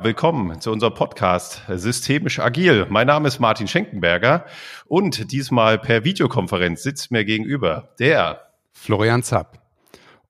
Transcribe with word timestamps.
Willkommen 0.00 0.60
zu 0.60 0.70
unserem 0.70 0.94
Podcast 0.94 1.62
Systemisch 1.68 2.38
Agil. 2.38 2.86
Mein 2.88 3.08
Name 3.08 3.26
ist 3.26 3.40
Martin 3.40 3.66
Schenkenberger 3.66 4.46
und 4.86 5.32
diesmal 5.32 5.76
per 5.76 6.04
Videokonferenz 6.04 6.84
sitzt 6.84 7.10
mir 7.10 7.24
gegenüber 7.24 7.96
der 7.98 8.52
Florian 8.70 9.24
Zapp. 9.24 9.60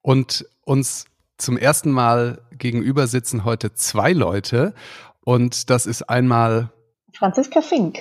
Und 0.01 0.47
uns 0.65 1.05
zum 1.37 1.55
ersten 1.55 1.91
Mal 1.91 2.41
gegenüber 2.51 3.05
sitzen 3.05 3.45
heute 3.45 3.75
zwei 3.75 4.11
Leute 4.11 4.73
und 5.23 5.69
das 5.69 5.85
ist 5.85 6.01
einmal 6.01 6.73
Franziska 7.13 7.61
Fink 7.61 7.99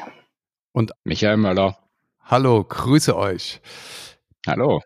und 0.73 0.93
Michael 1.05 1.37
Möller. 1.37 1.77
Hallo, 2.25 2.65
grüße 2.65 3.15
euch. 3.15 3.61
Hallo. 4.47 4.81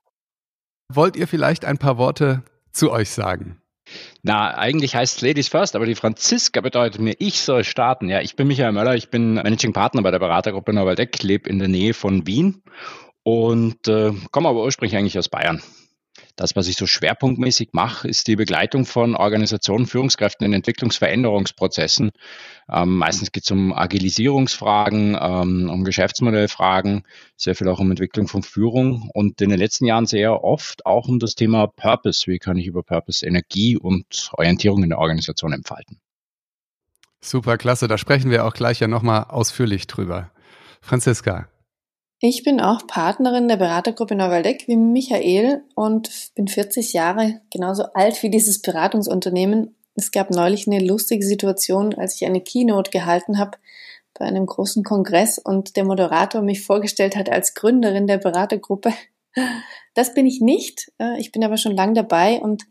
Wollt 0.88 1.14
ihr 1.14 1.28
vielleicht 1.28 1.64
ein 1.64 1.78
paar 1.78 1.96
Worte 1.96 2.42
zu 2.72 2.90
euch 2.90 3.10
sagen? 3.10 3.61
Na, 4.22 4.56
eigentlich 4.56 4.94
heißt 4.94 5.16
es 5.16 5.22
Ladies 5.22 5.48
First, 5.48 5.76
aber 5.76 5.86
die 5.86 5.94
Franziska 5.94 6.60
bedeutet 6.60 7.00
mir, 7.00 7.14
ich 7.18 7.40
soll 7.40 7.64
starten. 7.64 8.08
Ja, 8.08 8.20
ich 8.20 8.36
bin 8.36 8.48
Michael 8.48 8.72
Möller, 8.72 8.94
ich 8.94 9.10
bin 9.10 9.34
Managing 9.34 9.72
Partner 9.72 10.02
bei 10.02 10.10
der 10.10 10.18
Beratergruppe 10.18 10.72
Neuwaldeck, 10.72 11.22
lebe 11.22 11.48
in 11.48 11.58
der 11.58 11.68
Nähe 11.68 11.94
von 11.94 12.26
Wien 12.26 12.62
und 13.22 13.88
äh, 13.88 14.12
komme 14.30 14.48
aber 14.48 14.62
ursprünglich 14.62 14.96
eigentlich 14.96 15.18
aus 15.18 15.28
Bayern. 15.28 15.62
Das, 16.36 16.56
was 16.56 16.66
ich 16.66 16.76
so 16.76 16.86
schwerpunktmäßig 16.86 17.70
mache, 17.72 18.08
ist 18.08 18.26
die 18.26 18.36
Begleitung 18.36 18.86
von 18.86 19.14
Organisationen, 19.14 19.86
Führungskräften 19.86 20.46
in 20.46 20.52
Entwicklungsveränderungsprozessen. 20.54 22.10
Ähm, 22.70 22.96
meistens 22.96 23.32
geht 23.32 23.44
es 23.44 23.50
um 23.50 23.72
Agilisierungsfragen, 23.72 25.16
ähm, 25.20 25.70
um 25.70 25.84
Geschäftsmodellfragen, 25.84 27.04
sehr 27.36 27.54
viel 27.54 27.68
auch 27.68 27.80
um 27.80 27.90
Entwicklung 27.90 28.28
von 28.28 28.42
Führung 28.42 29.10
und 29.12 29.40
in 29.42 29.50
den 29.50 29.58
letzten 29.58 29.84
Jahren 29.84 30.06
sehr 30.06 30.42
oft 30.42 30.86
auch 30.86 31.08
um 31.08 31.18
das 31.18 31.34
Thema 31.34 31.66
Purpose. 31.66 32.26
Wie 32.26 32.38
kann 32.38 32.56
ich 32.56 32.66
über 32.66 32.82
Purpose 32.82 33.26
Energie 33.26 33.76
und 33.76 34.30
Orientierung 34.32 34.82
in 34.82 34.88
der 34.88 34.98
Organisation 34.98 35.52
entfalten? 35.52 36.00
Super, 37.20 37.56
klasse. 37.58 37.88
Da 37.88 37.98
sprechen 37.98 38.30
wir 38.30 38.44
auch 38.44 38.54
gleich 38.54 38.80
ja 38.80 38.88
nochmal 38.88 39.26
ausführlich 39.28 39.86
drüber. 39.86 40.30
Franziska, 40.80 41.48
ich 42.28 42.44
bin 42.44 42.60
auch 42.60 42.86
Partnerin 42.86 43.48
der 43.48 43.56
Beratergruppe 43.56 44.14
Neuwaldeck 44.14 44.68
wie 44.68 44.76
Michael 44.76 45.64
und 45.74 46.08
bin 46.36 46.46
40 46.46 46.92
Jahre 46.92 47.40
genauso 47.50 47.82
alt 47.94 48.22
wie 48.22 48.30
dieses 48.30 48.62
Beratungsunternehmen. 48.62 49.74
Es 49.96 50.12
gab 50.12 50.30
neulich 50.30 50.68
eine 50.68 50.78
lustige 50.78 51.26
Situation, 51.26 51.94
als 51.94 52.14
ich 52.14 52.24
eine 52.24 52.40
Keynote 52.40 52.92
gehalten 52.92 53.38
habe 53.38 53.58
bei 54.14 54.24
einem 54.24 54.46
großen 54.46 54.84
Kongress 54.84 55.38
und 55.38 55.76
der 55.76 55.84
Moderator 55.84 56.42
mich 56.42 56.62
vorgestellt 56.64 57.16
hat 57.16 57.28
als 57.28 57.54
Gründerin 57.54 58.06
der 58.06 58.18
Beratergruppe. 58.18 58.92
Das 59.94 60.14
bin 60.14 60.26
ich 60.26 60.40
nicht. 60.40 60.92
Äh, 60.98 61.18
ich 61.18 61.32
bin 61.32 61.44
aber 61.44 61.56
schon 61.56 61.76
lang 61.76 61.92
dabei 61.92 62.40
und 62.40 62.62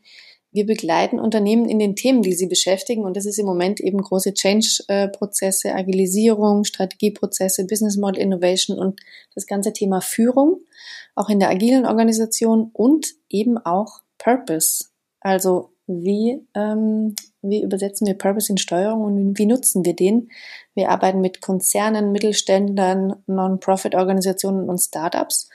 wir 0.52 0.66
begleiten 0.66 1.20
Unternehmen 1.20 1.68
in 1.68 1.80
den 1.80 1.96
Themen, 1.96 2.22
die 2.22 2.34
sie 2.34 2.48
beschäftigen. 2.48 3.04
Und 3.04 3.16
das 3.16 3.26
ist 3.26 3.40
im 3.40 3.46
Moment 3.46 3.80
eben 3.80 4.02
große 4.02 4.34
Change-Prozesse, 4.34 5.74
Agilisierung, 5.74 6.66
Strategieprozesse, 6.66 7.66
Business 7.66 7.98
Model 7.98 8.22
Innovation 8.22 8.78
und 8.78 9.00
das 9.34 9.48
ganze 9.48 9.72
Thema 9.72 10.02
Führung, 10.02 10.62
auch 11.16 11.30
in 11.30 11.40
der 11.40 11.50
agilen 11.50 11.86
Organisation 11.86 12.70
und 12.74 13.08
eben 13.30 13.58
auch 13.58 14.02
Purpose. 14.18 14.86
Also 15.22 15.70
wie, 15.88 16.46
ähm, 16.54 17.16
wie 17.42 17.64
übersetzen 17.64 18.08
wir 18.08 18.18
Purpose 18.18 18.52
in 18.52 18.58
Steuerung 18.58 19.04
und 19.04 19.38
wie 19.38 19.46
nutzen 19.46 19.86
wir 19.86 19.96
den? 19.96 20.30
Wir 20.76 20.90
arbeiten 20.90 21.22
mit 21.22 21.42
Konzernen, 21.42 22.12
Mittelständlern, 22.12 23.24
Non-Profit-Organisationen 23.26 24.70
und 24.70 24.80
Startups 24.80 25.50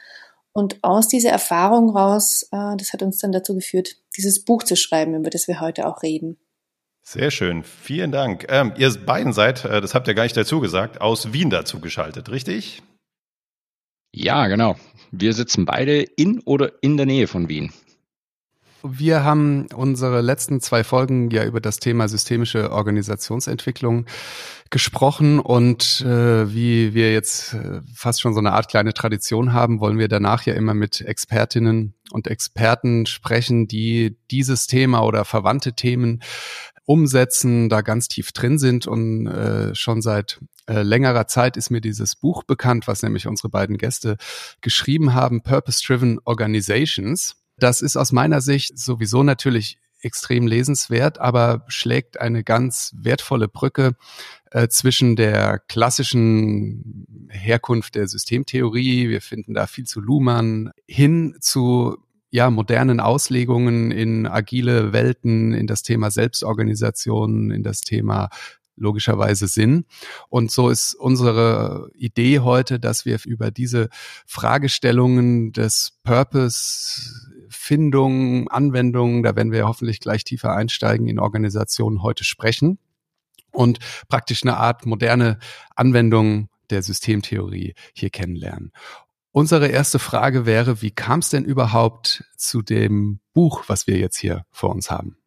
und 0.57 0.79
aus 0.81 1.07
dieser 1.07 1.29
Erfahrung 1.33 1.91
raus, 1.91 2.49
äh, 2.51 2.77
das 2.79 2.95
hat 2.95 3.03
uns 3.03 3.19
dann 3.19 3.31
dazu 3.31 3.55
geführt, 3.55 3.97
dieses 4.17 4.45
Buch 4.45 4.63
zu 4.63 4.77
schreiben, 4.77 5.15
über 5.15 5.31
das 5.31 5.49
wir 5.49 5.61
heute 5.61 5.87
auch 5.87 6.03
reden. 6.03 6.39
Sehr 7.03 7.31
schön, 7.31 7.63
vielen 7.63 8.11
Dank. 8.11 8.47
Ähm, 8.49 8.73
ihr 8.77 8.93
beiden 9.07 9.33
seid, 9.33 9.65
äh, 9.65 9.81
das 9.81 9.95
habt 9.95 10.09
ihr 10.09 10.15
gar 10.15 10.25
nicht 10.25 10.37
dazu 10.37 10.61
gesagt, 10.61 11.01
aus 11.01 11.33
Wien 11.33 11.51
dazu 11.51 11.81
geschaltet, 11.81 12.31
richtig? 12.31 12.83
Ja, 14.13 14.49
genau. 14.49 14.77
Wir 15.13 15.33
sitzen 15.33 15.67
beide 15.67 16.03
in 16.03 16.41
oder 16.41 16.73
in 16.83 16.97
der 16.97 17.07
Nähe 17.07 17.29
von 17.29 17.49
Wien. 17.49 17.73
Wir 18.91 19.25
haben 19.25 19.67
unsere 19.75 20.21
letzten 20.21 20.61
zwei 20.61 20.85
Folgen 20.85 21.31
ja 21.31 21.45
über 21.45 21.61
das 21.61 21.79
Thema 21.79 22.09
systemische 22.09 22.71
Organisationsentwicklung 22.71 24.07
gesprochen 24.71 25.39
und 25.39 26.01
äh, 26.03 26.53
wie 26.53 26.95
wir 26.95 27.13
jetzt 27.13 27.55
äh, 27.55 27.81
fast 27.95 28.21
schon 28.21 28.35
so 28.35 28.41
eine 28.41 28.53
Art 28.53 28.69
kleine 28.69 28.95
Tradition 28.95 29.53
haben, 29.53 29.81
wollen 29.81 29.99
wir 29.99 30.09
danach 30.09 30.45
ja 30.45 30.55
immer 30.55 30.75
mit 30.75 31.01
Expertinnen 31.01 31.95
und 32.11 32.27
Experten 32.27 33.07
sprechen, 33.07 33.69
die 33.69 34.17
dieses 34.31 34.67
Thema 34.67 35.03
oder 35.05 35.25
verwandte 35.25 35.75
Themen 35.75 36.23
umsetzen, 36.85 37.69
da 37.69 37.81
ganz 37.81 38.09
tief 38.09 38.33
drin 38.33 38.59
sind 38.59 38.87
und 38.87 39.27
äh, 39.27 39.75
schon 39.75 40.03
seit 40.03 40.41
äh, 40.69 40.83
längerer 40.83 41.27
Zeit 41.27 41.57
ist 41.57 41.71
mir 41.71 41.81
dieses 41.81 42.17
Buch 42.17 42.45
bekannt, 42.45 42.87
was 42.89 43.03
nämlich 43.03 43.27
unsere 43.27 43.49
beiden 43.49 43.79
Gäste 43.79 44.17
geschrieben 44.61 45.15
haben, 45.15 45.43
Purpose 45.43 45.85
Driven 45.85 46.19
Organizations. 46.25 47.37
Das 47.59 47.81
ist 47.81 47.97
aus 47.97 48.13
meiner 48.13 48.41
Sicht 48.41 48.79
sowieso 48.79 49.23
natürlich 49.23 49.79
extrem 50.01 50.47
lesenswert, 50.47 51.19
aber 51.19 51.65
schlägt 51.69 52.21
eine 52.21 52.45
ganz 52.45 52.93
wertvolle 52.97 53.49
Brücke 53.49 53.97
äh, 54.51 54.69
zwischen 54.69 55.17
der 55.17 55.59
klassischen 55.59 57.29
Herkunft 57.31 57.95
der 57.95 58.07
Systemtheorie, 58.07 59.09
wir 59.09 59.21
finden 59.21 59.55
da 59.55 59.67
viel 59.67 59.85
zu 59.85 60.01
Luhmann, 60.01 60.71
hin 60.87 61.37
zu 61.41 61.97
ja, 62.31 62.51
modernen 62.51 63.01
Auslegungen 63.01 63.91
in 63.91 64.27
agile 64.27 64.93
Welten, 64.93 65.53
in 65.53 65.67
das 65.67 65.83
Thema 65.83 66.11
Selbstorganisation, 66.11 67.51
in 67.51 67.63
das 67.63 67.81
Thema 67.81 68.29
logischerweise 68.77 69.49
Sinn. 69.49 69.87
Und 70.29 70.51
so 70.51 70.69
ist 70.69 70.95
unsere 70.95 71.91
Idee 71.95 72.41
heute, 72.41 72.79
dass 72.79 73.07
wir 73.07 73.19
über 73.25 73.51
diese 73.51 73.89
Fragestellungen 74.27 75.53
des 75.53 75.99
Purpose 76.05 77.26
Findung, 77.67 78.47
Anwendungen, 78.49 79.25
da 79.25 79.35
werden 79.35 79.51
wir 79.51 79.67
hoffentlich 79.67 79.99
gleich 79.99 80.23
tiefer 80.23 80.55
einsteigen, 80.55 81.09
in 81.09 81.19
Organisationen 81.19 82.01
heute 82.01 82.23
sprechen 82.23 82.79
und 83.51 83.81
praktisch 84.09 84.45
eine 84.45 84.57
Art 84.57 84.87
moderne 84.87 85.39
Anwendung 85.75 86.49
der 86.71 86.83
Systemtheorie 86.83 87.75
hier 87.93 88.11
kennenlernen. 88.11 88.71
Unsere 89.33 89.67
erste 89.67 89.99
Frage 89.99 90.47
wäre, 90.47 90.81
wie 90.81 90.93
kam 90.93 91.19
es 91.19 91.31
denn 91.31 91.45
überhaupt 91.45 92.25
zu 92.37 92.63
dem 92.63 93.19
Buch, 93.35 93.65
was 93.67 93.89
wir 93.89 93.99
jetzt 93.99 94.17
hier 94.17 94.47
vor 94.53 94.71
uns 94.71 94.89
haben? 94.91 95.19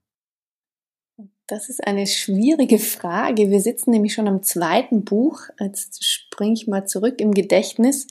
Das 1.46 1.68
ist 1.68 1.86
eine 1.86 2.08
schwierige 2.08 2.80
Frage. 2.80 3.50
Wir 3.50 3.60
sitzen 3.60 3.92
nämlich 3.92 4.14
schon 4.14 4.30
am 4.30 4.44
zweiten 4.44 5.04
Buch. 5.04 5.42
Jetzt 5.60 6.06
springe 6.06 6.54
ich 6.54 6.68
mal 6.68 6.86
zurück 6.86 7.20
im 7.20 7.34
Gedächtnis. 7.34 8.08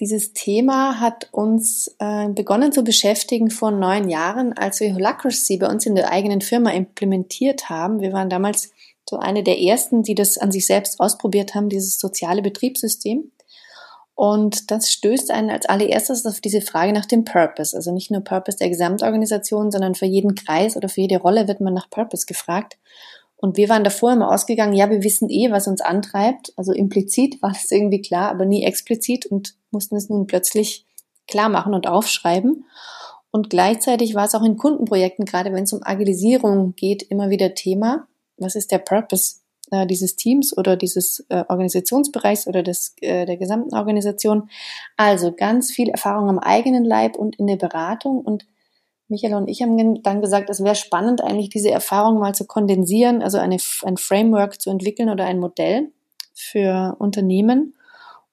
Dieses 0.00 0.32
Thema 0.32 0.98
hat 0.98 1.28
uns 1.30 1.94
äh, 1.98 2.30
begonnen 2.30 2.72
zu 2.72 2.82
beschäftigen 2.82 3.50
vor 3.50 3.70
neun 3.70 4.08
Jahren, 4.08 4.54
als 4.54 4.80
wir 4.80 4.94
Holacracy 4.94 5.58
bei 5.58 5.68
uns 5.68 5.84
in 5.84 5.94
der 5.94 6.10
eigenen 6.10 6.40
Firma 6.40 6.70
implementiert 6.70 7.68
haben. 7.68 8.00
Wir 8.00 8.14
waren 8.14 8.30
damals 8.30 8.72
so 9.08 9.18
eine 9.18 9.42
der 9.42 9.60
ersten, 9.60 10.02
die 10.02 10.14
das 10.14 10.38
an 10.38 10.52
sich 10.52 10.66
selbst 10.66 11.00
ausprobiert 11.00 11.54
haben, 11.54 11.68
dieses 11.68 11.98
soziale 11.98 12.40
Betriebssystem. 12.40 13.30
Und 14.14 14.70
das 14.70 14.90
stößt 14.90 15.30
einen 15.30 15.50
als 15.50 15.66
allererstes 15.66 16.24
auf 16.24 16.40
diese 16.40 16.62
Frage 16.62 16.92
nach 16.92 17.06
dem 17.06 17.24
Purpose. 17.24 17.76
Also 17.76 17.92
nicht 17.92 18.10
nur 18.10 18.22
Purpose 18.22 18.56
der 18.56 18.70
Gesamtorganisation, 18.70 19.70
sondern 19.70 19.94
für 19.94 20.06
jeden 20.06 20.34
Kreis 20.34 20.76
oder 20.76 20.88
für 20.88 21.02
jede 21.02 21.18
Rolle 21.18 21.46
wird 21.46 21.60
man 21.60 21.74
nach 21.74 21.90
Purpose 21.90 22.24
gefragt. 22.26 22.78
Und 23.40 23.56
wir 23.56 23.70
waren 23.70 23.84
davor 23.84 24.12
immer 24.12 24.30
ausgegangen, 24.30 24.74
ja, 24.74 24.90
wir 24.90 25.02
wissen 25.02 25.30
eh, 25.30 25.50
was 25.50 25.66
uns 25.66 25.80
antreibt. 25.80 26.52
Also 26.56 26.72
implizit 26.72 27.40
war 27.40 27.52
das 27.52 27.70
irgendwie 27.70 28.02
klar, 28.02 28.30
aber 28.30 28.44
nie 28.44 28.64
explizit 28.64 29.24
und 29.24 29.54
mussten 29.70 29.96
es 29.96 30.10
nun 30.10 30.26
plötzlich 30.26 30.84
klar 31.26 31.48
machen 31.48 31.72
und 31.72 31.86
aufschreiben. 31.86 32.66
Und 33.30 33.48
gleichzeitig 33.48 34.14
war 34.14 34.26
es 34.26 34.34
auch 34.34 34.42
in 34.42 34.58
Kundenprojekten, 34.58 35.24
gerade 35.24 35.54
wenn 35.54 35.64
es 35.64 35.72
um 35.72 35.80
Agilisierung 35.82 36.74
geht, 36.74 37.02
immer 37.02 37.30
wieder 37.30 37.54
Thema. 37.54 38.06
Was 38.36 38.56
ist 38.56 38.72
der 38.72 38.78
Purpose 38.78 39.36
äh, 39.70 39.86
dieses 39.86 40.16
Teams 40.16 40.56
oder 40.56 40.76
dieses 40.76 41.24
äh, 41.30 41.44
Organisationsbereichs 41.48 42.46
oder 42.46 42.62
des, 42.62 42.94
äh, 43.00 43.24
der 43.24 43.38
gesamten 43.38 43.74
Organisation? 43.74 44.50
Also 44.98 45.32
ganz 45.32 45.70
viel 45.70 45.88
Erfahrung 45.88 46.28
am 46.28 46.38
eigenen 46.38 46.84
Leib 46.84 47.16
und 47.16 47.38
in 47.38 47.46
der 47.46 47.56
Beratung 47.56 48.20
und 48.20 48.44
Michael 49.10 49.34
und 49.34 49.48
ich 49.48 49.62
haben 49.62 50.02
dann 50.02 50.20
gesagt, 50.20 50.48
es 50.50 50.62
wäre 50.62 50.74
spannend, 50.74 51.22
eigentlich 51.22 51.50
diese 51.50 51.70
Erfahrung 51.70 52.18
mal 52.18 52.34
zu 52.34 52.46
kondensieren, 52.46 53.22
also 53.22 53.38
eine, 53.38 53.58
ein 53.84 53.96
Framework 53.96 54.60
zu 54.60 54.70
entwickeln 54.70 55.10
oder 55.10 55.24
ein 55.24 55.38
Modell 55.38 55.90
für 56.32 56.96
Unternehmen. 56.98 57.74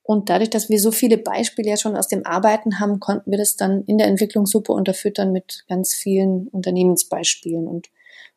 Und 0.04 0.30
dadurch, 0.30 0.50
dass 0.50 0.70
wir 0.70 0.80
so 0.80 0.92
viele 0.92 1.18
Beispiele 1.18 1.70
ja 1.70 1.78
schon 1.78 1.98
aus 1.98 2.08
dem 2.08 2.26
Arbeiten 2.26 2.80
haben, 2.80 3.02
konnten 3.02 3.30
wir 3.30 3.38
das 3.38 3.58
dann 3.58 3.84
in 3.86 3.98
der 3.98 4.08
Entwicklung 4.08 4.46
super 4.46 4.74
unterfüttern 4.74 5.34
mit 5.34 5.66
ganz 5.68 5.94
vielen 5.94 6.48
Unternehmensbeispielen. 6.48 7.68
Und 7.68 7.90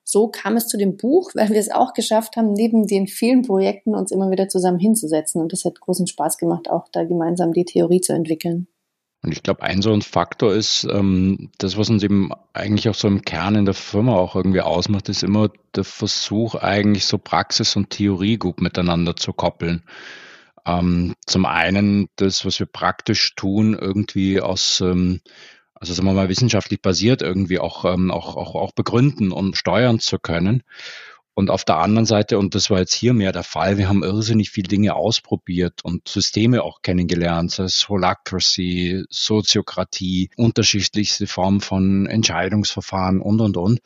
so 0.03 0.27
kam 0.27 0.57
es 0.57 0.67
zu 0.67 0.77
dem 0.77 0.97
Buch, 0.97 1.31
weil 1.35 1.51
wir 1.51 1.61
es 1.61 1.71
auch 1.71 1.93
geschafft 1.93 2.37
haben, 2.37 2.55
neben 2.55 2.89
den 2.89 3.07
vielen 3.07 3.43
Projekten 3.43 3.95
uns 3.95 4.11
immer 4.11 4.31
wieder 4.33 4.49
zusammen 4.49 4.81
hinzusetzen. 4.81 5.41
Und 5.41 5.53
das 5.53 5.65
hat 5.65 5.81
großen 5.81 6.09
Spaß 6.09 6.39
gemacht, 6.39 6.69
auch 6.69 6.89
da 6.91 7.05
gemeinsam 7.05 7.53
die 7.53 7.65
Theorie 7.65 8.01
zu 8.01 8.15
entwickeln. 8.15 8.67
Und 9.23 9.33
ich 9.33 9.43
glaube, 9.43 9.63
ein 9.63 9.83
so 9.83 9.93
ein 9.93 10.01
Faktor 10.01 10.55
ist, 10.55 10.85
ähm, 10.85 11.51
das, 11.59 11.77
was 11.77 11.91
uns 11.91 12.03
eben 12.03 12.31
eigentlich 12.55 12.89
auch 12.89 12.95
so 12.95 13.07
im 13.07 13.23
Kern 13.23 13.55
in 13.55 13.67
der 13.67 13.75
Firma 13.75 14.15
auch 14.15 14.35
irgendwie 14.35 14.63
ausmacht, 14.63 15.11
ist 15.11 15.23
immer 15.23 15.51
der 15.75 15.85
Versuch, 15.85 16.55
eigentlich 16.55 17.05
so 17.05 17.19
Praxis 17.19 17.77
und 17.77 17.91
Theorie 17.91 18.39
gut 18.39 18.63
miteinander 18.63 19.17
zu 19.17 19.35
koppeln. 19.35 19.83
Ähm, 20.65 21.15
zum 21.27 21.45
einen 21.45 22.09
das, 22.17 22.47
was 22.47 22.59
wir 22.61 22.67
praktisch 22.67 23.35
tun, 23.35 23.77
irgendwie 23.79 24.41
aus, 24.41 24.81
ähm, 24.81 25.21
also 25.75 25.93
sagen 25.93 26.09
wir 26.09 26.15
mal, 26.15 26.31
wissenschaftlich 26.31 26.81
basiert 26.81 27.21
irgendwie 27.21 27.59
auch, 27.59 27.85
ähm, 27.85 28.11
auch, 28.11 28.37
auch, 28.37 28.55
auch 28.55 28.73
begründen 28.73 29.33
und 29.33 29.57
steuern 29.57 30.01
zu 30.01 30.19
können. 30.19 30.63
Und 31.41 31.49
auf 31.49 31.65
der 31.65 31.79
anderen 31.79 32.05
Seite, 32.05 32.39
und 32.39 32.55
das 32.55 32.69
war 32.69 32.81
jetzt 32.81 32.93
hier 32.93 33.15
mehr 33.15 33.33
der 33.33 33.45
Fall, 33.45 33.79
wir 33.79 33.89
haben 33.89 34.03
irrsinnig 34.03 34.51
viele 34.51 34.69
Dinge 34.69 34.95
ausprobiert 34.95 35.83
und 35.83 36.07
Systeme 36.07 36.63
auch 36.63 36.83
kennengelernt, 36.83 37.51
sei 37.51 37.65
es 37.65 37.89
Holacracy, 37.89 39.05
Soziokratie, 39.09 40.29
unterschiedlichste 40.37 41.27
Formen 41.27 41.63
von 41.63 42.05
Entscheidungsverfahren 42.05 43.23
und, 43.23 43.41
und, 43.41 43.57
und. 43.57 43.81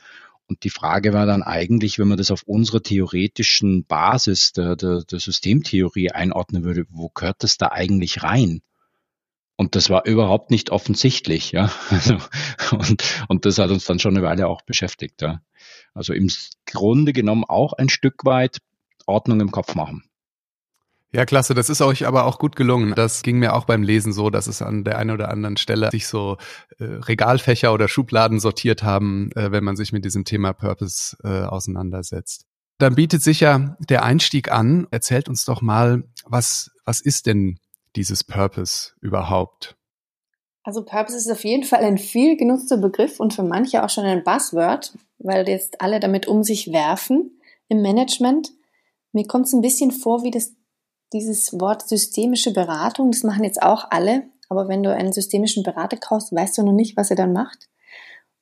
Und 0.49 0.65
die 0.65 0.71
Frage 0.71 1.13
war 1.13 1.27
dann 1.27 1.45
eigentlich, 1.45 2.01
wenn 2.01 2.09
man 2.09 2.19
das 2.19 2.33
auf 2.33 2.43
unserer 2.43 2.83
theoretischen 2.83 3.85
Basis 3.85 4.53
der, 4.53 4.75
der, 4.75 5.05
der 5.05 5.21
Systemtheorie 5.21 6.11
einordnen 6.11 6.65
würde, 6.65 6.87
wo 6.91 7.09
gehört 7.09 7.45
das 7.45 7.57
da 7.57 7.69
eigentlich 7.69 8.25
rein? 8.25 8.63
Und 9.55 9.77
das 9.77 9.91
war 9.91 10.07
überhaupt 10.07 10.51
nicht 10.51 10.71
offensichtlich, 10.71 11.53
ja. 11.53 11.71
Also, 11.91 12.17
und, 12.73 13.05
und 13.29 13.47
das 13.47 13.59
hat 13.59 13.71
uns 13.71 13.85
dann 13.85 14.01
schon 14.01 14.17
eine 14.17 14.27
Weile 14.27 14.49
auch 14.49 14.63
beschäftigt, 14.63 15.23
ja. 15.23 15.41
Also 15.95 16.13
im 16.13 16.29
Grunde 16.67 17.13
genommen 17.13 17.45
auch 17.45 17.73
ein 17.73 17.89
Stück 17.89 18.25
weit 18.25 18.59
Ordnung 19.07 19.41
im 19.41 19.51
Kopf 19.51 19.75
machen. 19.75 20.05
Ja, 21.15 21.25
klasse. 21.27 21.55
Das 21.55 21.71
ist 21.71 21.81
euch 21.81 22.09
aber 22.09 22.25
auch 22.25 22.41
gut 22.41 22.57
gelungen. 22.57 22.93
Das 22.97 23.23
ging 23.23 23.39
mir 23.39 23.55
auch 23.55 23.67
beim 23.67 23.85
Lesen 23.85 24.13
so, 24.13 24.31
dass 24.31 24.49
es 24.49 24.63
an 24.63 24.83
der 24.83 24.99
einen 24.99 25.13
oder 25.13 25.29
anderen 25.29 25.57
Stelle 25.57 25.93
sich 25.93 26.09
so 26.09 26.39
äh, 26.79 26.85
Regalfächer 26.85 27.73
oder 27.73 27.87
Schubladen 27.87 28.41
sortiert 28.41 28.83
haben, 28.83 29.31
äh, 29.37 29.53
wenn 29.53 29.63
man 29.63 29.77
sich 29.77 29.93
mit 29.93 30.05
diesem 30.05 30.25
Thema 30.25 30.53
Purpose 30.53 31.17
äh, 31.23 31.45
auseinandersetzt. 31.45 32.47
Dann 32.79 32.97
bietet 32.97 33.23
sich 33.23 33.39
ja 33.39 33.77
der 33.79 34.03
Einstieg 34.03 34.51
an. 34.51 34.89
Erzählt 34.91 35.29
uns 35.29 35.45
doch 35.45 35.63
mal, 35.63 36.03
was, 36.25 36.73
was 36.85 37.01
ist 37.01 37.27
denn 37.27 37.61
dieses 37.95 38.25
Purpose 38.25 38.95
überhaupt? 39.01 39.77
Also 40.65 40.83
Purpose 40.83 41.17
ist 41.17 41.31
auf 41.31 41.45
jeden 41.45 41.63
Fall 41.63 41.85
ein 41.85 41.99
viel 41.99 42.37
genutzter 42.37 42.79
Begriff 42.79 43.21
und 43.21 43.35
für 43.35 43.43
manche 43.43 43.85
auch 43.85 43.91
schon 43.91 44.05
ein 44.05 44.25
Buzzword, 44.25 44.95
weil 45.19 45.47
jetzt 45.47 45.81
alle 45.83 46.01
damit 46.01 46.27
um 46.27 46.43
sich 46.43 46.73
werfen 46.73 47.39
im 47.69 47.83
Management. 47.83 48.51
Mir 49.13 49.27
kommt 49.27 49.47
es 49.47 49.53
ein 49.53 49.61
bisschen 49.61 49.93
vor 49.93 50.25
wie 50.25 50.31
das, 50.31 50.55
dieses 51.13 51.61
Wort 51.61 51.87
systemische 51.87 52.53
Beratung. 52.53 53.11
Das 53.11 53.23
machen 53.23 53.45
jetzt 53.45 53.63
auch 53.63 53.91
alle. 53.91 54.25
Aber 54.49 54.67
wenn 54.69 54.83
du 54.83 54.93
einen 54.93 55.13
systemischen 55.13 55.63
Berater 55.63 55.99
kaufst, 55.99 56.35
weißt 56.35 56.59
du 56.59 56.63
noch 56.63 56.73
nicht, 56.73 56.97
was 56.97 57.11
er 57.11 57.17
dann 57.17 57.35
macht. 57.35 57.69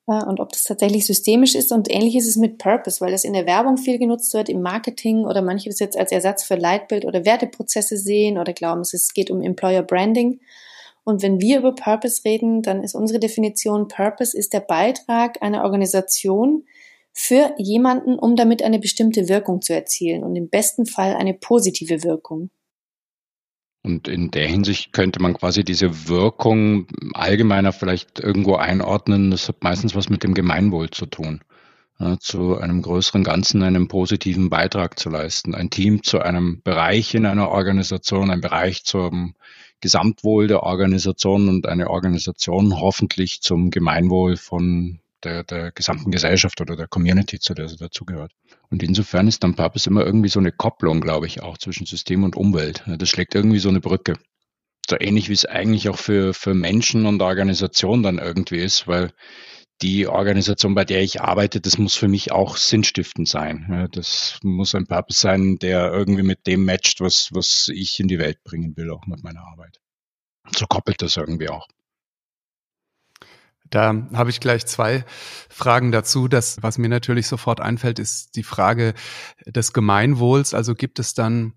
Äh, 0.07 0.25
und 0.25 0.39
ob 0.39 0.53
das 0.53 0.63
tatsächlich 0.63 1.07
systemisch 1.07 1.57
ist. 1.57 1.73
Und 1.73 1.91
ähnlich 1.91 2.15
ist 2.15 2.29
es 2.29 2.37
mit 2.37 2.59
Purpose, 2.59 3.01
weil 3.01 3.11
das 3.11 3.25
in 3.25 3.33
der 3.33 3.47
Werbung 3.47 3.79
viel 3.79 3.99
genutzt 3.99 4.33
wird, 4.33 4.49
im 4.49 4.63
Marketing 4.63 5.25
oder 5.25 5.43
manche 5.43 5.71
das 5.71 5.81
jetzt 5.81 5.97
als 5.97 6.13
Ersatz 6.13 6.45
für 6.45 6.55
Leitbild 6.55 7.05
oder 7.05 7.25
Werteprozesse 7.25 7.97
sehen 7.97 8.39
oder 8.39 8.53
glauben, 8.53 8.83
es 8.83 9.13
geht 9.13 9.31
um 9.31 9.43
Employer 9.43 9.83
Branding. 9.83 10.41
Und 11.05 11.23
wenn 11.23 11.41
wir 11.41 11.59
über 11.59 11.75
Purpose 11.75 12.23
reden, 12.25 12.63
dann 12.63 12.83
ist 12.83 12.95
unsere 12.95 13.19
Definition, 13.19 13.89
Purpose 13.89 14.37
ist 14.37 14.53
der 14.53 14.61
Beitrag 14.61 15.43
einer 15.43 15.65
Organisation 15.65 16.65
für 17.13 17.55
jemanden, 17.59 18.19
um 18.19 18.37
damit 18.37 18.63
eine 18.63 18.79
bestimmte 18.79 19.29
Wirkung 19.29 19.61
zu 19.61 19.75
erzielen 19.75 20.23
und 20.25 20.37
im 20.37 20.49
besten 20.49 20.87
Fall 20.87 21.15
eine 21.15 21.35
positive 21.35 22.05
Wirkung. 22.05 22.51
Und 23.85 24.07
in 24.07 24.31
der 24.31 24.47
Hinsicht 24.47 24.93
könnte 24.93 25.21
man 25.21 25.35
quasi 25.35 25.65
diese 25.65 26.09
Wirkung 26.09 26.87
allgemeiner 27.15 27.73
vielleicht 27.73 28.21
irgendwo 28.21 28.55
einordnen. 28.55 29.33
Das 29.33 29.49
hat 29.49 29.65
meistens 29.65 29.97
was 29.97 30.09
mit 30.09 30.23
dem 30.23 30.35
Gemeinwohl 30.35 30.91
zu 30.91 31.07
tun. 31.07 31.41
Ja, 31.99 32.19
zu 32.19 32.57
einem 32.57 32.81
größeren 32.83 33.25
Ganzen 33.25 33.63
einen 33.63 33.89
positiven 33.89 34.51
Beitrag 34.51 34.99
zu 34.99 35.11
leisten. 35.11 35.55
Ein 35.55 35.71
Team 35.71 36.03
zu 36.03 36.21
einem 36.21 36.63
Bereich 36.63 37.15
in 37.15 37.27
einer 37.27 37.51
Organisation, 37.51 38.31
ein 38.31 38.41
Bereich 38.41 38.85
zum 38.85 39.35
Gesamtwohl 39.83 40.47
der 40.47 40.63
Organisation 40.63 41.49
und 41.49 41.67
eine 41.67 41.91
Organisation 41.91 42.81
hoffentlich 42.81 43.43
zum 43.43 43.71
Gemeinwohl 43.71 44.37
von 44.37 45.01
der, 45.25 45.45
der 45.45 45.73
gesamten 45.73 46.11
Gesellschaft 46.11 46.61
oder 46.61 46.77
der 46.77 46.87
Community, 46.87 47.39
zu 47.39 47.53
der 47.53 47.69
sie 47.69 47.77
dazugehört. 47.77 48.33
Und 48.71 48.83
insofern 48.83 49.29
ist 49.29 49.45
dann 49.45 49.55
Purpose 49.55 49.91
immer 49.91 50.07
irgendwie 50.07 50.29
so 50.29 50.41
eine 50.41 50.53
Kopplung, 50.53 51.01
glaube 51.01 51.27
ich, 51.27 51.43
auch 51.43 51.59
zwischen 51.59 51.85
System 51.85 52.25
und 52.25 52.37
Umwelt. 52.37 52.85
Das 52.87 53.09
schlägt 53.09 53.35
irgendwie 53.35 53.59
so 53.59 53.69
eine 53.69 53.81
Brücke. 53.81 54.15
So 54.89 54.97
ähnlich 54.99 55.29
wie 55.29 55.35
es 55.35 55.45
eigentlich 55.45 55.89
auch 55.89 55.99
für, 55.99 56.33
für 56.33 56.55
Menschen 56.55 57.07
und 57.07 57.21
Organisationen 57.21 58.03
dann 58.03 58.19
irgendwie 58.19 58.59
ist, 58.59 58.89
weil 58.89 59.13
die 59.81 60.07
Organisation, 60.07 60.75
bei 60.75 60.85
der 60.85 61.03
ich 61.03 61.21
arbeite, 61.21 61.61
das 61.61 61.79
muss 61.79 61.95
für 61.95 62.09
mich 62.09 62.31
auch 62.31 62.57
sinnstiftend 62.57 63.29
sein. 63.29 63.89
Das 63.93 64.39
muss 64.43 64.75
ein 64.75 64.87
Purpose 64.87 65.21
sein, 65.21 65.59
der 65.59 65.93
irgendwie 65.93 66.23
mit 66.23 66.47
dem 66.47 66.65
matcht, 66.65 67.01
was, 67.01 67.31
was 67.33 67.69
ich 67.73 67.99
in 67.99 68.07
die 68.07 68.19
Welt 68.19 68.45
bringen 68.45 68.77
will, 68.77 68.91
auch 68.91 69.07
mit 69.07 69.25
meiner 69.25 69.43
Arbeit. 69.43 69.81
So 70.57 70.67
koppelt 70.67 71.03
das 71.03 71.17
irgendwie 71.17 71.49
auch. 71.49 71.67
Da 73.71 74.07
habe 74.13 74.31
ich 74.31 74.41
gleich 74.41 74.67
zwei 74.67 75.05
Fragen 75.49 75.93
dazu. 75.93 76.29
Das, 76.29 76.63
was 76.63 76.79
mir 76.79 76.89
natürlich 76.89 77.27
sofort 77.27 77.61
einfällt, 77.61 77.99
ist 77.99 78.37
die 78.37 78.43
Frage 78.43 78.93
des 79.47 79.73
Gemeinwohls. 79.73 80.53
Also 80.53 80.75
gibt 80.75 80.99
es 80.99 81.15
dann 81.15 81.55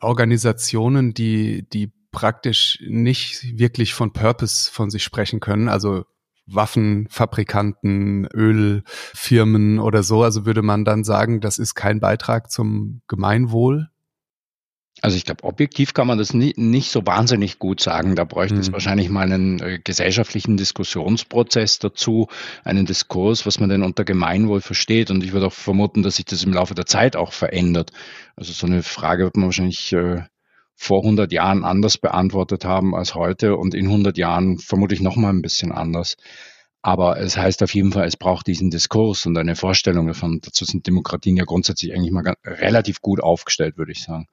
Organisationen, 0.00 1.14
die, 1.14 1.68
die 1.70 1.92
praktisch 2.10 2.82
nicht 2.86 3.56
wirklich 3.56 3.94
von 3.94 4.12
Purpose 4.12 4.70
von 4.70 4.90
sich 4.90 5.04
sprechen 5.04 5.38
können? 5.38 5.68
Also 5.68 6.04
Waffenfabrikanten, 6.50 8.26
Ölfirmen 8.26 9.78
oder 9.78 10.02
so. 10.02 10.22
Also 10.22 10.46
würde 10.46 10.62
man 10.62 10.84
dann 10.84 11.04
sagen, 11.04 11.40
das 11.40 11.58
ist 11.58 11.74
kein 11.74 12.00
Beitrag 12.00 12.50
zum 12.50 13.02
Gemeinwohl? 13.08 13.88
Also 15.00 15.16
ich 15.16 15.24
glaube, 15.24 15.44
objektiv 15.44 15.94
kann 15.94 16.08
man 16.08 16.18
das 16.18 16.34
nie, 16.34 16.54
nicht 16.56 16.90
so 16.90 17.06
wahnsinnig 17.06 17.58
gut 17.60 17.80
sagen. 17.80 18.16
Da 18.16 18.24
bräuchte 18.24 18.56
mhm. 18.56 18.60
es 18.60 18.72
wahrscheinlich 18.72 19.08
mal 19.08 19.30
einen 19.30 19.60
äh, 19.60 19.78
gesellschaftlichen 19.78 20.56
Diskussionsprozess 20.56 21.78
dazu, 21.78 22.26
einen 22.64 22.84
Diskurs, 22.84 23.46
was 23.46 23.60
man 23.60 23.68
denn 23.68 23.84
unter 23.84 24.04
Gemeinwohl 24.04 24.60
versteht. 24.60 25.10
Und 25.10 25.22
ich 25.22 25.32
würde 25.32 25.46
auch 25.46 25.52
vermuten, 25.52 26.02
dass 26.02 26.16
sich 26.16 26.24
das 26.24 26.42
im 26.42 26.52
Laufe 26.52 26.74
der 26.74 26.86
Zeit 26.86 27.14
auch 27.14 27.32
verändert. 27.32 27.92
Also 28.34 28.52
so 28.52 28.66
eine 28.66 28.82
Frage 28.82 29.24
wird 29.24 29.36
man 29.36 29.46
wahrscheinlich 29.46 29.92
äh, 29.92 30.22
vor 30.80 31.02
100 31.02 31.32
Jahren 31.32 31.64
anders 31.64 31.98
beantwortet 31.98 32.64
haben 32.64 32.94
als 32.94 33.16
heute 33.16 33.56
und 33.56 33.74
in 33.74 33.86
100 33.86 34.16
Jahren 34.16 34.58
vermutlich 34.58 35.00
noch 35.00 35.16
mal 35.16 35.30
ein 35.30 35.42
bisschen 35.42 35.72
anders. 35.72 36.16
Aber 36.82 37.18
es 37.18 37.36
heißt 37.36 37.64
auf 37.64 37.74
jeden 37.74 37.90
Fall, 37.90 38.06
es 38.06 38.16
braucht 38.16 38.46
diesen 38.46 38.70
Diskurs 38.70 39.26
und 39.26 39.36
eine 39.36 39.56
Vorstellung 39.56 40.06
davon. 40.06 40.38
Dazu 40.40 40.64
sind 40.64 40.86
Demokratien 40.86 41.36
ja 41.36 41.44
grundsätzlich 41.44 41.92
eigentlich 41.92 42.12
mal 42.12 42.32
relativ 42.44 43.02
gut 43.02 43.20
aufgestellt, 43.20 43.76
würde 43.76 43.90
ich 43.90 44.04
sagen. 44.04 44.28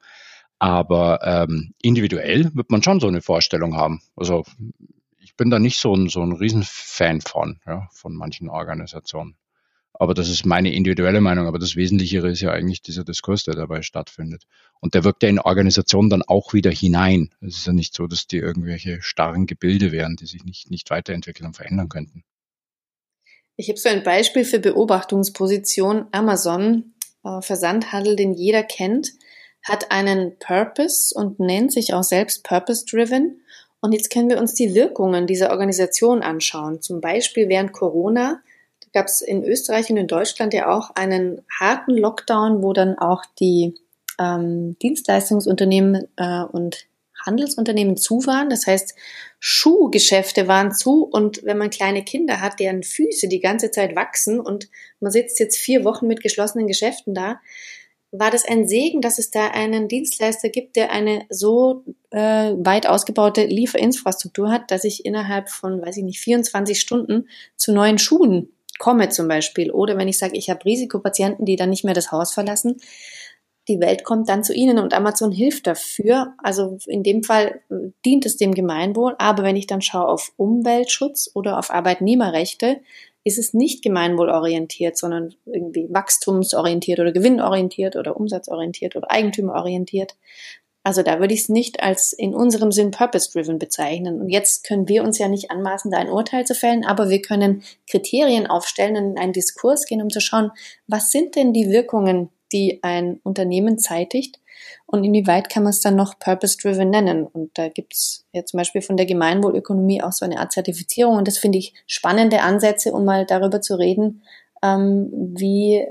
Aber 0.60 1.18
ähm, 1.24 1.74
individuell 1.82 2.54
wird 2.54 2.70
man 2.70 2.82
schon 2.82 3.00
so 3.00 3.08
eine 3.08 3.22
Vorstellung 3.22 3.76
haben. 3.76 4.00
Also 4.14 4.44
ich 5.18 5.34
bin 5.34 5.50
da 5.50 5.58
nicht 5.58 5.78
so 5.78 5.94
ein, 5.94 6.08
so 6.08 6.22
ein 6.22 6.32
Riesenfan 6.32 7.22
von, 7.22 7.58
ja, 7.66 7.88
von 7.90 8.14
manchen 8.14 8.48
Organisationen. 8.48 9.36
Aber 9.98 10.14
das 10.14 10.28
ist 10.28 10.44
meine 10.44 10.72
individuelle 10.72 11.20
Meinung. 11.20 11.46
Aber 11.46 11.58
das 11.58 11.76
Wesentlichere 11.76 12.30
ist 12.30 12.40
ja 12.40 12.50
eigentlich 12.50 12.82
dieser 12.82 13.04
Diskurs, 13.04 13.44
der 13.44 13.54
dabei 13.54 13.82
stattfindet. 13.82 14.44
Und 14.80 14.94
der 14.94 15.04
wirkt 15.04 15.22
ja 15.22 15.28
in 15.28 15.38
Organisationen 15.38 16.10
dann 16.10 16.22
auch 16.22 16.52
wieder 16.52 16.70
hinein. 16.70 17.30
Es 17.40 17.58
ist 17.58 17.66
ja 17.66 17.72
nicht 17.72 17.94
so, 17.94 18.06
dass 18.06 18.26
die 18.26 18.38
irgendwelche 18.38 19.00
starren 19.00 19.46
Gebilde 19.46 19.92
wären, 19.92 20.16
die 20.16 20.26
sich 20.26 20.44
nicht, 20.44 20.70
nicht 20.70 20.90
weiterentwickeln 20.90 21.46
und 21.46 21.56
verändern 21.56 21.88
könnten. 21.88 22.24
Ich 23.56 23.68
habe 23.70 23.78
so 23.78 23.88
ein 23.88 24.02
Beispiel 24.02 24.44
für 24.44 24.58
Beobachtungsposition. 24.58 26.06
Amazon, 26.12 26.94
äh, 27.24 27.40
Versandhandel, 27.40 28.16
den 28.16 28.34
jeder 28.34 28.62
kennt, 28.62 29.12
hat 29.64 29.90
einen 29.90 30.38
Purpose 30.38 31.14
und 31.18 31.40
nennt 31.40 31.72
sich 31.72 31.94
auch 31.94 32.04
selbst 32.04 32.44
Purpose-Driven. 32.44 33.40
Und 33.80 33.92
jetzt 33.92 34.10
können 34.10 34.28
wir 34.28 34.38
uns 34.38 34.52
die 34.52 34.74
Wirkungen 34.74 35.26
dieser 35.26 35.50
Organisation 35.50 36.22
anschauen. 36.22 36.82
Zum 36.82 37.00
Beispiel 37.00 37.48
während 37.48 37.72
Corona 37.72 38.42
gab 38.96 39.08
es 39.08 39.20
in 39.20 39.44
Österreich 39.44 39.90
und 39.90 39.98
in 39.98 40.06
Deutschland 40.06 40.54
ja 40.54 40.74
auch 40.74 40.88
einen 40.94 41.42
harten 41.60 41.98
Lockdown, 41.98 42.62
wo 42.62 42.72
dann 42.72 42.98
auch 42.98 43.24
die 43.38 43.74
ähm, 44.18 44.78
Dienstleistungsunternehmen 44.78 46.08
äh, 46.16 46.44
und 46.44 46.86
Handelsunternehmen 47.26 47.98
zu 47.98 48.24
waren. 48.24 48.48
Das 48.48 48.66
heißt, 48.66 48.94
Schuhgeschäfte 49.38 50.48
waren 50.48 50.72
zu 50.72 51.04
und 51.04 51.44
wenn 51.44 51.58
man 51.58 51.68
kleine 51.68 52.04
Kinder 52.04 52.40
hat, 52.40 52.58
deren 52.58 52.82
Füße 52.82 53.28
die 53.28 53.40
ganze 53.40 53.70
Zeit 53.70 53.94
wachsen 53.94 54.40
und 54.40 54.70
man 55.00 55.12
sitzt 55.12 55.40
jetzt 55.40 55.58
vier 55.58 55.84
Wochen 55.84 56.06
mit 56.06 56.22
geschlossenen 56.22 56.66
Geschäften 56.66 57.12
da, 57.12 57.38
war 58.12 58.30
das 58.30 58.46
ein 58.48 58.66
Segen, 58.66 59.02
dass 59.02 59.18
es 59.18 59.30
da 59.30 59.48
einen 59.48 59.88
Dienstleister 59.88 60.48
gibt, 60.48 60.76
der 60.76 60.90
eine 60.90 61.26
so 61.28 61.84
äh, 62.12 62.54
weit 62.56 62.86
ausgebaute 62.86 63.44
Lieferinfrastruktur 63.44 64.50
hat, 64.50 64.70
dass 64.70 64.84
ich 64.84 65.04
innerhalb 65.04 65.50
von, 65.50 65.82
weiß 65.82 65.98
ich 65.98 66.04
nicht, 66.04 66.20
24 66.20 66.80
Stunden 66.80 67.28
zu 67.56 67.72
neuen 67.72 67.98
Schuhen 67.98 68.55
komme 68.78 69.08
zum 69.08 69.28
Beispiel. 69.28 69.70
Oder 69.70 69.96
wenn 69.96 70.08
ich 70.08 70.18
sage, 70.18 70.36
ich 70.36 70.50
habe 70.50 70.64
Risikopatienten, 70.64 71.44
die 71.44 71.56
dann 71.56 71.70
nicht 71.70 71.84
mehr 71.84 71.94
das 71.94 72.12
Haus 72.12 72.32
verlassen, 72.32 72.76
die 73.68 73.80
Welt 73.80 74.04
kommt 74.04 74.28
dann 74.28 74.44
zu 74.44 74.54
Ihnen 74.54 74.78
und 74.78 74.94
Amazon 74.94 75.32
hilft 75.32 75.66
dafür. 75.66 76.34
Also 76.42 76.78
in 76.86 77.02
dem 77.02 77.24
Fall 77.24 77.60
äh, 77.70 77.90
dient 78.04 78.24
es 78.24 78.36
dem 78.36 78.54
Gemeinwohl. 78.54 79.16
Aber 79.18 79.42
wenn 79.42 79.56
ich 79.56 79.66
dann 79.66 79.82
schaue 79.82 80.06
auf 80.06 80.32
Umweltschutz 80.36 81.30
oder 81.34 81.58
auf 81.58 81.70
Arbeitnehmerrechte, 81.70 82.80
ist 83.24 83.38
es 83.38 83.54
nicht 83.54 83.82
gemeinwohlorientiert, 83.82 84.96
sondern 84.96 85.34
irgendwie 85.46 85.88
wachstumsorientiert 85.90 87.00
oder 87.00 87.10
gewinnorientiert 87.10 87.96
oder 87.96 88.16
umsatzorientiert 88.16 88.94
oder 88.94 89.10
eigentümerorientiert. 89.10 90.14
Also 90.86 91.02
da 91.02 91.18
würde 91.18 91.34
ich 91.34 91.40
es 91.40 91.48
nicht 91.48 91.82
als 91.82 92.12
in 92.12 92.32
unserem 92.32 92.70
Sinn 92.70 92.92
purpose-driven 92.92 93.58
bezeichnen. 93.58 94.20
Und 94.20 94.28
jetzt 94.28 94.62
können 94.62 94.86
wir 94.86 95.02
uns 95.02 95.18
ja 95.18 95.26
nicht 95.26 95.50
anmaßen, 95.50 95.90
da 95.90 95.98
ein 95.98 96.08
Urteil 96.08 96.44
zu 96.44 96.54
fällen, 96.54 96.84
aber 96.84 97.10
wir 97.10 97.20
können 97.22 97.64
Kriterien 97.90 98.46
aufstellen 98.46 98.96
und 98.96 99.10
in 99.10 99.18
einen 99.18 99.32
Diskurs 99.32 99.84
gehen, 99.86 100.00
um 100.00 100.10
zu 100.10 100.20
schauen, 100.20 100.52
was 100.86 101.10
sind 101.10 101.34
denn 101.34 101.52
die 101.52 101.70
Wirkungen, 101.70 102.30
die 102.52 102.78
ein 102.84 103.18
Unternehmen 103.24 103.80
zeitigt 103.80 104.38
und 104.86 105.02
inwieweit 105.02 105.50
kann 105.50 105.64
man 105.64 105.70
es 105.70 105.80
dann 105.80 105.96
noch 105.96 106.20
purpose-driven 106.20 106.88
nennen. 106.88 107.26
Und 107.26 107.58
da 107.58 107.68
gibt 107.68 107.94
es 107.94 108.24
ja 108.32 108.44
zum 108.44 108.58
Beispiel 108.58 108.80
von 108.80 108.96
der 108.96 109.06
Gemeinwohlökonomie 109.06 110.04
auch 110.04 110.12
so 110.12 110.24
eine 110.24 110.38
Art 110.38 110.52
Zertifizierung. 110.52 111.16
Und 111.16 111.26
das 111.26 111.38
finde 111.38 111.58
ich 111.58 111.74
spannende 111.88 112.42
Ansätze, 112.42 112.92
um 112.92 113.04
mal 113.04 113.26
darüber 113.26 113.60
zu 113.60 113.76
reden, 113.76 114.22
ähm, 114.62 115.10
wie, 115.36 115.78
äh, 115.78 115.88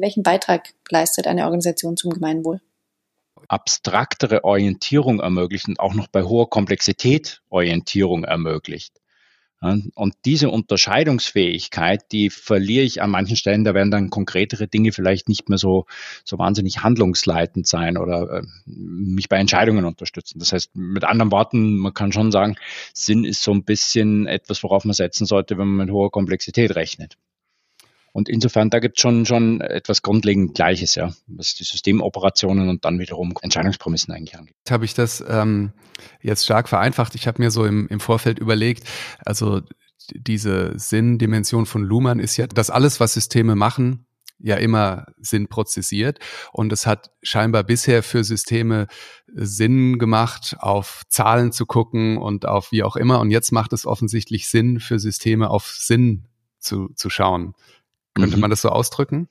welchen 0.00 0.24
Beitrag 0.24 0.70
leistet 0.90 1.28
eine 1.28 1.44
Organisation 1.44 1.96
zum 1.96 2.10
Gemeinwohl 2.10 2.60
abstraktere 3.52 4.44
Orientierung 4.44 5.20
ermöglicht 5.20 5.68
und 5.68 5.78
auch 5.78 5.94
noch 5.94 6.08
bei 6.08 6.22
hoher 6.22 6.48
Komplexität 6.48 7.42
Orientierung 7.50 8.24
ermöglicht. 8.24 9.02
Und 9.94 10.14
diese 10.24 10.50
Unterscheidungsfähigkeit, 10.50 12.10
die 12.10 12.30
verliere 12.30 12.84
ich 12.84 13.00
an 13.00 13.10
manchen 13.10 13.36
Stellen, 13.36 13.62
da 13.62 13.74
werden 13.74 13.92
dann 13.92 14.10
konkretere 14.10 14.66
Dinge 14.66 14.90
vielleicht 14.90 15.28
nicht 15.28 15.48
mehr 15.48 15.58
so, 15.58 15.86
so 16.24 16.36
wahnsinnig 16.36 16.82
handlungsleitend 16.82 17.68
sein 17.68 17.96
oder 17.96 18.38
äh, 18.38 18.42
mich 18.66 19.28
bei 19.28 19.36
Entscheidungen 19.36 19.84
unterstützen. 19.84 20.40
Das 20.40 20.52
heißt, 20.52 20.74
mit 20.74 21.04
anderen 21.04 21.30
Worten, 21.30 21.76
man 21.76 21.94
kann 21.94 22.10
schon 22.10 22.32
sagen, 22.32 22.56
Sinn 22.92 23.22
ist 23.22 23.44
so 23.44 23.52
ein 23.52 23.62
bisschen 23.62 24.26
etwas, 24.26 24.64
worauf 24.64 24.84
man 24.84 24.94
setzen 24.94 25.26
sollte, 25.26 25.56
wenn 25.58 25.68
man 25.68 25.86
mit 25.86 25.94
hoher 25.94 26.10
Komplexität 26.10 26.74
rechnet. 26.74 27.16
Und 28.12 28.28
insofern, 28.28 28.68
da 28.68 28.78
gibt 28.78 28.98
es 28.98 29.02
schon, 29.02 29.24
schon 29.24 29.60
etwas 29.62 30.02
grundlegend 30.02 30.54
Gleiches, 30.54 30.94
ja, 30.94 31.12
was 31.26 31.54
die 31.54 31.64
Systemoperationen 31.64 32.68
und 32.68 32.84
dann 32.84 32.98
wiederum 32.98 33.34
Entscheidungsprämissen 33.40 34.12
eigentlich 34.12 34.36
angeht. 34.36 34.54
Habe 34.70 34.84
ich 34.84 34.94
das 34.94 35.24
ähm, 35.26 35.72
jetzt 36.20 36.44
stark 36.44 36.68
vereinfacht. 36.68 37.14
Ich 37.14 37.26
habe 37.26 37.40
mir 37.40 37.50
so 37.50 37.64
im, 37.64 37.88
im 37.88 38.00
Vorfeld 38.00 38.38
überlegt, 38.38 38.84
also 39.24 39.62
diese 40.10 40.78
Sinndimension 40.78 41.64
von 41.64 41.82
Luhmann 41.82 42.18
ist 42.18 42.36
ja, 42.36 42.46
dass 42.46 42.70
alles, 42.70 43.00
was 43.00 43.14
Systeme 43.14 43.54
machen, 43.56 44.06
ja 44.42 44.56
immer 44.56 45.06
Sinn 45.18 45.48
prozessiert. 45.48 46.18
Und 46.52 46.72
es 46.72 46.86
hat 46.86 47.12
scheinbar 47.22 47.64
bisher 47.64 48.02
für 48.02 48.24
Systeme 48.24 48.88
Sinn 49.32 49.98
gemacht, 49.98 50.56
auf 50.58 51.02
Zahlen 51.08 51.52
zu 51.52 51.64
gucken 51.64 52.18
und 52.18 52.46
auf 52.46 52.72
wie 52.72 52.82
auch 52.82 52.96
immer. 52.96 53.20
Und 53.20 53.30
jetzt 53.30 53.52
macht 53.52 53.72
es 53.72 53.86
offensichtlich 53.86 54.48
Sinn 54.48 54.80
für 54.80 54.98
Systeme 54.98 55.48
auf 55.48 55.66
Sinn 55.66 56.26
zu, 56.58 56.88
zu 56.94 57.08
schauen. 57.08 57.54
Könnte 58.14 58.36
mhm. 58.36 58.40
man 58.40 58.50
das 58.50 58.62
so 58.62 58.68
ausdrücken? 58.68 59.28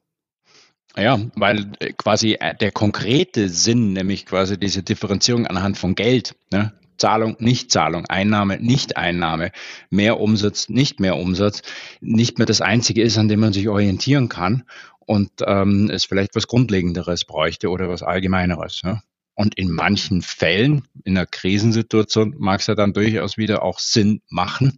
Ja, 0.98 1.20
weil 1.36 1.72
äh, 1.80 1.94
quasi 1.94 2.34
äh, 2.34 2.56
der 2.56 2.72
konkrete 2.72 3.50
Sinn, 3.50 3.94
nämlich 3.94 4.26
quasi 4.26 4.60
diese 4.60 4.84
Differenzierung 4.84 5.48
anhand 5.48 5.78
von 5.78 5.96
Geld, 5.96 6.36
ne? 6.52 6.74
Zahlung, 6.98 7.36
Nichtzahlung, 7.40 8.06
Einnahme, 8.06 8.60
Nichteinnahme, 8.60 9.52
mehr 9.90 10.20
Umsatz, 10.20 10.70
nicht 10.70 11.00
mehr 11.00 11.18
Umsatz, 11.18 11.64
nicht 12.00 12.38
mehr 12.38 12.46
das 12.46 12.62
Einzige 12.62 13.02
ist, 13.02 13.18
an 13.18 13.28
dem 13.28 13.40
man 13.40 13.54
sich 13.54 13.68
orientieren 13.70 14.30
kann 14.30 14.66
und 15.00 15.32
ähm, 15.44 15.90
es 15.92 16.06
vielleicht 16.06 16.36
was 16.36 16.46
Grundlegenderes 16.46 17.26
bräuchte 17.26 17.70
oder 17.70 17.90
was 17.90 18.04
Allgemeineres. 18.04 18.84
Ne? 18.84 19.02
Und 19.42 19.58
in 19.58 19.72
manchen 19.72 20.22
Fällen, 20.22 20.88
in 21.04 21.18
einer 21.18 21.26
Krisensituation, 21.26 22.36
mag 22.38 22.60
es 22.60 22.68
ja 22.68 22.76
dann 22.76 22.94
durchaus 22.94 23.38
wieder 23.38 23.64
auch 23.64 23.80
Sinn 23.80 24.22
machen, 24.30 24.78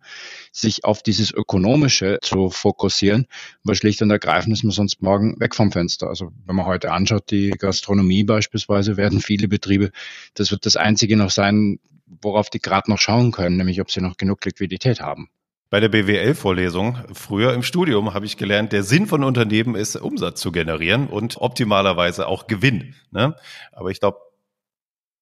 sich 0.53 0.85
auf 0.85 1.03
dieses 1.03 1.33
Ökonomische 1.33 2.19
zu 2.21 2.49
fokussieren, 2.49 3.27
weil 3.65 3.75
schlicht 3.75 4.01
und 4.01 4.09
ergreifend 4.09 4.53
ist 4.53 4.63
man 4.63 4.71
sonst 4.71 5.01
morgen 5.01 5.37
weg 5.41 5.53
vom 5.53 5.73
Fenster. 5.73 6.07
Also 6.07 6.31
wenn 6.45 6.55
man 6.55 6.65
heute 6.65 6.93
anschaut, 6.93 7.29
die 7.29 7.49
Gastronomie 7.49 8.23
beispielsweise, 8.23 8.95
werden 8.95 9.19
viele 9.19 9.49
Betriebe, 9.49 9.91
das 10.33 10.49
wird 10.49 10.65
das 10.65 10.77
Einzige 10.77 11.17
noch 11.17 11.31
sein, 11.31 11.79
worauf 12.21 12.49
die 12.49 12.59
gerade 12.59 12.89
noch 12.89 12.99
schauen 12.99 13.33
können, 13.33 13.57
nämlich 13.57 13.81
ob 13.81 13.91
sie 13.91 13.99
noch 13.99 14.15
genug 14.15 14.45
Liquidität 14.45 15.01
haben. 15.01 15.27
Bei 15.71 15.81
der 15.81 15.89
BWL-Vorlesung 15.89 16.99
früher 17.11 17.53
im 17.53 17.63
Studium 17.63 18.13
habe 18.13 18.25
ich 18.25 18.37
gelernt, 18.37 18.71
der 18.71 18.83
Sinn 18.83 19.07
von 19.07 19.25
Unternehmen 19.25 19.75
ist, 19.75 19.97
Umsatz 19.97 20.39
zu 20.39 20.53
generieren 20.53 21.07
und 21.07 21.41
optimalerweise 21.41 22.27
auch 22.27 22.47
Gewinn. 22.47 22.95
Ne? 23.11 23.35
Aber 23.73 23.91
ich 23.91 23.99
glaube, 23.99 24.19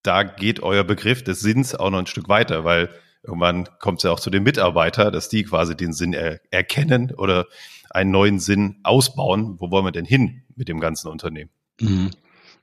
da 0.03 0.23
geht 0.23 0.61
euer 0.61 0.83
Begriff 0.83 1.23
des 1.23 1.39
Sinns 1.41 1.75
auch 1.75 1.89
noch 1.89 1.99
ein 1.99 2.07
Stück 2.07 2.29
weiter, 2.29 2.63
weil 2.63 2.89
irgendwann 3.23 3.67
kommt 3.79 3.99
es 3.99 4.03
ja 4.03 4.11
auch 4.11 4.19
zu 4.19 4.29
den 4.29 4.43
Mitarbeitern, 4.43 5.13
dass 5.13 5.29
die 5.29 5.43
quasi 5.43 5.75
den 5.75 5.93
Sinn 5.93 6.13
er 6.13 6.39
erkennen 6.49 7.13
oder 7.15 7.47
einen 7.89 8.11
neuen 8.11 8.39
Sinn 8.39 8.79
ausbauen. 8.83 9.57
Wo 9.59 9.69
wollen 9.69 9.85
wir 9.85 9.91
denn 9.91 10.05
hin 10.05 10.43
mit 10.55 10.67
dem 10.67 10.79
ganzen 10.79 11.07
Unternehmen? 11.07 11.51
Mhm. 11.79 12.11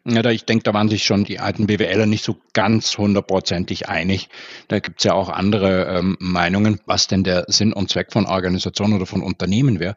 Ja, 0.04 0.22
da, 0.22 0.30
ich 0.30 0.44
denke, 0.44 0.62
da 0.62 0.72
waren 0.72 0.88
sich 0.88 1.04
schon 1.04 1.24
die 1.24 1.38
alten 1.38 1.66
BWLer 1.66 2.06
nicht 2.06 2.24
so 2.24 2.36
ganz 2.54 2.96
hundertprozentig 2.96 3.88
einig. 3.88 4.30
Da 4.68 4.78
gibt 4.78 5.00
es 5.00 5.04
ja 5.04 5.12
auch 5.12 5.28
andere 5.28 5.86
ähm, 5.86 6.16
Meinungen, 6.18 6.80
was 6.86 7.08
denn 7.08 7.24
der 7.24 7.44
Sinn 7.48 7.74
und 7.74 7.90
Zweck 7.90 8.12
von 8.12 8.24
Organisationen 8.24 8.94
oder 8.94 9.06
von 9.06 9.22
Unternehmen 9.22 9.80
wäre. 9.80 9.96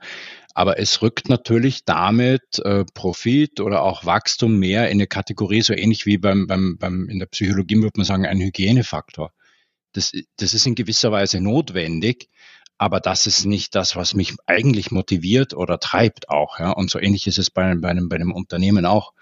Aber 0.53 0.79
es 0.79 1.01
rückt 1.01 1.29
natürlich 1.29 1.85
damit 1.85 2.59
äh, 2.63 2.83
Profit 2.93 3.59
oder 3.59 3.83
auch 3.83 4.05
Wachstum 4.05 4.57
mehr 4.57 4.87
in 4.87 4.97
eine 4.97 5.07
Kategorie, 5.07 5.61
so 5.61 5.73
ähnlich 5.73 6.05
wie 6.05 6.17
beim, 6.17 6.47
beim, 6.47 6.77
beim 6.77 7.07
in 7.09 7.19
der 7.19 7.25
Psychologie 7.27 7.77
würde 7.77 7.97
man 7.97 8.05
sagen, 8.05 8.25
ein 8.25 8.39
Hygienefaktor. 8.39 9.31
Das, 9.93 10.11
das 10.37 10.53
ist 10.53 10.65
in 10.65 10.75
gewisser 10.75 11.11
Weise 11.11 11.41
notwendig, 11.41 12.29
aber 12.77 12.99
das 12.99 13.27
ist 13.27 13.45
nicht 13.45 13.75
das, 13.75 13.95
was 13.95 14.13
mich 14.13 14.33
eigentlich 14.45 14.91
motiviert 14.91 15.53
oder 15.53 15.79
treibt 15.79 16.29
auch. 16.29 16.59
Ja? 16.59 16.71
Und 16.71 16.89
so 16.89 16.99
ähnlich 16.99 17.27
ist 17.27 17.37
es 17.37 17.49
bei, 17.51 17.73
bei, 17.75 17.89
einem, 17.89 18.09
bei 18.09 18.15
einem 18.15 18.31
Unternehmen 18.31 18.85
auch. 18.85 19.13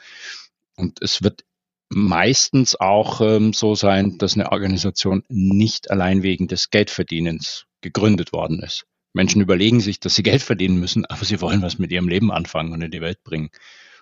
Und 0.76 1.02
es 1.02 1.24
wird 1.24 1.44
meistens 1.90 2.80
auch 2.80 3.20
ähm, 3.22 3.54
so 3.54 3.76
sein, 3.76 4.18
dass 4.18 4.36
eine 4.36 4.52
Organisation 4.52 5.24
nicht 5.28 5.92
allein 5.92 6.24
wegen 6.24 6.48
des 6.48 6.70
Geldverdienens 6.70 7.66
gegründet 7.82 8.32
worden 8.32 8.62
ist. 8.62 8.86
Menschen 9.14 9.42
überlegen 9.42 9.80
sich, 9.80 10.00
dass 10.00 10.16
sie 10.16 10.24
Geld 10.24 10.42
verdienen 10.42 10.80
müssen, 10.80 11.06
aber 11.06 11.26
sie 11.26 11.42
wollen 11.42 11.62
was 11.62 11.80
mit 11.80 11.92
ihrem 11.92 12.08
Leben 12.08 12.32
anfangen 12.32 12.74
und 12.74 12.82
in 12.82 12.92
die 12.92 13.02
Welt 13.02 13.24
bringen. 13.24 13.50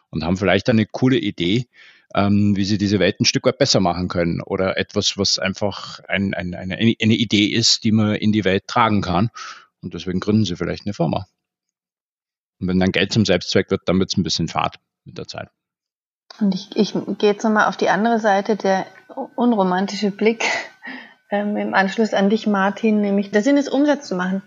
Und 0.10 0.24
haben 0.24 0.38
vielleicht 0.38 0.70
eine 0.70 0.86
coole 0.86 1.18
Idee, 1.18 1.68
ähm, 2.16 2.56
wie 2.56 2.64
sie 2.64 2.78
diese 2.78 3.00
Welt 3.00 3.20
ein 3.20 3.26
Stück 3.26 3.46
weit 3.46 3.58
besser 3.58 3.80
machen 3.80 4.08
können. 4.08 4.42
Oder 4.42 4.78
etwas, 4.78 5.18
was 5.18 5.40
einfach 5.40 6.00
ein, 6.08 6.34
ein, 6.34 6.54
eine, 6.54 6.76
eine 6.76 7.14
Idee 7.14 7.46
ist, 7.46 7.84
die 7.84 7.92
man 7.92 8.16
in 8.16 8.32
die 8.32 8.46
Welt 8.46 8.68
tragen 8.68 9.02
kann. 9.02 9.30
Und 9.82 9.94
deswegen 9.94 10.20
gründen 10.20 10.46
sie 10.46 10.56
vielleicht 10.56 10.86
eine 10.86 10.94
Firma. 10.94 11.28
Und 12.60 12.68
wenn 12.68 12.80
dann 12.80 12.92
Geld 12.92 13.12
zum 13.12 13.26
Selbstzweck 13.26 13.70
wird, 13.70 13.82
dann 13.86 14.00
wird 14.00 14.12
es 14.12 14.18
ein 14.18 14.24
bisschen 14.24 14.48
fad 14.48 14.78
mit 15.04 15.18
der 15.18 15.28
Zeit. 15.28 15.50
Und 16.40 16.56
ich, 16.56 16.76
ich 16.76 16.94
gehe 16.94 17.32
jetzt 17.32 17.44
nochmal 17.44 17.68
auf 17.68 17.78
die 17.78 17.90
andere 17.90 18.20
Seite, 18.20 18.56
der 18.56 18.86
unromantische 19.36 20.12
Blick 20.12 20.46
ähm, 21.30 21.58
im 21.58 21.74
Anschluss 21.74 22.14
an 22.14 22.30
dich, 22.30 22.48
Martin, 22.48 23.02
nämlich 23.02 23.32
der 23.32 23.44
Sinn 23.44 23.58
ist, 23.58 23.70
Umsatz 23.70 24.08
zu 24.08 24.16
machen 24.16 24.42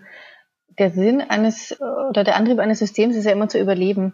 der 0.79 0.91
Sinn 0.91 1.21
eines 1.21 1.79
oder 1.81 2.23
der 2.23 2.35
Antrieb 2.35 2.59
eines 2.59 2.79
Systems 2.79 3.15
ist 3.15 3.25
ja 3.25 3.31
immer 3.31 3.49
zu 3.49 3.59
überleben. 3.59 4.13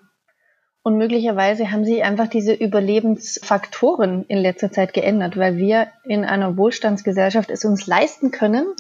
Und 0.84 0.98
möglicherweise 0.98 1.72
haben 1.72 1.84
sich 1.84 2.04
einfach 2.04 2.28
diese 2.28 2.54
Überlebensfaktoren 2.54 4.24
in 4.30 4.38
letzter 4.38 4.72
Zeit 4.72 4.94
geändert, 4.94 5.36
weil 5.36 5.58
wir 5.58 5.88
in 6.06 6.24
einer 6.24 6.56
Wohlstandsgesellschaft 6.56 7.50
es 7.50 7.66
uns 7.66 7.88
leisten 7.88 8.32
können, 8.32 8.74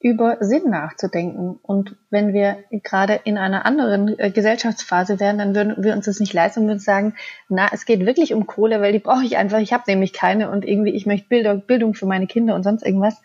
über 0.00 0.38
Sinn 0.40 0.70
nachzudenken. 0.70 1.58
Und 1.62 1.94
wenn 2.08 2.32
wir 2.32 2.64
gerade 2.70 3.20
in 3.24 3.36
einer 3.36 3.66
anderen 3.66 4.18
äh, 4.18 4.30
Gesellschaftsphase 4.30 5.20
wären, 5.20 5.36
dann 5.36 5.54
würden 5.54 5.84
wir 5.84 5.92
uns 5.92 6.06
das 6.06 6.20
nicht 6.20 6.32
leisten 6.32 6.60
und 6.60 6.66
würden 6.68 6.78
sagen, 6.78 7.14
na, 7.48 7.68
es 7.70 7.84
geht 7.84 8.04
wirklich 8.06 8.32
um 8.32 8.46
Kohle, 8.46 8.80
weil 8.80 8.92
die 8.92 8.98
brauche 8.98 9.24
ich 9.24 9.36
einfach, 9.36 9.58
ich 9.58 9.74
habe 9.74 9.84
nämlich 9.86 10.14
keine 10.14 10.50
und 10.50 10.64
irgendwie, 10.64 10.92
ich 10.92 11.04
möchte 11.04 11.28
Bildung, 11.28 11.66
Bildung 11.66 11.94
für 11.94 12.06
meine 12.06 12.26
Kinder 12.26 12.54
und 12.54 12.62
sonst 12.62 12.82
irgendwas. 12.84 13.20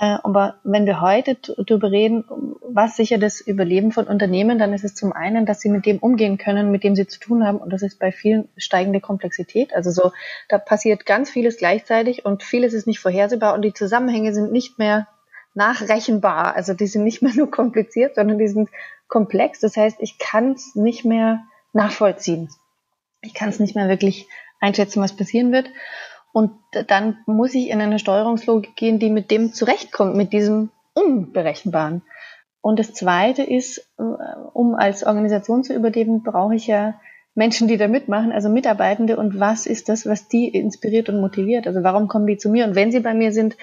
Äh, 0.00 0.16
aber 0.22 0.54
wenn 0.64 0.86
wir 0.86 1.02
heute 1.02 1.36
darüber 1.58 1.90
reden, 1.90 2.24
was 2.62 2.96
sicher 2.96 3.18
das 3.18 3.42
Überleben 3.42 3.92
von 3.92 4.06
Unternehmen, 4.06 4.58
dann 4.58 4.72
ist 4.72 4.82
es 4.82 4.94
zum 4.94 5.12
einen, 5.12 5.44
dass 5.44 5.60
sie 5.60 5.68
mit 5.68 5.84
dem 5.84 5.98
umgehen 5.98 6.38
können, 6.38 6.70
mit 6.70 6.84
dem 6.84 6.96
sie 6.96 7.06
zu 7.06 7.20
tun 7.20 7.46
haben. 7.46 7.58
Und 7.58 7.70
das 7.70 7.82
ist 7.82 7.98
bei 7.98 8.10
vielen 8.10 8.48
steigende 8.56 9.00
Komplexität. 9.00 9.74
Also 9.74 9.90
so, 9.90 10.12
da 10.48 10.56
passiert 10.56 11.04
ganz 11.04 11.28
vieles 11.28 11.58
gleichzeitig 11.58 12.24
und 12.24 12.42
vieles 12.42 12.72
ist 12.72 12.86
nicht 12.86 12.98
vorhersehbar 12.98 13.52
und 13.52 13.60
die 13.62 13.74
Zusammenhänge 13.74 14.32
sind 14.32 14.52
nicht 14.52 14.78
mehr 14.78 15.06
nachrechenbar. 15.52 16.56
Also 16.56 16.72
die 16.72 16.86
sind 16.86 17.04
nicht 17.04 17.20
mehr 17.20 17.32
nur 17.36 17.50
kompliziert, 17.50 18.14
sondern 18.14 18.38
die 18.38 18.48
sind 18.48 18.70
komplex. 19.06 19.60
Das 19.60 19.76
heißt, 19.76 19.98
ich 20.00 20.16
kann 20.16 20.52
es 20.52 20.74
nicht 20.74 21.04
mehr 21.04 21.42
nachvollziehen. 21.74 22.48
Ich 23.20 23.34
kann 23.34 23.50
es 23.50 23.60
nicht 23.60 23.76
mehr 23.76 23.90
wirklich 23.90 24.28
einschätzen, 24.60 25.02
was 25.02 25.14
passieren 25.14 25.52
wird. 25.52 25.68
Und 26.32 26.52
dann 26.88 27.18
muss 27.26 27.54
ich 27.54 27.70
in 27.70 27.80
eine 27.80 27.98
Steuerungslogik 27.98 28.76
gehen, 28.76 28.98
die 28.98 29.10
mit 29.10 29.30
dem 29.30 29.52
zurechtkommt, 29.52 30.16
mit 30.16 30.32
diesem 30.32 30.70
Unberechenbaren. 30.94 32.02
Und 32.60 32.78
das 32.78 32.92
Zweite 32.92 33.42
ist, 33.42 33.78
äh, 33.98 34.02
um 34.52 34.74
als 34.74 35.04
Organisation 35.04 35.64
zu 35.64 35.74
überleben, 35.74 36.22
brauche 36.22 36.54
ich 36.54 36.66
ja 36.66 37.00
Menschen, 37.34 37.68
die 37.68 37.76
da 37.76 37.88
mitmachen, 37.88 38.32
also 38.32 38.48
Mitarbeitende 38.48 39.16
und 39.16 39.38
was 39.40 39.66
ist 39.66 39.88
das, 39.88 40.04
was 40.04 40.28
die 40.28 40.48
inspiriert 40.48 41.08
und 41.08 41.20
motiviert? 41.20 41.66
Also 41.66 41.82
warum 41.82 42.08
kommen 42.08 42.26
die 42.26 42.36
zu 42.36 42.50
mir? 42.50 42.66
Und 42.66 42.74
wenn 42.74 42.92
sie 42.92 43.00
bei 43.00 43.14
mir 43.14 43.32
sind, 43.32 43.56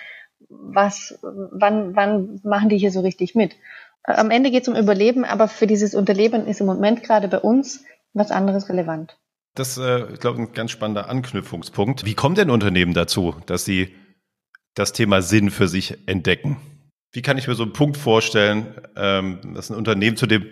was, 0.50 1.20
wann, 1.22 1.96
wann 1.96 2.40
machen 2.44 2.70
die 2.70 2.78
hier 2.78 2.92
so 2.92 3.02
richtig 3.02 3.36
mit? 3.36 3.56
Am 4.04 4.32
Ende 4.32 4.52
geht 4.52 4.64
es 4.64 4.70
um 4.70 4.76
Überleben, 4.76 5.26
aber 5.26 5.48
für 5.48 5.68
dieses 5.68 5.94
Unterleben 5.94 6.48
ist 6.48 6.62
im 6.62 6.68
Moment 6.68 7.04
gerade 7.04 7.28
bei 7.28 7.40
uns 7.40 7.84
was 8.14 8.32
anderes 8.32 8.70
relevant. 8.70 9.18
Das 9.58 9.78
äh, 9.80 10.14
ich 10.14 10.24
ein 10.24 10.54
ganz 10.54 10.70
spannender 10.70 11.10
Anknüpfungspunkt. 11.10 12.06
Wie 12.06 12.14
kommt 12.14 12.38
denn 12.38 12.52
Unternehmen 12.52 12.94
dazu, 12.94 13.36
dass 13.48 13.66
sie 13.66 13.96
das 14.76 14.94
Thema 14.94 15.24
Sinn 15.24 15.50
für 15.50 15.68
sich 15.68 15.98
entdecken? 16.08 16.58
Wie 17.12 17.24
kann 17.24 17.40
ich 17.40 17.48
mir 17.48 17.56
so 17.56 17.64
einen 17.64 17.74
Punkt 17.74 17.98
vorstellen, 17.98 18.76
ähm, 18.96 19.56
dass 19.56 19.72
ein 19.72 19.76
Unternehmen 19.76 20.16
zu 20.16 20.28
dem 20.28 20.46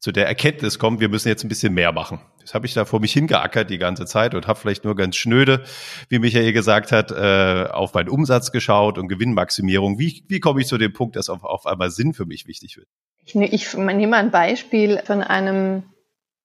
zu 0.00 0.12
der 0.12 0.28
Erkenntnis 0.28 0.78
kommt, 0.78 1.00
wir 1.00 1.08
müssen 1.08 1.26
jetzt 1.26 1.44
ein 1.44 1.48
bisschen 1.48 1.74
mehr 1.74 1.90
machen. 1.90 2.20
Das 2.40 2.54
habe 2.54 2.66
ich 2.66 2.72
da 2.72 2.84
vor 2.84 3.00
mich 3.00 3.12
hingeackert 3.12 3.68
die 3.68 3.78
ganze 3.78 4.06
Zeit 4.06 4.36
und 4.36 4.46
habe 4.46 4.56
vielleicht 4.56 4.84
nur 4.84 4.94
ganz 4.94 5.16
schnöde, 5.16 5.64
wie 6.08 6.20
Michael 6.20 6.52
gesagt 6.52 6.92
hat, 6.92 7.10
äh, 7.10 7.68
auf 7.68 7.94
meinen 7.94 8.08
Umsatz 8.08 8.52
geschaut 8.52 8.96
und 8.96 9.08
Gewinnmaximierung. 9.08 9.98
Wie, 9.98 10.24
wie 10.28 10.38
komme 10.38 10.60
ich 10.60 10.68
zu 10.68 10.78
dem 10.78 10.92
Punkt, 10.92 11.16
dass 11.16 11.28
auf, 11.28 11.42
auf 11.42 11.66
einmal 11.66 11.90
Sinn 11.90 12.14
für 12.14 12.26
mich 12.26 12.46
wichtig 12.46 12.76
wird? 12.76 12.86
Ich, 13.24 13.34
ne, 13.34 13.48
ich 13.48 13.76
nehme 13.76 14.16
ein 14.16 14.30
Beispiel 14.30 15.02
von 15.04 15.20
einem 15.20 15.82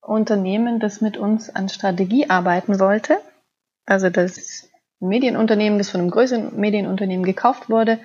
Unternehmen, 0.06 0.80
das 0.80 1.02
mit 1.02 1.18
uns 1.18 1.50
an 1.50 1.70
Strategie 1.70 2.30
arbeiten 2.30 2.80
wollte. 2.80 3.18
Also 3.86 4.10
das 4.10 4.70
Medienunternehmen, 5.00 5.78
das 5.78 5.90
von 5.90 6.02
einem 6.02 6.12
größeren 6.12 6.60
Medienunternehmen 6.60 7.26
gekauft 7.26 7.70
wurde 7.70 8.00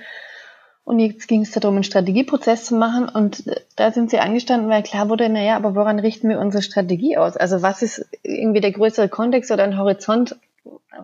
und 0.88 1.00
jetzt 1.00 1.28
ging 1.28 1.42
es 1.42 1.50
darum, 1.50 1.74
einen 1.74 1.84
Strategieprozess 1.84 2.64
zu 2.64 2.74
machen. 2.74 3.10
Und 3.10 3.44
da 3.76 3.92
sind 3.92 4.08
sie 4.08 4.20
angestanden, 4.20 4.70
weil 4.70 4.82
klar 4.82 5.10
wurde, 5.10 5.28
naja, 5.28 5.54
aber 5.54 5.74
woran 5.74 5.98
richten 5.98 6.30
wir 6.30 6.40
unsere 6.40 6.62
Strategie 6.62 7.18
aus? 7.18 7.36
Also 7.36 7.60
was 7.60 7.82
ist 7.82 8.06
irgendwie 8.22 8.62
der 8.62 8.72
größere 8.72 9.10
Kontext 9.10 9.50
oder 9.50 9.64
ein 9.64 9.76
Horizont, 9.76 10.36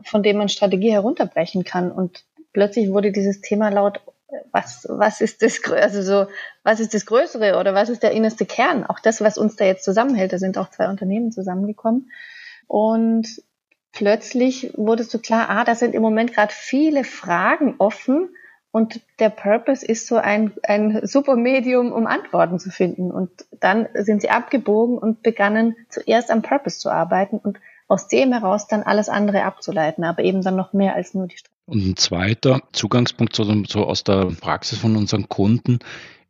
von 0.02 0.22
dem 0.22 0.38
man 0.38 0.48
Strategie 0.48 0.90
herunterbrechen 0.90 1.64
kann? 1.64 1.92
Und 1.92 2.24
plötzlich 2.54 2.92
wurde 2.92 3.12
dieses 3.12 3.42
Thema 3.42 3.68
laut, 3.68 4.00
was, 4.52 4.86
was 4.88 5.20
ist 5.20 5.42
das, 5.42 5.60
also 5.70 6.00
so, 6.00 6.30
was 6.64 6.80
ist 6.80 6.94
das 6.94 7.06
Größere 7.06 7.58
oder 7.58 7.74
was 7.74 7.88
ist 7.88 8.02
der 8.02 8.10
innerste 8.10 8.46
Kern? 8.46 8.84
Auch 8.84 8.98
das, 8.98 9.20
was 9.20 9.38
uns 9.38 9.54
da 9.56 9.64
jetzt 9.64 9.84
zusammenhält. 9.84 10.32
Da 10.32 10.38
sind 10.38 10.58
auch 10.58 10.70
zwei 10.70 10.88
Unternehmen 10.88 11.30
zusammengekommen. 11.30 12.10
Und 12.66 13.42
plötzlich 13.92 14.72
wurde 14.76 15.04
so 15.04 15.18
klar, 15.18 15.48
ah, 15.50 15.64
da 15.64 15.76
sind 15.76 15.94
im 15.94 16.02
Moment 16.02 16.32
gerade 16.32 16.52
viele 16.52 17.04
Fragen 17.04 17.76
offen, 17.78 18.30
und 18.74 19.00
der 19.20 19.30
Purpose 19.30 19.86
ist 19.86 20.08
so 20.08 20.16
ein, 20.16 20.52
ein 20.64 21.06
super 21.06 21.36
Medium, 21.36 21.92
um 21.92 22.08
Antworten 22.08 22.58
zu 22.58 22.70
finden. 22.70 23.12
Und 23.12 23.30
dann 23.60 23.86
sind 23.94 24.20
sie 24.20 24.30
abgebogen 24.30 24.98
und 24.98 25.22
begannen 25.22 25.76
zuerst 25.90 26.28
am 26.28 26.42
Purpose 26.42 26.80
zu 26.80 26.90
arbeiten 26.90 27.38
und 27.38 27.60
aus 27.86 28.08
dem 28.08 28.32
heraus 28.32 28.66
dann 28.66 28.82
alles 28.82 29.08
andere 29.08 29.44
abzuleiten, 29.44 30.02
aber 30.02 30.24
eben 30.24 30.42
dann 30.42 30.56
noch 30.56 30.72
mehr 30.72 30.96
als 30.96 31.14
nur 31.14 31.28
die 31.28 31.36
Strategie. 31.36 31.54
Und 31.66 31.88
ein 31.88 31.96
zweiter 31.96 32.62
Zugangspunkt 32.72 33.36
so, 33.36 33.44
so 33.64 33.86
aus 33.86 34.02
der 34.02 34.32
Praxis 34.40 34.80
von 34.80 34.96
unseren 34.96 35.28
Kunden 35.28 35.78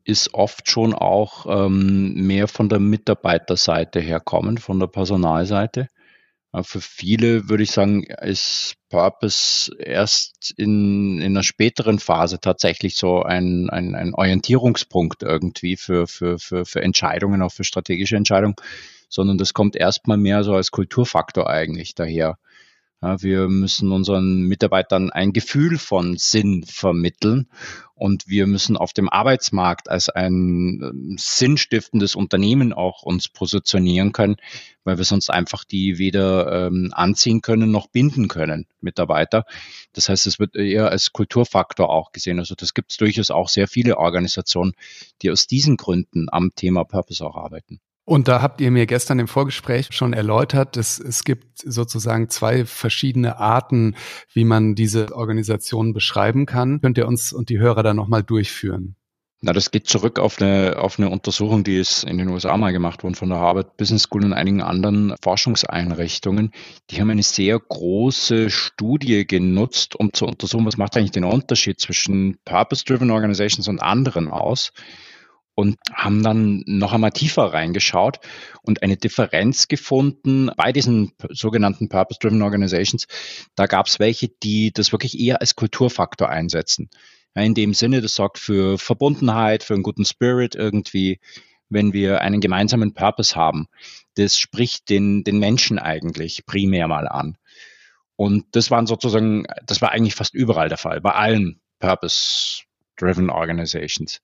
ist 0.05 0.35
oft 0.35 0.69
schon 0.71 0.95
auch 0.95 1.47
ähm, 1.49 2.15
mehr 2.15 2.49
von 2.49 2.69
der 2.69 2.79
Mitarbeiterseite 2.79 4.01
herkommen, 4.01 4.59
von 4.59 4.79
der 4.79 4.87
Personalseite. 4.87 5.89
Für 6.63 6.81
viele 6.81 7.49
würde 7.49 7.65
ich 7.65 7.73
sagen, 7.73 8.05
ist 8.05 8.77
Purpose 8.89 9.73
erst 9.77 10.55
in, 10.57 11.21
in 11.21 11.33
einer 11.33 11.43
späteren 11.43 11.99
Phase 11.99 12.39
tatsächlich 12.41 12.95
so 12.95 13.25
ein, 13.25 13.69
ein, 13.71 13.97
ein 13.97 14.15
Orientierungspunkt 14.15 15.25
irgendwie 15.25 15.77
für, 15.77 16.07
für, 16.07 16.39
für, 16.39 16.65
für 16.65 16.81
Entscheidungen, 16.81 17.43
auch 17.43 17.51
für 17.51 17.65
strategische 17.65 18.17
Entscheidungen, 18.17 18.55
sondern 19.09 19.37
das 19.37 19.53
kommt 19.53 19.75
erstmal 19.75 20.17
mehr 20.17 20.45
so 20.45 20.55
als 20.55 20.71
Kulturfaktor 20.71 21.51
eigentlich 21.51 21.97
daher. 21.97 22.39
Ja, 23.05 23.21
wir 23.21 23.49
müssen 23.49 23.93
unseren 23.93 24.45
Mitarbeitern 24.45 25.11
ein 25.11 25.35
Gefühl 25.35 25.77
von 25.77 26.17
Sinn 26.17 26.65
vermitteln 26.65 27.51
und 27.95 28.29
wir 28.29 28.47
müssen 28.47 28.79
auf 28.79 28.95
dem 28.95 29.11
Arbeitsmarkt 29.11 29.91
als 29.91 30.09
ein 30.09 30.81
ähm, 30.83 31.17
sinnstiftendes 31.19 32.15
Unternehmen 32.15 32.73
auch 32.73 33.03
uns 33.03 33.29
positionieren 33.29 34.13
können, 34.13 34.37
weil 34.85 34.97
wir 34.97 35.05
sonst 35.05 35.29
einfach 35.29 35.65
die 35.65 35.99
weder 35.99 36.69
ähm, 36.69 36.93
anziehen 36.95 37.43
können 37.43 37.71
noch 37.71 37.89
binden 37.89 38.29
können, 38.29 38.69
Mitarbeiter. 38.81 39.45
Das 39.93 40.09
heißt, 40.09 40.27
es 40.27 40.39
wird 40.39 40.57
eher 40.57 40.89
als 40.89 41.13
Kulturfaktor 41.13 41.91
auch 41.91 42.11
gesehen. 42.11 42.39
Also 42.39 42.55
das 42.55 42.73
gibt 42.73 42.91
es 42.91 42.97
durchaus 42.97 43.31
auch 43.31 43.51
sehr 43.51 43.69
viele 43.69 43.99
Organisationen, 43.99 44.73
die 45.21 45.31
aus 45.31 45.47
diesen 45.47 45.77
Gründen 45.77 46.29
am 46.31 46.55
Thema 46.55 46.85
Purpose 46.85 47.23
auch 47.23 47.37
arbeiten. 47.37 47.81
Und 48.07 48.29
da 48.29 48.43
habt 48.43 48.61
ihr 48.61 48.71
mir 48.71 48.85
gestern 48.85 49.19
im 49.19 49.29
Vorgespräch 49.29 49.89
schon 49.91 50.13
erläutert, 50.13 50.77
dass 50.77 50.99
es 50.99 51.25
gibt 51.25 51.59
sozusagen 51.59 52.29
zwei 52.29 52.67
verschiedene 52.67 53.39
Arten, 53.39 53.97
wie 54.33 54.45
man 54.45 54.75
diese 54.75 55.15
Organisation 55.17 55.95
beschreiben 55.95 56.45
kann. 56.45 56.83
Könnt 56.83 56.99
ihr 56.99 57.09
uns 57.09 57.33
und 57.33 57.49
die 57.49 57.59
Hörer 57.59 57.83
da 57.83 57.95
nochmal 57.95 58.23
durchführen? 58.23 58.97
Na, 59.41 59.53
das 59.53 59.71
geht 59.71 59.87
zurück 59.87 60.19
auf 60.19 60.41
eine, 60.41 60.79
auf 60.79 60.99
eine 60.99 61.11
Untersuchung, 61.11 61.65
die 61.65 61.77
ist 61.77 62.05
in 62.05 62.17
den 62.17 62.29
USA 62.29 62.57
mal 62.57 62.73
gemacht 62.73 63.03
worden 63.03 63.15
von 63.15 63.29
der 63.29 63.41
Harvard 63.41 63.77
Business 63.77 64.05
School 64.05 64.25
und 64.25 64.33
einigen 64.33 64.63
anderen 64.63 65.15
Forschungseinrichtungen. 65.23 66.51
Die 66.91 67.01
haben 67.01 67.11
eine 67.11 67.23
sehr 67.23 67.59
große 67.59 68.49
Studie 68.49 69.27
genutzt, 69.27 69.97
um 69.97 70.15
zu 70.15 70.25
untersuchen, 70.27 70.65
was 70.65 70.79
macht 70.79 70.97
eigentlich 70.97 71.11
den 71.11 71.25
Unterschied 71.25 71.79
zwischen 71.79 72.39
Purpose-Driven 72.47 73.11
Organizations 73.11 73.69
und 73.69 73.83
anderen 73.83 74.29
aus 74.29 74.73
und 75.55 75.77
haben 75.93 76.23
dann 76.23 76.63
noch 76.67 76.93
einmal 76.93 77.13
tiefer 77.13 77.53
reingeschaut 77.53 78.19
und 78.63 78.83
eine 78.83 78.97
Differenz 78.97 79.69
gefunden 79.69 80.51
bei 80.57 80.73
diesen 80.73 81.13
sogenannten 81.31 81.89
Purpose-Driven 81.89 82.43
Organizations. 82.43 83.07
Da 83.55 83.67
gab 83.67 83.87
es 83.87 83.99
welche, 83.99 84.29
die 84.29 84.73
das 84.73 84.93
wirklich 84.93 85.19
eher 85.19 85.41
als 85.41 85.55
Kulturfaktor 85.55 86.29
einsetzen. 86.29 86.91
Ja, 87.35 87.43
in 87.43 87.55
dem 87.55 87.75
Sinne, 87.75 88.01
das 88.01 88.15
sorgt 88.15 88.39
für 88.39 88.79
Verbundenheit, 88.79 89.63
für 89.63 89.75
einen 89.75 89.83
guten 89.83 90.05
Spirit 90.05 90.55
irgendwie, 90.55 91.21
wenn 91.69 91.93
wir 91.93 92.21
einen 92.21 92.41
gemeinsamen 92.41 92.95
Purpose 92.95 93.35
haben. 93.35 93.67
Das 94.17 94.39
spricht 94.39 94.89
den, 94.89 95.25
den 95.25 95.39
Menschen 95.39 95.79
eigentlich 95.79 96.47
primär 96.47 96.89
mal 96.89 97.09
an. 97.09 97.37
Und 98.17 98.47
das 98.53 98.71
waren 98.71 98.87
sozusagen, 98.87 99.45
das 99.67 99.83
war 99.83 99.91
eigentlich 99.91 100.15
fast 100.15 100.35
überall 100.35 100.69
der 100.69 100.79
Fall, 100.79 101.01
bei 101.01 101.13
allen 101.13 101.61
Purpose-Driven 101.81 103.31
Organizations. 103.31 104.21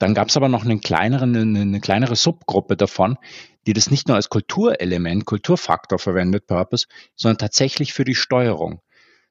Dann 0.00 0.14
gab 0.14 0.30
es 0.30 0.36
aber 0.36 0.48
noch 0.48 0.64
einen 0.64 0.80
kleineren, 0.80 1.36
eine, 1.36 1.60
eine 1.60 1.80
kleinere 1.80 2.16
Subgruppe 2.16 2.76
davon, 2.76 3.18
die 3.66 3.74
das 3.74 3.90
nicht 3.90 4.08
nur 4.08 4.16
als 4.16 4.30
Kulturelement, 4.30 5.26
Kulturfaktor 5.26 5.98
verwendet, 5.98 6.46
Purpose, 6.46 6.86
sondern 7.14 7.36
tatsächlich 7.36 7.92
für 7.92 8.04
die 8.04 8.14
Steuerung. 8.14 8.80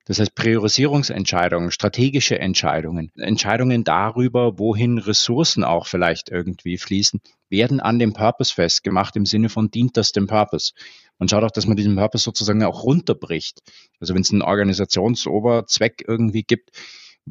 Das 0.05 0.19
heißt 0.19 0.35
Priorisierungsentscheidungen, 0.35 1.71
strategische 1.71 2.39
Entscheidungen, 2.39 3.11
Entscheidungen 3.17 3.83
darüber, 3.83 4.57
wohin 4.59 4.99
Ressourcen 4.99 5.63
auch 5.63 5.87
vielleicht 5.87 6.29
irgendwie 6.29 6.77
fließen, 6.77 7.19
werden 7.49 7.79
an 7.79 7.97
dem 7.97 8.13
Purpose 8.13 8.53
festgemacht 8.53 9.15
im 9.15 9.25
Sinne 9.25 9.49
von 9.49 9.71
dient 9.71 9.97
das 9.97 10.11
dem 10.11 10.27
Purpose. 10.27 10.73
Man 11.17 11.29
schaut 11.29 11.43
auch, 11.43 11.51
dass 11.51 11.65
man 11.65 11.77
diesen 11.77 11.95
Purpose 11.95 12.23
sozusagen 12.23 12.63
auch 12.63 12.83
runterbricht. 12.83 13.59
Also 13.99 14.13
wenn 14.13 14.21
es 14.21 14.31
einen 14.31 14.43
Organisationsoberzweck 14.43 16.05
irgendwie 16.07 16.43
gibt, 16.43 16.71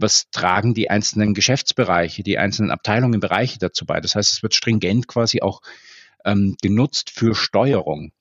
was 0.01 0.31
tragen 0.31 0.75
die 0.75 0.91
einzelnen 0.91 1.35
Geschäftsbereiche, 1.35 2.23
die 2.23 2.39
einzelnen 2.39 2.71
Abteilungen, 2.71 3.21
Bereiche 3.21 3.59
dazu 3.59 3.87
bei. 3.87 4.01
Das 4.01 4.15
heißt, 4.15 4.33
es 4.33 4.43
wird 4.43 4.55
stringent 4.55 5.09
quasi 5.09 5.41
auch 5.41 5.61
ähm, 6.25 6.57
genutzt 6.63 7.11
für 7.11 7.35
Steuerung. 7.35 8.13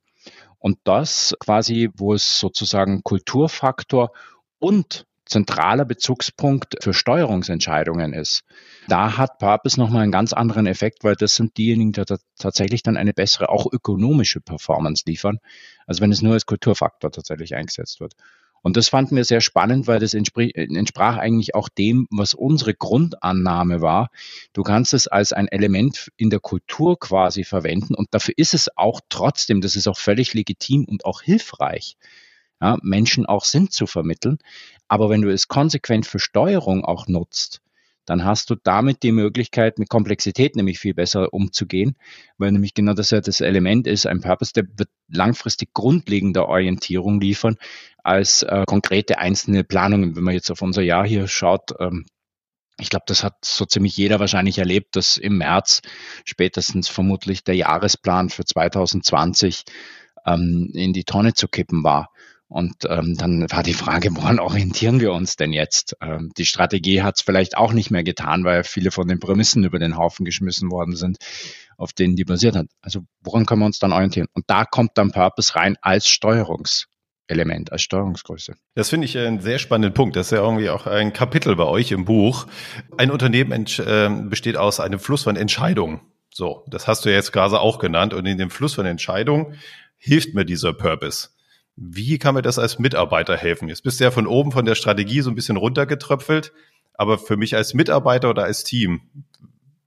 Und 0.60 0.80
das 0.86 1.36
quasi, 1.40 1.90
wo 1.96 2.14
es 2.14 2.40
sozusagen 2.40 3.04
Kulturfaktor 3.04 4.12
und 4.60 5.06
zentraler 5.28 5.86
Bezugspunkt 5.86 6.78
für 6.82 6.94
Steuerungsentscheidungen 6.94 8.14
ist. 8.14 8.44
Da 8.88 9.18
hat 9.18 9.40
Purpose 9.40 9.80
nochmal 9.80 10.04
einen 10.04 10.12
ganz 10.12 10.34
anderen 10.34 10.66
Effekt, 10.68 11.04
weil 11.04 11.16
das 11.16 11.36
sind 11.36 11.58
diejenigen, 11.58 11.92
die 11.92 12.04
tatsächlich 12.38 12.82
dann 12.82 12.98
eine 12.98 13.14
bessere, 13.14 13.50
auch 13.50 13.68
ökonomische 13.72 14.40
Performance 14.40 15.04
liefern, 15.06 15.40
als 15.86 16.02
wenn 16.02 16.12
es 16.12 16.22
nur 16.22 16.34
als 16.34 16.46
Kulturfaktor 16.46 17.12
tatsächlich 17.12 17.56
eingesetzt 17.56 18.00
wird. 18.00 18.14
Und 18.64 18.76
das 18.76 18.90
fanden 18.90 19.16
wir 19.16 19.24
sehr 19.24 19.42
spannend, 19.42 19.88
weil 19.88 20.00
das 20.00 20.14
entsprach 20.14 21.18
eigentlich 21.18 21.56
auch 21.56 21.70
dem, 21.70 22.08
was 22.12 22.34
unsere 22.34 22.74
Grundannahme 22.74 23.82
war. 23.82 24.10
Du 24.54 24.64
kannst 24.64 24.94
es 24.94 25.08
als 25.08 25.32
ein 25.32 25.48
Element 25.48 26.12
in 26.18 26.30
der 26.30 26.40
Kultur 26.40 27.00
quasi 27.00 27.44
verwenden 27.44 27.96
und 27.96 28.10
dafür 28.12 28.34
ist 28.38 28.54
es 28.54 28.70
auch 28.76 29.00
trotzdem, 29.10 29.62
das 29.62 29.76
ist 29.76 29.88
auch 29.88 29.98
völlig 29.98 30.34
legitim 30.34 30.86
und 30.86 31.06
auch 31.06 31.22
hilfreich, 31.22 31.98
ja, 32.62 32.78
Menschen 32.82 33.26
auch 33.26 33.46
Sinn 33.46 33.70
zu 33.70 33.86
vermitteln. 33.86 34.40
Aber 34.88 35.10
wenn 35.10 35.22
du 35.22 35.32
es 35.32 35.48
konsequent 35.48 36.06
für 36.06 36.20
Steuerung 36.20 36.84
auch 36.84 37.08
nutzt, 37.08 37.62
dann 38.08 38.24
hast 38.24 38.50
du 38.50 38.56
damit 38.56 39.04
die 39.04 39.12
Möglichkeit, 39.12 39.78
mit 39.78 39.90
Komplexität 39.90 40.56
nämlich 40.56 40.80
viel 40.80 40.94
besser 40.94 41.34
umzugehen, 41.34 41.98
weil 42.38 42.54
nämlich 42.54 42.74
genau 42.74 42.94
das 42.94 43.12
ja 43.12 43.20
das 43.20 43.42
Element 43.42 43.86
ist, 43.86 44.08
ein 44.08 44.22
Purpose, 44.22 44.54
der 44.54 44.64
wird 44.78 44.90
langfristig 45.10 45.74
grundlegende 45.74 46.48
Orientierung 46.48 47.20
liefern 47.20 47.58
als 48.04 48.44
äh, 48.44 48.64
konkrete 48.66 49.20
einzelne 49.20 49.66
Planungen. 49.66 50.16
Wenn 50.16 50.24
man 50.24 50.34
jetzt 50.34 50.50
auf 50.50 50.62
unser 50.62 50.82
Jahr 50.82 51.06
hier 51.06 51.28
schaut, 51.28 51.74
ähm, 51.80 52.06
ich 52.80 52.90
glaube, 52.90 53.06
das 53.08 53.24
hat 53.26 53.44
so 53.44 53.66
ziemlich 53.66 53.98
jeder 53.98 54.20
wahrscheinlich 54.22 54.58
erlebt, 54.58 54.96
dass 54.96 55.18
im 55.18 55.40
März 55.40 55.82
spätestens 56.24 56.88
vermutlich 56.88 57.44
der 57.44 57.56
Jahresplan 57.56 58.30
für 58.30 58.46
2020 58.46 59.66
ähm, 60.26 60.72
in 60.74 60.94
die 60.94 61.04
Tonne 61.04 61.34
zu 61.34 61.50
kippen 61.50 61.84
war. 61.84 62.10
Und 62.50 62.76
ähm, 62.88 63.16
dann 63.18 63.46
war 63.52 63.62
die 63.62 63.74
Frage, 63.74 64.16
woran 64.16 64.40
orientieren 64.40 65.02
wir 65.02 65.12
uns 65.12 65.36
denn 65.36 65.52
jetzt? 65.52 65.98
Ähm, 66.02 66.32
die 66.38 66.46
Strategie 66.46 67.02
hat 67.02 67.16
es 67.18 67.22
vielleicht 67.22 67.58
auch 67.58 67.74
nicht 67.74 67.92
mehr 67.92 68.04
getan, 68.04 68.46
weil 68.46 68.64
viele 68.64 68.92
von 68.92 69.08
den 69.08 69.20
Prämissen 69.20 69.66
über 69.66 69.80
den 69.80 69.98
Haufen 69.98 70.24
geschmissen 70.24 70.72
worden 70.72 70.96
sind, 70.96 71.18
auf 71.76 71.92
denen 71.92 72.16
die 72.16 72.24
basiert 72.24 72.56
hat. 72.56 72.68
Also 72.82 73.02
woran 73.22 73.46
können 73.46 73.62
wir 73.62 73.66
uns 73.66 73.80
dann 73.80 73.92
orientieren? 73.92 74.28
Und 74.34 74.46
da 74.48 74.64
kommt 74.64 74.92
dann 74.98 75.12
Purpose 75.12 75.56
rein 75.56 75.76
als 75.82 76.08
Steuerungselement, 76.08 77.74
als 77.74 77.82
Steuerungsgröße. 77.82 78.56
Das 78.76 78.90
finde 78.90 79.06
ich 79.06 79.18
einen 79.18 79.42
sehr 79.42 79.60
spannenden 79.60 79.94
Punkt. 79.94 80.16
Das 80.16 80.28
ist 80.28 80.32
ja 80.32 80.42
irgendwie 80.42 80.70
auch 80.70 80.88
ein 80.88 81.12
Kapitel 81.12 81.54
bei 81.58 81.66
euch 81.66 81.92
im 81.92 82.06
Buch. 82.06 82.48
Ein 82.98 83.12
Unternehmen 83.12 83.66
ähm, 83.86 84.30
besteht 84.30 84.56
aus 84.56 84.80
einem 84.80 85.00
Fluss 85.00 85.24
von 85.24 85.36
Entscheidungen. 85.36 86.00
So, 86.34 86.64
das 86.68 86.88
hast 86.88 87.04
du 87.04 87.12
jetzt 87.12 87.34
gerade 87.34 87.60
auch 87.60 87.78
genannt. 87.78 88.14
Und 88.14 88.26
in 88.26 88.38
dem 88.38 88.52
Fluss 88.52 88.76
von 88.76 88.86
Entscheidungen 88.86 89.56
hilft 89.98 90.34
mir 90.34 90.46
dieser 90.46 90.72
Purpose. 90.72 91.30
Wie 91.80 92.18
kann 92.18 92.34
mir 92.34 92.42
das 92.42 92.58
als 92.58 92.80
Mitarbeiter 92.80 93.38
helfen? 93.38 93.70
Jetzt 93.70 93.84
bist 93.84 94.00
du 94.00 94.04
ja 94.04 94.12
von 94.12 94.26
oben 94.26 94.52
von 94.52 94.66
der 94.66 94.74
Strategie 94.74 95.22
so 95.22 95.30
ein 95.30 95.36
bisschen 95.36 95.58
runtergetröpfelt, 95.58 96.52
aber 96.96 97.20
für 97.20 97.38
mich 97.38 97.56
als 97.56 97.76
Mitarbeiter 97.76 98.32
oder 98.32 98.44
als 98.44 98.64
Team, 98.64 99.02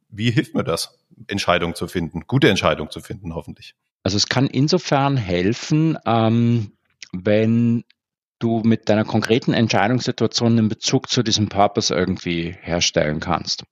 wie 0.08 0.30
hilft 0.30 0.54
mir 0.54 0.62
das, 0.62 0.98
Entscheidungen 1.26 1.74
zu 1.74 1.88
finden, 1.88 2.22
gute 2.28 2.48
Entscheidungen 2.48 2.90
zu 2.90 3.00
finden, 3.00 3.34
hoffentlich? 3.34 3.74
Also 4.04 4.16
es 4.16 4.28
kann 4.28 4.46
insofern 4.46 5.16
helfen, 5.16 5.98
ähm, 6.06 6.72
wenn 7.12 7.84
du 8.38 8.62
mit 8.64 8.88
deiner 8.88 9.04
konkreten 9.04 9.52
Entscheidungssituation 9.52 10.58
einen 10.58 10.68
Bezug 10.68 11.08
zu 11.10 11.24
diesem 11.24 11.48
Purpose 11.48 11.92
irgendwie 11.92 12.56
herstellen 12.60 13.18
kannst. 13.18 13.64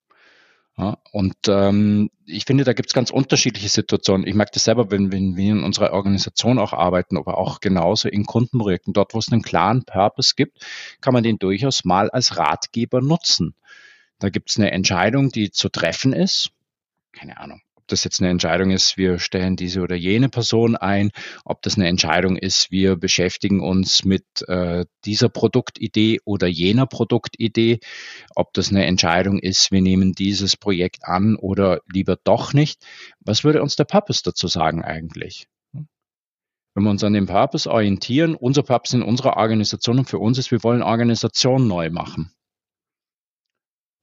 Ja, 0.79 0.97
und 1.11 1.37
ähm, 1.49 2.09
ich 2.25 2.45
finde, 2.45 2.63
da 2.63 2.73
gibt 2.73 2.91
es 2.91 2.95
ganz 2.95 3.11
unterschiedliche 3.11 3.69
Situationen. 3.69 4.29
Ich 4.29 4.35
merke 4.35 4.53
das 4.55 4.63
selber, 4.63 4.93
wenn, 4.93 5.11
wenn 5.11 5.37
wir 5.37 5.51
in 5.51 5.65
unserer 5.65 5.93
Organisation 5.93 6.61
auch 6.61 6.73
arbeiten, 6.73 7.17
aber 7.17 7.37
auch 7.37 7.59
genauso 7.59 8.09
in 8.09 8.25
Kundenprojekten. 8.25 8.93
Dort, 8.93 9.13
wo 9.13 9.19
es 9.19 9.33
einen 9.33 9.43
klaren 9.43 9.85
Purpose 9.85 10.35
gibt, 10.37 10.65
kann 11.01 11.15
man 11.15 11.25
den 11.25 11.41
durchaus 11.41 11.85
mal 11.85 12.11
als 12.11 12.37
Ratgeber 12.37 13.01
nutzen. 13.01 13.55
Da 14.21 14.31
gibt 14.31 14.51
es 14.51 14.57
eine 14.57 14.71
Entscheidung, 14.71 15.31
die 15.31 15.51
zu 15.51 15.69
treffen 15.69 16.13
ist. 16.13 16.53
Keine 17.11 17.39
Ahnung 17.39 17.61
das 17.89 18.05
jetzt 18.05 18.21
eine 18.21 18.31
Entscheidung 18.31 18.71
ist, 18.71 18.97
wir 18.97 19.19
stellen 19.19 19.57
diese 19.57 19.81
oder 19.81 19.97
jene 19.97 20.29
Person 20.29 20.77
ein, 20.77 21.11
ob 21.45 21.63
das 21.63 21.77
eine 21.77 21.89
Entscheidung 21.89 22.37
ist, 22.37 22.71
wir 22.71 22.97
beschäftigen 22.97 23.61
uns 23.61 24.05
mit 24.05 24.25
äh, 24.47 24.85
dieser 25.05 25.29
Produktidee 25.29 26.21
oder 26.25 26.47
jener 26.47 26.87
Produktidee, 26.87 27.81
ob 28.35 28.53
das 28.55 28.71
eine 28.71 28.87
Entscheidung 28.87 29.39
ist, 29.39 29.73
wir 29.73 29.83
nehmen 29.83 30.13
dieses 30.13 30.57
Projekt 30.57 31.05
an 31.05 31.37
oder 31.37 31.81
lieber 31.93 32.17
doch 32.23 32.53
nicht. 32.53 32.85
Was 33.21 33.45
würde 33.45 33.63
uns 33.63 33.77
der 33.77 33.85
Purpose 33.85 34.23
dazu 34.25 34.49
sagen 34.49 34.83
eigentlich? 34.83 35.47
Wenn 35.73 36.85
wir 36.85 36.91
uns 36.91 37.03
an 37.03 37.13
dem 37.13 37.27
Purpose 37.27 37.69
orientieren, 37.69 38.37
unser 38.37 38.63
Purpose 38.63 38.97
in 38.97 39.03
unserer 39.03 39.37
Organisation 39.37 39.99
und 39.99 40.09
für 40.09 40.19
uns 40.19 40.39
ist, 40.39 40.53
wir 40.53 40.63
wollen 40.63 40.83
Organisation 40.83 41.67
neu 41.67 41.91
machen 41.91 42.33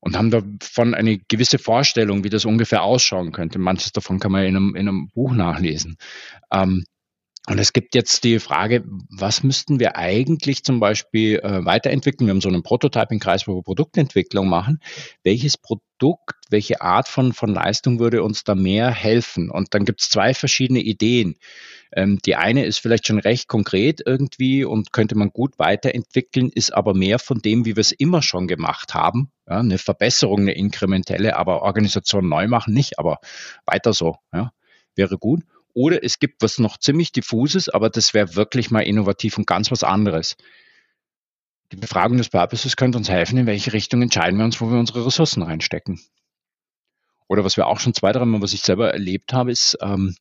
und 0.06 0.16
haben 0.16 0.30
davon 0.30 0.94
eine 0.94 1.18
gewisse 1.18 1.58
Vorstellung, 1.58 2.24
wie 2.24 2.30
das 2.30 2.46
ungefähr 2.46 2.84
ausschauen 2.84 3.32
könnte. 3.32 3.58
Manches 3.58 3.92
davon 3.92 4.20
kann 4.20 4.32
man 4.32 4.46
in 4.46 4.56
einem, 4.56 4.76
in 4.76 4.88
einem 4.88 5.10
Buch 5.10 5.34
nachlesen. 5.34 5.98
Ähm, 6.52 6.86
und 7.48 7.60
es 7.60 7.74
gibt 7.74 7.96
jetzt 7.96 8.24
die 8.24 8.40
Frage, 8.40 8.84
was 9.10 9.42
müssten 9.42 9.80
wir 9.80 9.98
eigentlich 9.98 10.64
zum 10.64 10.80
Beispiel 10.80 11.40
äh, 11.40 11.66
weiterentwickeln? 11.66 12.28
Wir 12.28 12.34
haben 12.34 12.42
so 12.42 12.50
einen 12.50 12.62
Prototyping-Kreis, 12.62 13.48
wo 13.48 13.56
wir 13.56 13.64
Produktentwicklung 13.64 14.48
machen. 14.48 14.80
Welches 15.24 15.58
Produkt, 15.58 16.36
welche 16.50 16.82
Art 16.82 17.08
von, 17.08 17.34
von 17.34 17.50
Leistung 17.50 18.00
würde 18.00 18.22
uns 18.22 18.44
da 18.44 18.54
mehr 18.54 18.92
helfen? 18.92 19.50
Und 19.50 19.74
dann 19.74 19.86
gibt 19.86 20.02
es 20.02 20.10
zwei 20.10 20.36
verschiedene 20.36 20.82
Ideen. 20.82 21.36
Ähm, 21.92 22.20
die 22.24 22.36
eine 22.36 22.66
ist 22.66 22.78
vielleicht 22.78 23.08
schon 23.08 23.20
recht 23.20 23.48
konkret 23.48 24.02
irgendwie 24.06 24.66
und 24.66 24.92
könnte 24.92 25.16
man 25.16 25.30
gut 25.30 25.58
weiterentwickeln, 25.58 26.52
ist 26.54 26.76
aber 26.76 26.94
mehr 26.94 27.18
von 27.18 27.40
dem, 27.40 27.66
wie 27.66 27.76
wir 27.76 27.82
es 27.82 27.92
immer 27.92 28.22
schon 28.22 28.48
gemacht 28.48 28.94
haben. 28.94 29.32
Ja, 29.48 29.60
eine 29.60 29.78
Verbesserung, 29.78 30.42
eine 30.42 30.56
inkrementelle, 30.56 31.36
aber 31.36 31.62
Organisation 31.62 32.28
neu 32.28 32.48
machen 32.48 32.74
nicht, 32.74 32.98
aber 32.98 33.20
weiter 33.66 33.94
so. 33.94 34.18
Ja, 34.34 34.52
wäre 34.96 35.18
gut. 35.18 35.44
Oder 35.74 36.04
es 36.04 36.20
gibt 36.20 36.42
was 36.42 36.58
noch 36.58 36.78
ziemlich 36.78 37.12
diffuses, 37.12 37.70
aber 37.70 37.90
das 37.90 38.14
wäre 38.14 38.36
wirklich 38.36 38.72
mal 38.72 38.82
innovativ 38.82 39.38
und 39.38 39.46
ganz 39.46 39.72
was 39.72 39.84
anderes. 39.84 40.36
Die 41.72 41.76
Befragung 41.76 42.18
des 42.18 42.30
Purposes 42.30 42.76
könnte 42.78 42.98
uns 42.98 43.10
helfen, 43.10 43.38
in 43.38 43.46
welche 43.46 43.74
Richtung 43.74 44.02
entscheiden 44.02 44.38
wir 44.38 44.46
uns, 44.46 44.62
wo 44.62 44.72
wir 44.72 44.80
unsere 44.80 45.06
Ressourcen 45.06 45.44
reinstecken. 45.44 46.00
Oder 47.28 47.44
was 47.44 47.58
wir 47.58 47.68
auch 47.68 47.80
schon 47.80 47.94
zwei, 47.94 48.12
dreimal, 48.12 48.42
was 48.42 48.54
ich 48.54 48.62
selber 48.62 48.94
erlebt 48.94 49.34
habe, 49.34 49.52
ist, 49.52 49.78
ähm, 49.82 50.16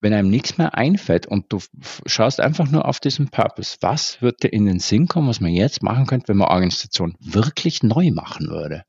wenn 0.00 0.12
einem 0.12 0.30
nichts 0.30 0.58
mehr 0.58 0.74
einfällt 0.74 1.26
und 1.26 1.52
du 1.52 1.60
schaust 2.06 2.40
einfach 2.40 2.70
nur 2.70 2.86
auf 2.86 3.00
diesen 3.00 3.28
Purpose, 3.28 3.76
was 3.80 4.20
wird 4.22 4.42
dir 4.42 4.52
in 4.52 4.66
den 4.66 4.78
Sinn 4.78 5.08
kommen, 5.08 5.28
was 5.28 5.40
man 5.40 5.52
jetzt 5.52 5.82
machen 5.82 6.06
könnte, 6.06 6.28
wenn 6.28 6.36
man 6.36 6.48
Organisation 6.48 7.16
wirklich 7.20 7.82
neu 7.82 8.10
machen 8.12 8.48
würde? 8.48 8.82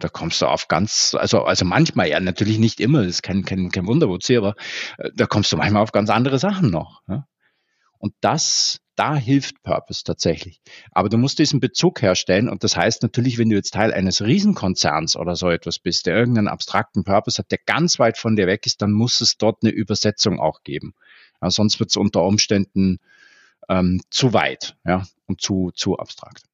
Da 0.00 0.08
kommst 0.08 0.42
du 0.42 0.46
auf 0.46 0.68
ganz, 0.68 1.14
also, 1.18 1.44
also 1.44 1.64
manchmal, 1.64 2.08
ja, 2.08 2.18
natürlich 2.18 2.58
nicht 2.58 2.80
immer, 2.80 3.02
das 3.02 3.08
ist 3.08 3.22
kein, 3.22 3.44
kein, 3.44 3.70
kein 3.70 3.86
Wunderwurzel, 3.86 4.38
aber 4.38 4.54
äh, 4.98 5.10
da 5.14 5.26
kommst 5.26 5.52
du 5.52 5.56
manchmal 5.56 5.82
auf 5.82 5.92
ganz 5.92 6.10
andere 6.10 6.38
Sachen 6.38 6.70
noch. 6.70 7.00
Ja? 7.08 7.26
Und 7.98 8.14
das, 8.20 8.80
da 8.96 9.16
hilft 9.16 9.62
Purpose 9.62 10.04
tatsächlich. 10.04 10.60
Aber 10.90 11.08
du 11.08 11.16
musst 11.16 11.38
diesen 11.38 11.60
Bezug 11.60 12.02
herstellen 12.02 12.48
und 12.48 12.64
das 12.64 12.76
heißt 12.76 13.02
natürlich, 13.02 13.38
wenn 13.38 13.48
du 13.48 13.56
jetzt 13.56 13.74
Teil 13.74 13.92
eines 13.92 14.22
Riesenkonzerns 14.22 15.16
oder 15.16 15.36
so 15.36 15.50
etwas 15.50 15.78
bist, 15.78 16.06
der 16.06 16.16
irgendeinen 16.16 16.48
abstrakten 16.48 17.04
Purpose 17.04 17.38
hat, 17.38 17.50
der 17.50 17.58
ganz 17.64 17.98
weit 17.98 18.18
von 18.18 18.36
dir 18.36 18.46
weg 18.46 18.66
ist, 18.66 18.82
dann 18.82 18.92
muss 18.92 19.20
es 19.20 19.36
dort 19.36 19.62
eine 19.62 19.72
Übersetzung 19.72 20.38
auch 20.38 20.62
geben. 20.62 20.94
Ja, 21.40 21.50
sonst 21.50 21.80
wird 21.80 21.90
es 21.90 21.96
unter 21.96 22.22
Umständen 22.22 22.98
ähm, 23.68 24.00
zu 24.10 24.32
weit 24.32 24.76
ja, 24.84 25.04
und 25.26 25.40
zu, 25.40 25.70
zu 25.74 25.98
abstrakt. 25.98 26.44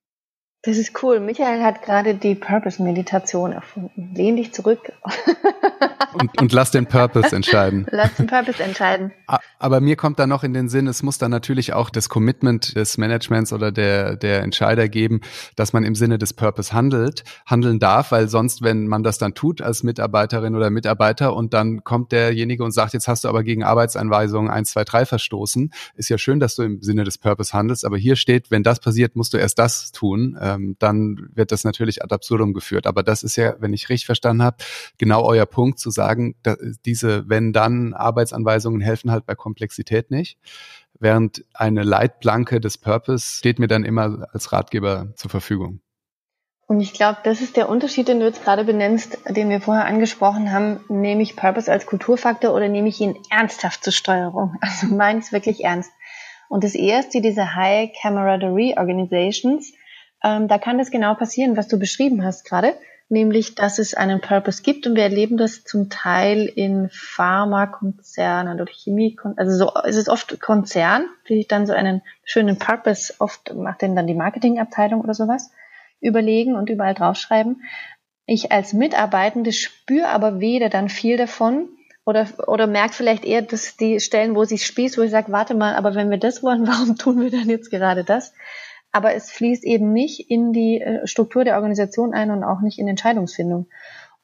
Das 0.62 0.76
ist 0.76 1.02
cool. 1.02 1.20
Michael 1.20 1.62
hat 1.62 1.82
gerade 1.82 2.14
die 2.14 2.34
Purpose-Meditation 2.34 3.52
erfunden. 3.52 4.12
Lehn 4.14 4.36
dich 4.36 4.52
zurück. 4.52 4.92
und, 6.12 6.38
und 6.38 6.52
lass 6.52 6.70
den 6.70 6.84
Purpose 6.84 7.34
entscheiden. 7.34 7.86
Lass 7.90 8.14
den 8.16 8.26
Purpose 8.26 8.62
entscheiden. 8.62 9.10
Aber 9.58 9.80
mir 9.80 9.96
kommt 9.96 10.18
da 10.18 10.26
noch 10.26 10.44
in 10.44 10.52
den 10.52 10.68
Sinn, 10.68 10.86
es 10.86 11.02
muss 11.02 11.16
dann 11.16 11.30
natürlich 11.30 11.72
auch 11.72 11.88
das 11.88 12.10
Commitment 12.10 12.76
des 12.76 12.98
Managements 12.98 13.54
oder 13.54 13.72
der, 13.72 14.16
der 14.16 14.42
Entscheider 14.42 14.88
geben, 14.88 15.22
dass 15.56 15.72
man 15.72 15.84
im 15.84 15.94
Sinne 15.94 16.18
des 16.18 16.34
Purpose 16.34 16.74
handelt, 16.74 17.24
handeln 17.46 17.78
darf, 17.78 18.12
weil 18.12 18.28
sonst, 18.28 18.62
wenn 18.62 18.86
man 18.86 19.02
das 19.02 19.16
dann 19.16 19.34
tut 19.34 19.62
als 19.62 19.82
Mitarbeiterin 19.82 20.54
oder 20.54 20.68
Mitarbeiter 20.68 21.34
und 21.34 21.54
dann 21.54 21.84
kommt 21.84 22.12
derjenige 22.12 22.64
und 22.64 22.72
sagt, 22.72 22.92
jetzt 22.92 23.08
hast 23.08 23.24
du 23.24 23.28
aber 23.28 23.44
gegen 23.44 23.62
Arbeitsanweisungen 23.62 24.50
1, 24.50 24.72
2, 24.72 24.84
3 24.84 25.06
verstoßen, 25.06 25.72
ist 25.94 26.10
ja 26.10 26.18
schön, 26.18 26.38
dass 26.38 26.54
du 26.54 26.62
im 26.64 26.82
Sinne 26.82 27.04
des 27.04 27.16
Purpose 27.16 27.54
handelst, 27.54 27.86
aber 27.86 27.96
hier 27.96 28.16
steht, 28.16 28.50
wenn 28.50 28.62
das 28.62 28.80
passiert, 28.80 29.16
musst 29.16 29.32
du 29.32 29.38
erst 29.38 29.58
das 29.58 29.92
tun 29.92 30.36
ähm, 30.54 30.76
dann 30.78 31.28
wird 31.34 31.52
das 31.52 31.64
natürlich 31.64 32.02
ad 32.02 32.14
absurdum 32.14 32.52
geführt. 32.54 32.86
Aber 32.86 33.02
das 33.02 33.22
ist 33.22 33.36
ja, 33.36 33.54
wenn 33.58 33.72
ich 33.72 33.88
richtig 33.88 34.06
verstanden 34.06 34.42
habe, 34.42 34.58
genau 34.98 35.24
euer 35.24 35.46
Punkt 35.46 35.78
zu 35.78 35.90
sagen, 35.90 36.34
diese 36.84 37.28
wenn-dann 37.28 37.94
Arbeitsanweisungen 37.94 38.80
helfen 38.80 39.10
halt 39.10 39.26
bei 39.26 39.34
Komplexität 39.34 40.10
nicht. 40.10 40.38
Während 40.98 41.44
eine 41.54 41.82
Leitplanke 41.82 42.60
des 42.60 42.78
Purpose 42.78 43.38
steht 43.38 43.58
mir 43.58 43.68
dann 43.68 43.84
immer 43.84 44.28
als 44.32 44.52
Ratgeber 44.52 45.12
zur 45.16 45.30
Verfügung. 45.30 45.80
Und 46.66 46.80
ich 46.80 46.92
glaube, 46.92 47.18
das 47.24 47.40
ist 47.40 47.56
der 47.56 47.68
Unterschied, 47.68 48.06
den 48.06 48.20
du 48.20 48.26
jetzt 48.26 48.44
gerade 48.44 48.62
benennst, 48.62 49.18
den 49.28 49.50
wir 49.50 49.60
vorher 49.60 49.86
angesprochen 49.86 50.52
haben. 50.52 50.78
Nehme 50.88 51.20
ich 51.20 51.34
Purpose 51.34 51.70
als 51.70 51.84
Kulturfaktor 51.84 52.54
oder 52.54 52.68
nehme 52.68 52.88
ich 52.88 53.00
ihn 53.00 53.18
ernsthaft 53.28 53.82
zur 53.82 53.92
Steuerung? 53.92 54.56
Also 54.60 54.86
meins 54.94 55.32
wirklich 55.32 55.64
ernst. 55.64 55.90
Und 56.48 56.62
das 56.62 56.76
erste, 56.76 57.20
diese 57.20 57.56
High 57.56 57.90
Camaraderie 58.00 58.76
Organizations, 58.76 59.72
ähm, 60.22 60.48
da 60.48 60.58
kann 60.58 60.78
das 60.78 60.90
genau 60.90 61.14
passieren, 61.14 61.56
was 61.56 61.68
du 61.68 61.78
beschrieben 61.78 62.24
hast 62.24 62.44
gerade, 62.44 62.74
nämlich, 63.08 63.54
dass 63.54 63.78
es 63.78 63.94
einen 63.94 64.20
Purpose 64.20 64.62
gibt 64.62 64.86
und 64.86 64.94
wir 64.94 65.02
erleben 65.02 65.36
das 65.36 65.64
zum 65.64 65.90
Teil 65.90 66.46
in 66.46 66.88
Pharmakonzernen 66.90 68.60
oder 68.60 68.70
Chemiekonzernen, 68.72 69.38
also 69.38 69.66
so, 69.66 69.72
es 69.88 69.96
ist 69.96 70.08
oft 70.08 70.40
Konzern, 70.40 71.06
die 71.28 71.36
sich 71.36 71.48
dann 71.48 71.66
so 71.66 71.72
einen 71.72 72.02
schönen 72.24 72.58
Purpose, 72.58 73.14
oft 73.18 73.54
macht 73.54 73.82
denn 73.82 73.96
dann 73.96 74.06
die 74.06 74.14
Marketingabteilung 74.14 75.00
oder 75.00 75.14
sowas, 75.14 75.50
überlegen 76.00 76.54
und 76.54 76.70
überall 76.70 76.94
draufschreiben. 76.94 77.62
Ich 78.26 78.52
als 78.52 78.72
Mitarbeitende 78.72 79.52
spüre 79.52 80.08
aber 80.08 80.40
weder 80.40 80.68
dann 80.68 80.88
viel 80.88 81.16
davon, 81.16 81.68
oder, 82.06 82.26
oder 82.46 82.66
merkt 82.66 82.94
vielleicht 82.94 83.24
eher, 83.24 83.42
dass 83.42 83.76
die 83.76 84.00
Stellen, 84.00 84.34
wo 84.34 84.44
sich 84.44 84.66
spießt, 84.66 84.98
wo 84.98 85.02
ich 85.02 85.10
sage, 85.10 85.32
warte 85.32 85.54
mal, 85.54 85.74
aber 85.76 85.94
wenn 85.94 86.10
wir 86.10 86.18
das 86.18 86.42
wollen, 86.42 86.66
warum 86.66 86.96
tun 86.96 87.20
wir 87.20 87.30
dann 87.30 87.48
jetzt 87.48 87.70
gerade 87.70 88.04
das? 88.04 88.32
Aber 88.92 89.14
es 89.14 89.30
fließt 89.30 89.64
eben 89.64 89.92
nicht 89.92 90.30
in 90.30 90.52
die 90.52 90.80
äh, 90.80 91.06
Struktur 91.06 91.44
der 91.44 91.56
Organisation 91.56 92.14
ein 92.14 92.30
und 92.30 92.44
auch 92.44 92.60
nicht 92.60 92.78
in 92.78 92.88
Entscheidungsfindung. 92.88 93.66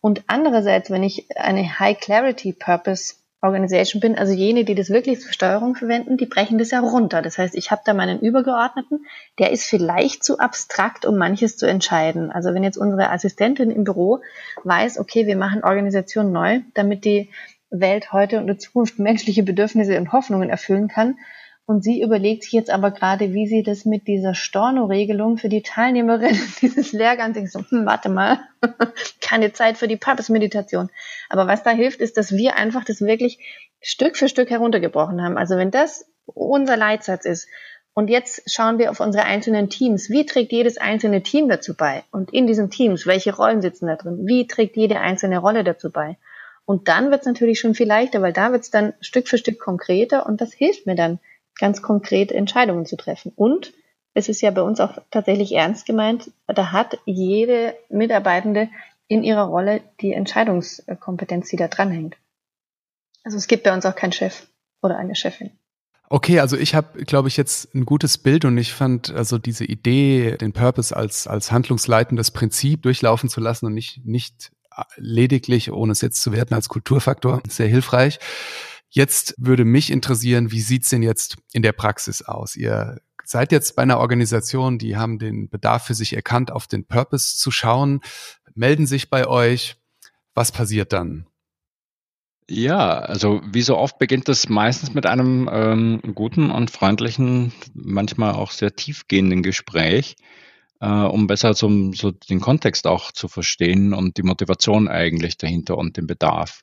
Und 0.01 0.25
andererseits, 0.27 0.91
wenn 0.91 1.03
ich 1.03 1.27
eine 1.37 1.79
High 1.79 1.99
Clarity 1.99 2.53
Purpose 2.53 3.15
Organisation 3.43 4.01
bin, 4.01 4.19
also 4.19 4.33
jene, 4.33 4.65
die 4.65 4.75
das 4.75 4.91
wirklich 4.91 5.21
zur 5.21 5.33
Steuerung 5.33 5.75
verwenden, 5.75 6.17
die 6.17 6.27
brechen 6.27 6.59
das 6.59 6.71
ja 6.71 6.81
runter. 6.81 7.23
Das 7.23 7.39
heißt, 7.39 7.55
ich 7.55 7.71
habe 7.71 7.83
da 7.85 7.95
meinen 7.95 8.21
Übergeordneten, 8.21 9.07
der 9.39 9.51
ist 9.51 9.65
vielleicht 9.65 10.25
zu 10.25 10.39
abstrakt, 10.39 11.05
um 11.05 11.17
manches 11.17 11.57
zu 11.57 11.67
entscheiden. 11.67 12.33
Also 12.33 12.55
wenn 12.55 12.65
jetzt 12.65 12.79
unsere 12.79 13.11
Assistentin 13.11 13.71
im 13.71 13.85
Büro 13.85 14.21
weiß, 14.65 14.99
okay, 14.99 15.27
wir 15.27 15.37
machen 15.37 15.65
Organisation 15.65 16.33
neu, 16.33 16.61
damit 16.75 17.05
die 17.05 17.31
Welt 17.71 18.13
heute 18.13 18.39
und 18.39 18.49
in 18.49 18.59
Zukunft 18.59 18.99
menschliche 18.99 19.43
Bedürfnisse 19.43 19.99
und 19.99 20.13
Hoffnungen 20.13 20.51
erfüllen 20.51 20.89
kann. 20.89 21.17
Und 21.67 21.83
sie 21.83 22.01
überlegt 22.01 22.45
sich 22.45 22.53
jetzt 22.53 22.71
aber 22.71 22.93
gerade, 22.93 23.35
wie 23.35 23.49
sie 23.49 23.65
das 23.65 23.85
mit 23.85 24.07
dieser 24.07 24.35
Storno-Regelung 24.35 25.37
für 25.37 25.49
die 25.49 25.63
Teilnehmerinnen 25.63 26.41
dieses 26.63 26.93
Lehrgangs, 26.93 27.37
ich 27.37 27.51
so, 27.51 27.59
hm, 27.59 27.85
warte 27.87 28.09
mal, 28.09 28.39
keine 29.21 29.53
Zeit 29.53 29.77
für 29.77 29.89
die 29.89 29.97
Purpose-Meditation. 29.97 30.91
Aber 31.29 31.49
was 31.49 31.65
da 31.65 31.71
hilft, 31.71 32.01
ist, 32.01 32.17
dass 32.17 32.33
wir 32.37 32.55
einfach 32.55 32.85
das 32.85 33.01
wirklich 33.01 33.41
Stück 33.81 34.17
für 34.17 34.29
Stück 34.29 34.49
heruntergebrochen 34.51 35.21
haben. 35.21 35.37
Also 35.37 35.57
wenn 35.57 35.73
das 35.73 36.09
unser 36.27 36.77
Leitsatz 36.77 37.25
ist, 37.25 37.49
und 37.99 38.11
jetzt 38.11 38.43
schauen 38.53 38.79
wir 38.79 38.91
auf 38.91 39.01
unsere 39.01 39.25
einzelnen 39.25 39.71
Teams. 39.71 40.11
Wie 40.11 40.27
trägt 40.27 40.53
jedes 40.53 40.77
einzelne 40.77 41.23
Team 41.23 41.49
dazu 41.49 41.75
bei? 41.75 42.05
Und 42.11 42.31
in 42.31 42.47
diesen 42.47 42.69
Teams, 42.69 43.07
welche 43.07 43.35
Rollen 43.35 43.63
sitzen 43.63 43.87
da 43.87 43.97
drin? 43.97 44.27
Wie 44.27 44.47
trägt 44.47 44.77
jede 44.77 45.01
einzelne 45.01 45.39
Rolle 45.39 45.65
dazu 45.65 45.91
bei? 45.91 46.19
Und 46.67 46.89
dann 46.89 47.11
wird 47.11 47.21
es 47.21 47.27
natürlich 47.27 47.59
schon 47.59 47.75
viel 47.75 47.87
leichter, 47.87 48.21
weil 48.21 48.35
da 48.35 48.53
wird 48.53 48.65
es 48.65 48.71
dann 48.71 48.93
Stück 49.01 49.29
für 49.29 49.39
Stück 49.39 49.59
konkreter 49.59 50.27
und 50.27 50.43
das 50.43 50.53
hilft 50.53 50.85
mir 50.85 50.95
dann, 50.95 51.21
ganz 51.59 51.83
konkret 51.83 52.33
Entscheidungen 52.33 52.87
zu 52.87 52.97
treffen. 52.97 53.33
Und 53.35 53.73
es 54.15 54.29
ist 54.29 54.41
ja 54.41 54.51
bei 54.51 54.63
uns 54.63 54.81
auch 54.81 54.99
tatsächlich 55.11 55.53
ernst 55.53 55.87
gemeint, 55.87 56.31
da 56.47 56.73
hat 56.73 56.99
jede 57.05 57.75
Mitarbeitende 57.89 58.69
in 59.09 59.23
ihrer 59.23 59.45
Rolle 59.45 59.83
die 60.01 60.13
Entscheidungskompetenz, 60.13 61.49
die 61.51 61.57
da 61.57 61.69
dranhängt. 61.69 62.17
Also 63.25 63.37
es 63.37 63.47
gibt 63.47 63.65
bei 63.65 63.75
uns 63.75 63.85
auch 63.87 63.95
keinen 63.95 64.13
Chef 64.13 64.47
oder 64.83 64.97
eine 64.97 65.15
Chefin. 65.15 65.51
Okay, 66.09 66.39
also 66.39 66.57
ich 66.57 66.75
habe, 66.75 67.05
glaube 67.05 67.29
ich, 67.29 67.37
jetzt 67.37 67.75
ein 67.75 67.85
gutes 67.85 68.19
Bild 68.19 68.45
und 68.45 68.57
ich 68.59 68.73
fand 68.73 69.13
also 69.13 69.39
diese 69.39 69.65
Idee, 69.65 70.37
den 70.37 70.53
Purpose 70.53 70.97
als, 70.97 71.27
als 71.27 71.51
handlungsleitendes 71.51 72.31
Prinzip 72.31 72.83
durchlaufen 72.83 73.29
zu 73.29 73.41
lassen 73.41 73.67
und 73.67 73.75
nicht, 73.75 74.07
nicht 74.07 74.53
lediglich, 74.97 75.73
ohne 75.73 75.93
es 75.93 76.01
jetzt 76.01 76.23
zu 76.23 76.33
werten, 76.33 76.55
als 76.55 76.69
Kulturfaktor, 76.69 77.43
sehr 77.49 77.67
hilfreich. 77.67 78.21
Jetzt 78.97 79.35
würde 79.37 79.67
mich 79.67 79.91
interessieren, 79.91 80.53
wie 80.53 80.63
sieht's 80.63 80.89
denn 80.89 81.03
jetzt 81.03 81.37
in 81.53 81.61
der 81.61 81.75
Praxis 81.75 82.23
aus? 82.23 82.57
Ihr 82.57 82.97
seid 83.25 83.53
jetzt 83.53 83.77
bei 83.77 83.83
einer 83.83 83.99
Organisation, 83.99 84.79
die 84.79 84.97
haben 84.97 85.19
den 85.19 85.51
Bedarf 85.51 85.85
für 85.85 85.93
sich 85.93 86.15
erkannt, 86.15 86.51
auf 86.51 86.67
den 86.67 86.87
Purpose 86.87 87.37
zu 87.37 87.51
schauen, 87.51 88.01
melden 88.55 88.87
sich 88.87 89.11
bei 89.11 89.27
euch. 89.27 89.77
Was 90.33 90.51
passiert 90.51 90.95
dann? 90.95 91.27
Ja, 92.49 92.99
also 93.01 93.43
wie 93.45 93.61
so 93.61 93.77
oft 93.77 93.99
beginnt 93.99 94.29
das 94.29 94.49
meistens 94.49 94.95
mit 94.95 95.05
einem 95.05 95.47
ähm, 95.53 96.01
guten 96.15 96.51
und 96.51 96.71
freundlichen, 96.71 97.53
manchmal 97.75 98.33
auch 98.33 98.51
sehr 98.51 98.77
tiefgehenden 98.77 99.43
Gespräch, 99.43 100.17
äh, 100.81 100.89
um 100.89 101.27
besser 101.27 101.53
so, 101.53 101.93
so 101.93 102.13
den 102.13 102.41
Kontext 102.41 102.87
auch 102.87 103.13
zu 103.13 103.29
verstehen 103.29 103.93
und 103.93 104.17
die 104.17 104.23
Motivation 104.23 104.89
eigentlich 104.89 105.37
dahinter 105.37 105.77
und 105.77 105.99
den 105.99 106.07
Bedarf. 106.07 106.63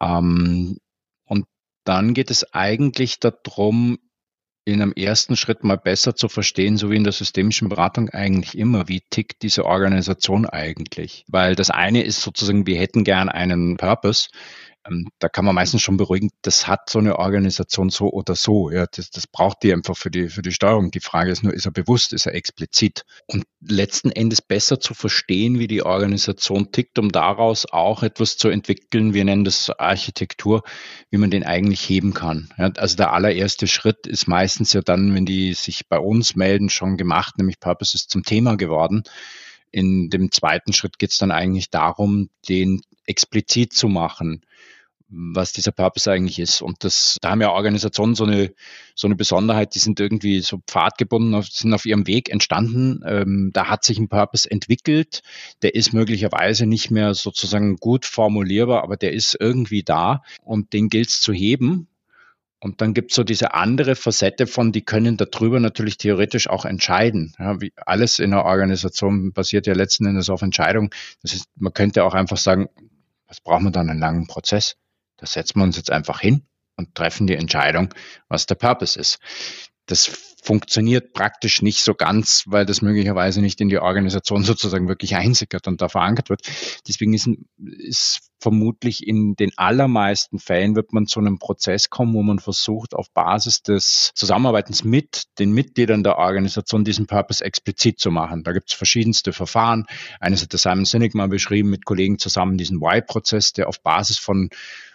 Ähm, 0.00 0.78
dann 1.84 2.14
geht 2.14 2.30
es 2.30 2.54
eigentlich 2.54 3.20
darum, 3.20 3.98
in 4.66 4.80
einem 4.80 4.92
ersten 4.92 5.36
Schritt 5.36 5.62
mal 5.62 5.76
besser 5.76 6.16
zu 6.16 6.28
verstehen, 6.28 6.78
so 6.78 6.90
wie 6.90 6.96
in 6.96 7.04
der 7.04 7.12
systemischen 7.12 7.68
Beratung 7.68 8.08
eigentlich 8.08 8.56
immer, 8.56 8.88
wie 8.88 9.02
tickt 9.10 9.42
diese 9.42 9.66
Organisation 9.66 10.46
eigentlich? 10.46 11.24
Weil 11.28 11.54
das 11.54 11.70
eine 11.70 12.02
ist 12.02 12.22
sozusagen, 12.22 12.66
wir 12.66 12.78
hätten 12.78 13.04
gern 13.04 13.28
einen 13.28 13.76
Purpose, 13.76 14.30
da 15.18 15.28
kann 15.30 15.46
man 15.46 15.54
meistens 15.54 15.80
schon 15.80 15.96
beruhigen, 15.96 16.30
das 16.42 16.66
hat 16.66 16.90
so 16.90 16.98
eine 16.98 17.18
Organisation 17.18 17.88
so 17.88 18.10
oder 18.10 18.34
so. 18.34 18.70
Ja, 18.70 18.86
das, 18.86 19.10
das 19.10 19.26
braucht 19.26 19.62
die 19.62 19.72
einfach 19.72 19.96
für 19.96 20.10
die, 20.10 20.28
für 20.28 20.42
die 20.42 20.52
Steuerung. 20.52 20.90
Die 20.90 21.00
Frage 21.00 21.30
ist 21.30 21.42
nur, 21.42 21.54
ist 21.54 21.64
er 21.64 21.70
bewusst, 21.70 22.12
ist 22.12 22.26
er 22.26 22.34
explizit? 22.34 23.04
Und 23.26 23.44
letzten 23.60 24.10
Endes 24.10 24.42
besser 24.42 24.80
zu 24.80 24.92
verstehen, 24.92 25.58
wie 25.58 25.68
die 25.68 25.82
Organisation 25.82 26.70
tickt, 26.70 26.98
um 26.98 27.10
daraus 27.10 27.64
auch 27.70 28.02
etwas 28.02 28.36
zu 28.36 28.48
entwickeln. 28.48 29.14
Wir 29.14 29.24
nennen 29.24 29.44
das 29.44 29.70
Architektur, 29.70 30.62
wie 31.10 31.16
man 31.16 31.30
den 31.30 31.44
eigentlich 31.44 31.88
heben 31.88 32.12
kann. 32.12 32.52
Ja, 32.58 32.70
also 32.76 32.96
der 32.96 33.12
allererste 33.12 33.66
Schritt 33.66 34.06
ist 34.06 34.28
meistens 34.28 34.74
ja 34.74 34.82
dann, 34.82 35.14
wenn 35.14 35.24
die 35.24 35.54
sich 35.54 35.88
bei 35.88 35.98
uns 35.98 36.36
melden, 36.36 36.68
schon 36.68 36.98
gemacht, 36.98 37.38
nämlich 37.38 37.58
Purpose 37.58 37.96
ist 37.96 38.10
zum 38.10 38.22
Thema 38.22 38.56
geworden. 38.56 39.04
In 39.70 40.10
dem 40.10 40.30
zweiten 40.30 40.74
Schritt 40.74 40.98
geht 40.98 41.10
es 41.10 41.18
dann 41.18 41.30
eigentlich 41.30 41.70
darum, 41.70 42.28
den 42.48 42.82
explizit 43.06 43.72
zu 43.72 43.88
machen 43.88 44.44
was 45.16 45.52
dieser 45.52 45.72
Purpose 45.72 46.10
eigentlich 46.10 46.38
ist. 46.38 46.62
Und 46.62 46.84
das, 46.84 47.18
da 47.20 47.30
haben 47.30 47.40
ja 47.40 47.50
Organisationen 47.50 48.14
so 48.14 48.24
eine, 48.24 48.52
so 48.94 49.06
eine 49.06 49.16
Besonderheit, 49.16 49.74
die 49.74 49.78
sind 49.78 50.00
irgendwie 50.00 50.40
so 50.40 50.60
pfadgebunden, 50.66 51.40
sind 51.42 51.72
auf 51.74 51.86
ihrem 51.86 52.06
Weg 52.06 52.30
entstanden. 52.30 53.02
Ähm, 53.06 53.50
da 53.52 53.68
hat 53.68 53.84
sich 53.84 53.98
ein 53.98 54.08
Purpose 54.08 54.50
entwickelt. 54.50 55.22
Der 55.62 55.74
ist 55.74 55.92
möglicherweise 55.92 56.66
nicht 56.66 56.90
mehr 56.90 57.14
sozusagen 57.14 57.76
gut 57.76 58.04
formulierbar, 58.04 58.82
aber 58.82 58.96
der 58.96 59.12
ist 59.12 59.36
irgendwie 59.38 59.82
da 59.82 60.22
und 60.42 60.72
den 60.72 60.88
gilt 60.88 61.08
es 61.08 61.20
zu 61.20 61.32
heben. 61.32 61.88
Und 62.60 62.80
dann 62.80 62.94
gibt 62.94 63.10
es 63.10 63.16
so 63.16 63.24
diese 63.24 63.52
andere 63.52 63.94
Facette 63.94 64.46
von, 64.46 64.72
die 64.72 64.80
können 64.82 65.18
darüber 65.18 65.60
natürlich 65.60 65.98
theoretisch 65.98 66.48
auch 66.48 66.64
entscheiden. 66.64 67.34
Ja, 67.38 67.58
alles 67.84 68.18
in 68.18 68.32
einer 68.32 68.46
Organisation 68.46 69.34
basiert 69.34 69.66
ja 69.66 69.74
letzten 69.74 70.06
Endes 70.06 70.30
auf 70.30 70.40
Entscheidung. 70.40 70.90
Das 71.20 71.34
ist, 71.34 71.46
man 71.56 71.74
könnte 71.74 72.04
auch 72.04 72.14
einfach 72.14 72.38
sagen, 72.38 72.70
was 73.28 73.42
braucht 73.42 73.62
man 73.62 73.72
dann 73.74 73.90
einen 73.90 74.00
langen 74.00 74.26
Prozess? 74.26 74.76
Da 75.16 75.26
setzen 75.26 75.60
wir 75.60 75.64
uns 75.64 75.76
jetzt 75.76 75.90
einfach 75.90 76.20
hin 76.20 76.46
und 76.76 76.94
treffen 76.94 77.26
die 77.26 77.36
Entscheidung, 77.36 77.94
was 78.28 78.46
der 78.46 78.56
Purpose 78.56 78.98
ist. 78.98 79.18
Das 79.86 80.06
funktioniert 80.42 81.12
praktisch 81.12 81.62
nicht 81.62 81.84
so 81.84 81.94
ganz, 81.94 82.44
weil 82.46 82.66
das 82.66 82.82
möglicherweise 82.82 83.40
nicht 83.40 83.60
in 83.60 83.68
die 83.68 83.78
Organisation 83.78 84.44
sozusagen 84.44 84.88
wirklich 84.88 85.14
einsickert 85.14 85.66
und 85.66 85.80
da 85.80 85.88
verankert 85.88 86.30
wird. 86.30 86.42
Deswegen 86.88 87.14
ist, 87.14 87.28
ist 87.58 88.30
vermutlich 88.40 89.06
in 89.06 89.36
den 89.36 89.52
allermeisten 89.56 90.38
Fällen 90.38 90.74
wird 90.74 90.92
man 90.92 91.06
zu 91.06 91.20
einem 91.20 91.38
Prozess 91.38 91.88
kommen, 91.88 92.14
wo 92.14 92.22
man 92.22 92.38
versucht, 92.38 92.94
auf 92.94 93.10
Basis 93.12 93.62
des 93.62 94.12
Zusammenarbeitens 94.14 94.84
mit 94.84 95.24
den 95.38 95.52
Mitgliedern 95.52 96.02
der 96.02 96.18
Organisation 96.18 96.84
diesen 96.84 97.06
Purpose 97.06 97.42
explizit 97.42 97.98
zu 97.98 98.10
machen. 98.10 98.42
Da 98.42 98.52
gibt 98.52 98.70
es 98.70 98.76
verschiedenste 98.76 99.32
Verfahren. 99.32 99.86
Eines 100.20 100.42
hat 100.42 100.52
der 100.52 100.58
Simon 100.58 100.84
Sinek 100.84 101.14
mal 101.14 101.28
beschrieben, 101.28 101.70
mit 101.70 101.86
Kollegen 101.86 102.18
zusammen 102.18 102.58
diesen 102.58 102.80
Why-Prozess, 102.80 103.54
der 103.54 103.68
auf 103.68 103.82
Basis 103.82 104.18
von 104.18 104.50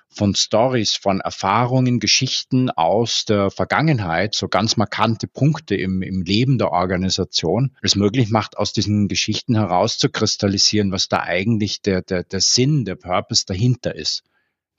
von 0.09 0.35
Stories, 0.35 0.95
von 0.95 1.21
Erfahrungen, 1.21 1.99
Geschichten 1.99 2.69
aus 2.69 3.25
der 3.25 3.51
Vergangenheit, 3.51 4.35
so 4.35 4.47
ganz 4.47 4.75
markante 4.75 5.27
Punkte 5.27 5.75
im, 5.75 6.01
im 6.01 6.23
Leben 6.23 6.57
der 6.57 6.71
Organisation, 6.71 7.75
es 7.81 7.95
möglich 7.95 8.29
macht, 8.29 8.57
aus 8.57 8.73
diesen 8.73 9.07
Geschichten 9.07 9.55
herauszukristallisieren, 9.55 10.91
was 10.91 11.07
da 11.07 11.21
eigentlich 11.21 11.81
der, 11.81 12.01
der, 12.01 12.23
der 12.23 12.41
Sinn, 12.41 12.85
der 12.85 12.95
Purpose 12.95 13.45
dahinter 13.45 13.95
ist. 13.95 14.23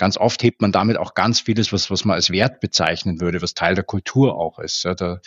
Ganz 0.01 0.17
oft 0.17 0.43
hebt 0.43 0.63
man 0.63 0.73
damit 0.73 0.97
auch 0.97 1.13
ganz 1.13 1.41
vieles, 1.41 1.75
was, 1.75 1.91
was 1.91 2.07
man 2.07 2.15
als 2.15 2.31
Wert 2.31 2.61
bezeichnen 2.61 3.21
würde, 3.21 3.43
was 3.43 3.53
Teil 3.53 3.75
der 3.75 3.85
Kultur 3.85 4.35
auch 4.35 4.59
ist. 4.59 4.83
Ja, 4.83 4.95
da, 4.95 5.21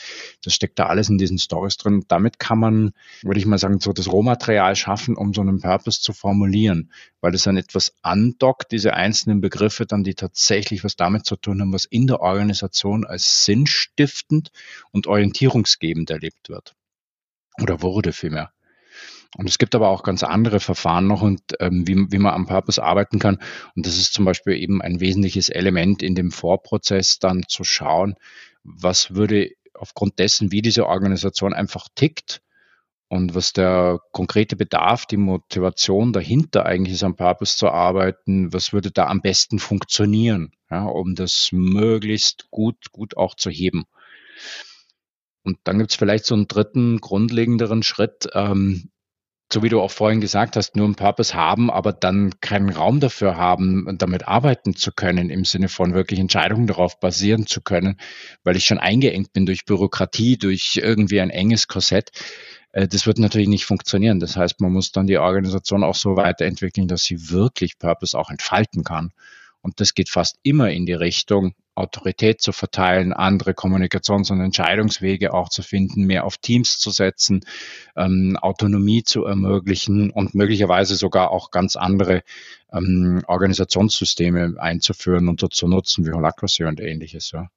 das 0.44 0.56
steckt 0.56 0.80
da 0.80 0.88
alles 0.88 1.10
in 1.10 1.20
diesen 1.20 1.38
Stories 1.38 1.78
drin. 1.78 2.06
Damit 2.08 2.40
kann 2.40 2.58
man, 2.58 2.94
würde 3.22 3.40
ich 3.40 3.46
mal 3.46 3.60
sagen, 3.60 3.80
so 3.80 3.94
das 3.94 4.12
Rohmaterial 4.12 4.76
schaffen, 4.76 5.16
um 5.16 5.32
so 5.32 5.42
einen 5.42 5.62
Purpose 5.62 6.02
zu 6.02 6.12
formulieren, 6.12 6.92
weil 7.22 7.36
es 7.36 7.44
dann 7.44 7.56
etwas 7.56 7.94
andockt, 8.02 8.72
diese 8.72 8.96
einzelnen 8.96 9.42
Begriffe 9.42 9.86
dann, 9.86 10.04
die 10.04 10.16
tatsächlich 10.16 10.84
was 10.84 10.96
damit 10.96 11.28
zu 11.28 11.36
tun 11.36 11.62
haben, 11.62 11.72
was 11.72 11.86
in 11.86 12.08
der 12.08 12.22
Organisation 12.22 13.06
als 13.06 13.46
sinnstiftend 13.46 14.50
und 14.90 15.06
orientierungsgebend 15.06 16.10
erlebt 16.10 16.50
wird. 16.50 16.74
Oder 17.62 17.84
wurde 17.84 18.12
vielmehr. 18.12 18.52
Und 19.38 19.50
es 19.50 19.58
gibt 19.58 19.74
aber 19.76 19.90
auch 19.90 20.04
ganz 20.04 20.24
andere 20.24 20.60
Verfahren 20.60 21.08
noch 21.08 21.22
und 21.22 21.42
ähm, 21.60 21.88
wie, 21.88 22.12
wie 22.12 22.20
man 22.20 22.34
am 22.34 22.46
Purpose 22.46 22.82
arbeiten 22.82 23.20
kann. 23.20 23.40
Und 23.76 23.86
das 23.86 23.98
ist 23.98 24.14
zum 24.14 24.26
Beispiel 24.26 24.54
eben 24.54 24.82
ein 24.82 25.00
wesentliches 25.00 25.50
Element 25.50 26.04
in 26.04 26.16
dem 26.16 26.32
Vorprozess 26.32 27.20
dann 27.20 27.44
zu 27.48 27.64
schauen, 27.64 28.16
was 28.64 29.16
würde 29.16 29.52
aufgrund 29.74 30.20
dessen, 30.20 30.52
wie 30.52 30.62
diese 30.62 30.88
Organisation 30.88 31.54
einfach 31.54 31.88
tickt 31.96 32.42
und 33.08 33.36
was 33.36 33.54
der 33.54 34.00
konkrete 34.12 34.56
Bedarf, 34.56 35.06
die 35.06 35.18
Motivation 35.18 36.14
dahinter 36.14 36.66
eigentlich 36.66 36.96
ist, 36.96 37.04
am 37.04 37.16
Purpose 37.16 37.58
zu 37.58 37.70
arbeiten, 37.70 38.54
was 38.54 38.74
würde 38.74 38.92
da 38.92 39.08
am 39.08 39.22
besten 39.22 39.60
funktionieren, 39.60 40.54
ja, 40.70 40.86
um 40.86 41.16
das 41.16 41.50
möglichst 41.52 42.50
gut, 42.50 42.92
gut 42.92 43.18
auch 43.18 43.36
zu 43.36 43.50
heben. 43.50 43.86
Und 45.44 45.60
dann 45.64 45.78
gibt 45.78 45.92
es 45.92 45.98
vielleicht 45.98 46.26
so 46.26 46.34
einen 46.34 46.48
dritten, 46.48 47.02
grundlegenderen 47.02 47.84
Schritt, 47.84 48.30
ähm, 48.34 48.90
so 49.54 49.64
wie 49.64 49.70
du 49.70 49.80
auch 49.80 49.92
vorhin 49.92 50.20
gesagt 50.20 50.58
hast, 50.58 50.76
nur 50.76 50.86
einen 50.86 50.96
Purpose 50.96 51.34
haben, 51.34 51.70
aber 51.70 51.94
dann 51.94 52.40
keinen 52.42 52.70
Raum 52.70 53.00
dafür 53.00 53.38
haben, 53.38 53.98
damit 53.98 54.28
arbeiten 54.28 54.76
zu 54.76 54.92
können, 54.92 55.30
im 55.30 55.46
Sinne 55.46 55.70
von 55.70 55.94
wirklich 55.94 56.20
Entscheidungen 56.20 56.68
darauf 56.68 57.00
basieren 57.00 57.46
zu 57.46 57.62
können, 57.62 57.98
weil 58.44 58.58
ich 58.58 58.66
schon 58.66 58.80
eingeengt 58.80 59.32
bin 59.32 59.46
durch 59.46 59.66
Bürokratie, 59.66 60.38
durch 60.38 60.80
irgendwie 60.84 61.22
ein 61.22 61.30
enges 61.30 61.68
Korsett. 61.68 62.12
Äh, 62.72 62.88
das 62.88 63.06
wird 63.06 63.20
natürlich 63.20 63.48
nicht 63.48 63.66
funktionieren. 63.66 64.20
Das 64.20 64.36
heißt, 64.36 64.60
man 64.60 64.74
muss 64.74 64.92
dann 64.92 65.08
die 65.08 65.20
Organisation 65.20 65.84
auch 65.84 65.96
so 65.96 66.16
weiterentwickeln, 66.16 66.88
dass 66.88 67.04
sie 67.04 67.30
wirklich 67.30 67.78
Purpose 67.78 68.18
auch 68.18 68.32
entfalten 68.32 68.84
kann 68.84 69.14
Und 69.64 69.80
das 69.80 69.96
geht 69.96 70.10
fast 70.10 70.38
immer 70.44 70.72
in 70.72 70.86
die 70.86 70.94
Richtung, 70.94 71.56
Autorität 71.74 72.42
zu 72.42 72.52
verteilen, 72.52 73.14
andere 73.14 73.54
Kommunikations- 73.54 74.32
und 74.32 74.42
Entscheidungswege 74.42 75.34
auch 75.34 75.50
zu 75.50 75.64
finden, 75.64 76.04
mehr 76.04 76.26
auf 76.26 76.38
Teams 76.38 76.78
zu 76.78 76.92
setzen, 76.92 77.46
ähm, 77.96 78.38
Autonomie 78.40 79.04
zu 79.04 79.24
ermöglichen 79.26 80.12
und 80.12 80.36
möglicherweise 80.36 80.96
sogar 80.96 81.32
auch 81.32 81.50
ganz 81.50 81.76
andere 81.76 82.24
ähm, 82.72 83.24
Organisationssysteme 83.26 84.56
einzuführen 84.60 85.30
und 85.30 85.44
zu 85.54 85.68
nutzen, 85.68 86.06
wie 86.06 86.12
Holacracy 86.12 86.66
und 86.66 86.80
ähnliches. 86.80 87.32
Ja. 87.32 87.48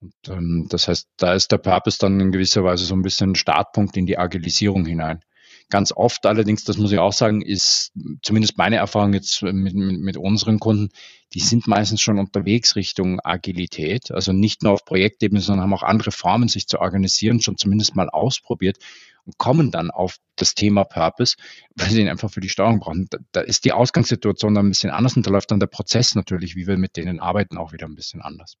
Und, 0.00 0.14
ähm, 0.28 0.66
das 0.68 0.88
heißt, 0.88 1.08
da 1.16 1.32
ist 1.32 1.52
der 1.52 1.58
Purpose 1.58 1.98
dann 1.98 2.20
in 2.20 2.32
gewisser 2.32 2.64
Weise 2.64 2.84
so 2.84 2.94
ein 2.94 3.02
bisschen 3.02 3.30
ein 3.30 3.36
Startpunkt 3.36 3.96
in 3.96 4.06
die 4.06 4.18
Agilisierung 4.18 4.84
hinein. 4.84 5.20
Ganz 5.68 5.90
oft 5.90 6.26
allerdings, 6.26 6.62
das 6.62 6.78
muss 6.78 6.92
ich 6.92 6.98
auch 6.98 7.12
sagen, 7.12 7.42
ist 7.42 7.92
zumindest 8.22 8.56
meine 8.56 8.76
Erfahrung 8.76 9.14
jetzt 9.14 9.42
mit, 9.42 9.74
mit, 9.74 9.98
mit 9.98 10.16
unseren 10.16 10.60
Kunden, 10.60 10.90
die 11.32 11.40
sind 11.40 11.66
meistens 11.66 12.00
schon 12.00 12.20
unterwegs 12.20 12.76
Richtung 12.76 13.18
Agilität. 13.20 14.12
Also 14.12 14.32
nicht 14.32 14.62
nur 14.62 14.72
auf 14.72 14.84
Projektebene, 14.84 15.40
sondern 15.40 15.64
haben 15.64 15.74
auch 15.74 15.82
andere 15.82 16.12
Formen, 16.12 16.48
sich 16.48 16.68
zu 16.68 16.78
organisieren, 16.78 17.40
schon 17.40 17.56
zumindest 17.56 17.96
mal 17.96 18.08
ausprobiert 18.08 18.78
und 19.24 19.38
kommen 19.38 19.72
dann 19.72 19.90
auf 19.90 20.18
das 20.36 20.54
Thema 20.54 20.84
Purpose, 20.84 21.36
weil 21.74 21.90
sie 21.90 22.00
ihn 22.00 22.08
einfach 22.08 22.30
für 22.30 22.40
die 22.40 22.48
Steuerung 22.48 22.78
brauchen. 22.78 23.08
Da, 23.10 23.18
da 23.32 23.40
ist 23.40 23.64
die 23.64 23.72
Ausgangssituation 23.72 24.54
dann 24.54 24.66
ein 24.66 24.70
bisschen 24.70 24.90
anders 24.90 25.16
und 25.16 25.26
da 25.26 25.32
läuft 25.32 25.50
dann 25.50 25.58
der 25.58 25.66
Prozess 25.66 26.14
natürlich, 26.14 26.54
wie 26.54 26.68
wir 26.68 26.76
mit 26.76 26.96
denen 26.96 27.18
arbeiten, 27.18 27.58
auch 27.58 27.72
wieder 27.72 27.86
ein 27.86 27.96
bisschen 27.96 28.22
anders. 28.22 28.54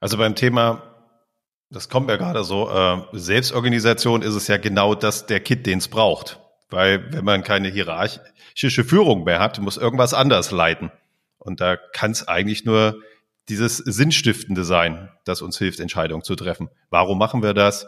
Also 0.00 0.16
beim 0.16 0.34
Thema 0.34 0.95
das 1.70 1.88
kommt 1.88 2.08
ja 2.08 2.16
gerade 2.16 2.44
so. 2.44 2.70
Äh, 2.70 3.02
Selbstorganisation 3.12 4.22
ist 4.22 4.34
es 4.34 4.48
ja 4.48 4.56
genau 4.56 4.94
das, 4.94 5.26
der 5.26 5.40
Kit, 5.40 5.66
den 5.66 5.78
es 5.78 5.88
braucht. 5.88 6.40
Weil 6.70 7.12
wenn 7.12 7.24
man 7.24 7.42
keine 7.42 7.68
hierarchische 7.68 8.84
Führung 8.84 9.24
mehr 9.24 9.40
hat, 9.40 9.58
muss 9.60 9.76
irgendwas 9.76 10.14
anders 10.14 10.50
leiten. 10.50 10.90
Und 11.38 11.60
da 11.60 11.76
kann 11.76 12.10
es 12.10 12.26
eigentlich 12.26 12.64
nur 12.64 13.00
dieses 13.48 13.76
Sinnstiftende 13.76 14.64
sein, 14.64 15.08
das 15.24 15.42
uns 15.42 15.58
hilft, 15.58 15.78
Entscheidungen 15.78 16.24
zu 16.24 16.34
treffen. 16.34 16.68
Warum 16.90 17.18
machen 17.18 17.42
wir 17.42 17.54
das? 17.54 17.86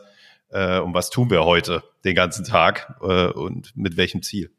Äh, 0.51 0.79
und 0.79 0.95
was 0.95 1.11
tun 1.11 1.31
wir 1.31 1.45
heute 1.45 1.83
den 2.05 2.15
ganzen 2.15 2.45
Tag? 2.45 2.97
Äh, 3.03 3.27
und 3.27 3.77
mit 3.77 3.97
welchem 3.97 4.23
Ziel? 4.23 4.51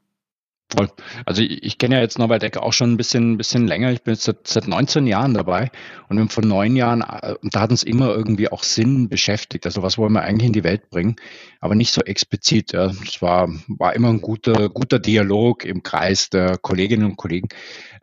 Voll. 0.71 0.87
Also 1.25 1.41
ich, 1.41 1.63
ich 1.63 1.77
kenne 1.79 1.95
ja 1.95 2.01
jetzt 2.01 2.19
Norbert 2.19 2.43
Decker 2.43 2.61
auch 2.61 2.73
schon 2.73 2.91
ein 2.91 2.97
bisschen, 2.97 3.37
bisschen 3.37 3.67
länger. 3.67 3.91
Ich 3.91 4.03
bin 4.03 4.13
jetzt 4.13 4.25
seit, 4.25 4.45
seit 4.47 4.67
19 4.67 5.07
Jahren 5.07 5.33
dabei 5.33 5.71
und 6.09 6.31
vor 6.31 6.45
neun 6.45 6.75
Jahren, 6.75 7.01
äh, 7.01 7.35
da 7.41 7.61
hat 7.61 7.71
uns 7.71 7.81
immer 7.81 8.09
irgendwie 8.09 8.51
auch 8.51 8.63
Sinn 8.63 9.09
beschäftigt. 9.09 9.65
Also 9.65 9.81
was 9.81 9.97
wollen 9.97 10.13
wir 10.13 10.21
eigentlich 10.21 10.45
in 10.45 10.53
die 10.53 10.63
Welt 10.63 10.91
bringen? 10.91 11.15
Aber 11.59 11.73
nicht 11.73 11.91
so 11.91 12.01
explizit. 12.01 12.73
Ja. 12.73 12.91
Es 13.03 13.19
war, 13.19 13.49
war 13.67 13.95
immer 13.95 14.09
ein 14.09 14.21
guter, 14.21 14.69
guter 14.69 14.99
Dialog 14.99 15.65
im 15.65 15.81
Kreis 15.81 16.29
der 16.29 16.59
Kolleginnen 16.59 17.05
und 17.05 17.17
Kollegen. 17.17 17.49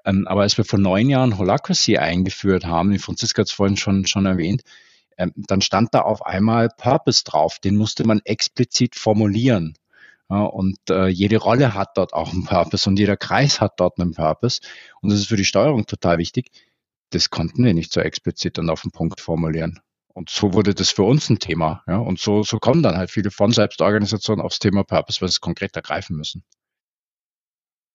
Ähm, 0.04 0.26
aber 0.26 0.42
als 0.42 0.58
wir 0.58 0.64
vor 0.64 0.80
neun 0.80 1.08
Jahren 1.08 1.38
Holacracy 1.38 1.98
eingeführt 1.98 2.66
haben, 2.66 2.90
die 2.90 2.98
Franziska 2.98 3.42
hat 3.42 3.48
es 3.48 3.54
vorhin 3.54 3.76
schon, 3.76 4.06
schon 4.06 4.26
erwähnt, 4.26 4.62
ähm, 5.18 5.32
dann 5.36 5.60
stand 5.60 5.94
da 5.94 6.00
auf 6.00 6.26
einmal 6.26 6.68
Purpose 6.76 7.22
drauf. 7.24 7.60
Den 7.60 7.76
musste 7.76 8.04
man 8.04 8.20
explizit 8.24 8.96
formulieren. 8.96 9.74
Und 10.28 10.78
äh, 10.90 11.06
jede 11.06 11.36
Rolle 11.36 11.74
hat 11.74 11.96
dort 11.96 12.12
auch 12.12 12.32
einen 12.32 12.44
Purpose 12.44 12.88
und 12.88 12.98
jeder 12.98 13.16
Kreis 13.16 13.60
hat 13.60 13.78
dort 13.78 14.00
einen 14.00 14.14
Purpose. 14.14 14.60
Und 15.00 15.12
das 15.12 15.20
ist 15.20 15.28
für 15.28 15.36
die 15.36 15.44
Steuerung 15.44 15.86
total 15.86 16.18
wichtig. 16.18 16.50
Das 17.10 17.30
konnten 17.30 17.64
wir 17.64 17.74
nicht 17.74 17.92
so 17.92 18.00
explizit 18.00 18.58
und 18.58 18.68
auf 18.68 18.82
den 18.82 18.90
Punkt 18.90 19.20
formulieren. 19.20 19.80
Und 20.14 20.30
so 20.30 20.54
wurde 20.54 20.74
das 20.74 20.90
für 20.90 21.04
uns 21.04 21.30
ein 21.30 21.38
Thema. 21.38 21.84
Ja? 21.86 21.98
Und 21.98 22.18
so, 22.18 22.42
so 22.42 22.58
kommen 22.58 22.82
dann 22.82 22.96
halt 22.96 23.10
viele 23.10 23.30
von 23.30 23.52
Selbstorganisationen 23.52 24.44
aufs 24.44 24.58
Thema 24.58 24.82
Purpose, 24.82 25.20
weil 25.20 25.28
sie 25.28 25.34
es 25.34 25.40
konkret 25.40 25.76
ergreifen 25.76 26.16
müssen. 26.16 26.42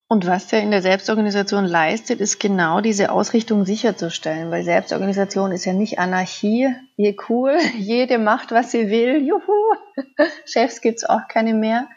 Und 0.08 0.28
was 0.28 0.52
er 0.52 0.62
in 0.62 0.72
der 0.72 0.82
Selbstorganisation 0.82 1.64
leistet, 1.64 2.20
ist 2.20 2.38
genau 2.38 2.82
diese 2.82 3.12
Ausrichtung 3.12 3.66
sicherzustellen, 3.66 4.52
weil 4.52 4.64
Selbstorganisation 4.64 5.54
ist 5.54 5.64
ja 5.64 5.72
nicht 5.72 6.00
Anarchie, 6.00 6.68
je 6.98 7.16
cool, 7.30 7.58
jede 7.78 8.18
macht, 8.18 8.52
was 8.52 8.72
sie 8.72 8.90
will, 8.90 9.26
juhu, 9.26 9.74
Chefs 10.46 10.82
gibt's 10.82 11.06
auch 11.06 11.30
keine 11.30 11.54
mehr, 11.54 11.88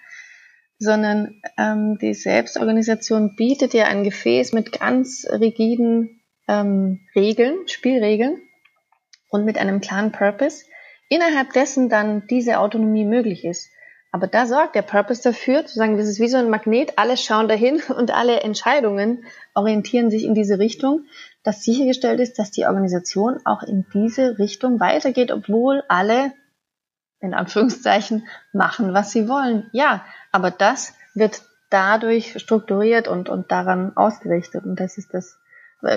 sondern 0.78 1.40
ähm, 1.56 1.98
die 2.00 2.14
Selbstorganisation 2.14 3.36
bietet 3.36 3.74
ja 3.74 3.84
ein 3.84 4.04
Gefäß 4.04 4.52
mit 4.52 4.78
ganz 4.78 5.26
rigiden 5.30 6.20
ähm, 6.48 7.00
Regeln, 7.14 7.66
Spielregeln 7.68 8.40
und 9.30 9.44
mit 9.44 9.58
einem 9.58 9.80
klaren 9.80 10.12
Purpose, 10.12 10.64
innerhalb 11.08 11.52
dessen 11.52 11.88
dann 11.88 12.26
diese 12.28 12.58
Autonomie 12.58 13.04
möglich 13.04 13.44
ist. 13.44 13.70
Aber 14.14 14.28
da 14.28 14.46
sorgt 14.46 14.76
der 14.76 14.82
Purpose 14.82 15.22
dafür, 15.22 15.66
zu 15.66 15.74
sagen, 15.74 15.96
das 15.96 16.06
ist 16.06 16.20
wie 16.20 16.28
so 16.28 16.36
ein 16.36 16.48
Magnet, 16.48 16.92
alle 16.98 17.16
schauen 17.16 17.48
dahin 17.48 17.82
und 17.96 18.12
alle 18.12 18.40
Entscheidungen 18.40 19.24
orientieren 19.54 20.08
sich 20.08 20.24
in 20.24 20.34
diese 20.34 20.60
Richtung, 20.60 21.06
dass 21.42 21.64
sichergestellt 21.64 22.20
ist, 22.20 22.38
dass 22.38 22.52
die 22.52 22.64
Organisation 22.66 23.40
auch 23.44 23.64
in 23.64 23.84
diese 23.92 24.38
Richtung 24.38 24.78
weitergeht, 24.78 25.32
obwohl 25.32 25.82
alle, 25.88 26.32
in 27.20 27.34
Anführungszeichen, 27.34 28.26
machen, 28.52 28.94
was 28.94 29.10
sie 29.10 29.28
wollen. 29.28 29.68
Ja, 29.72 30.04
aber 30.34 30.50
das 30.50 30.94
wird 31.14 31.42
dadurch 31.70 32.34
strukturiert 32.40 33.06
und, 33.06 33.28
und 33.28 33.52
daran 33.52 33.96
ausgerichtet. 33.96 34.64
Und 34.64 34.80
das 34.80 34.98
ist 34.98 35.14
das, 35.14 35.38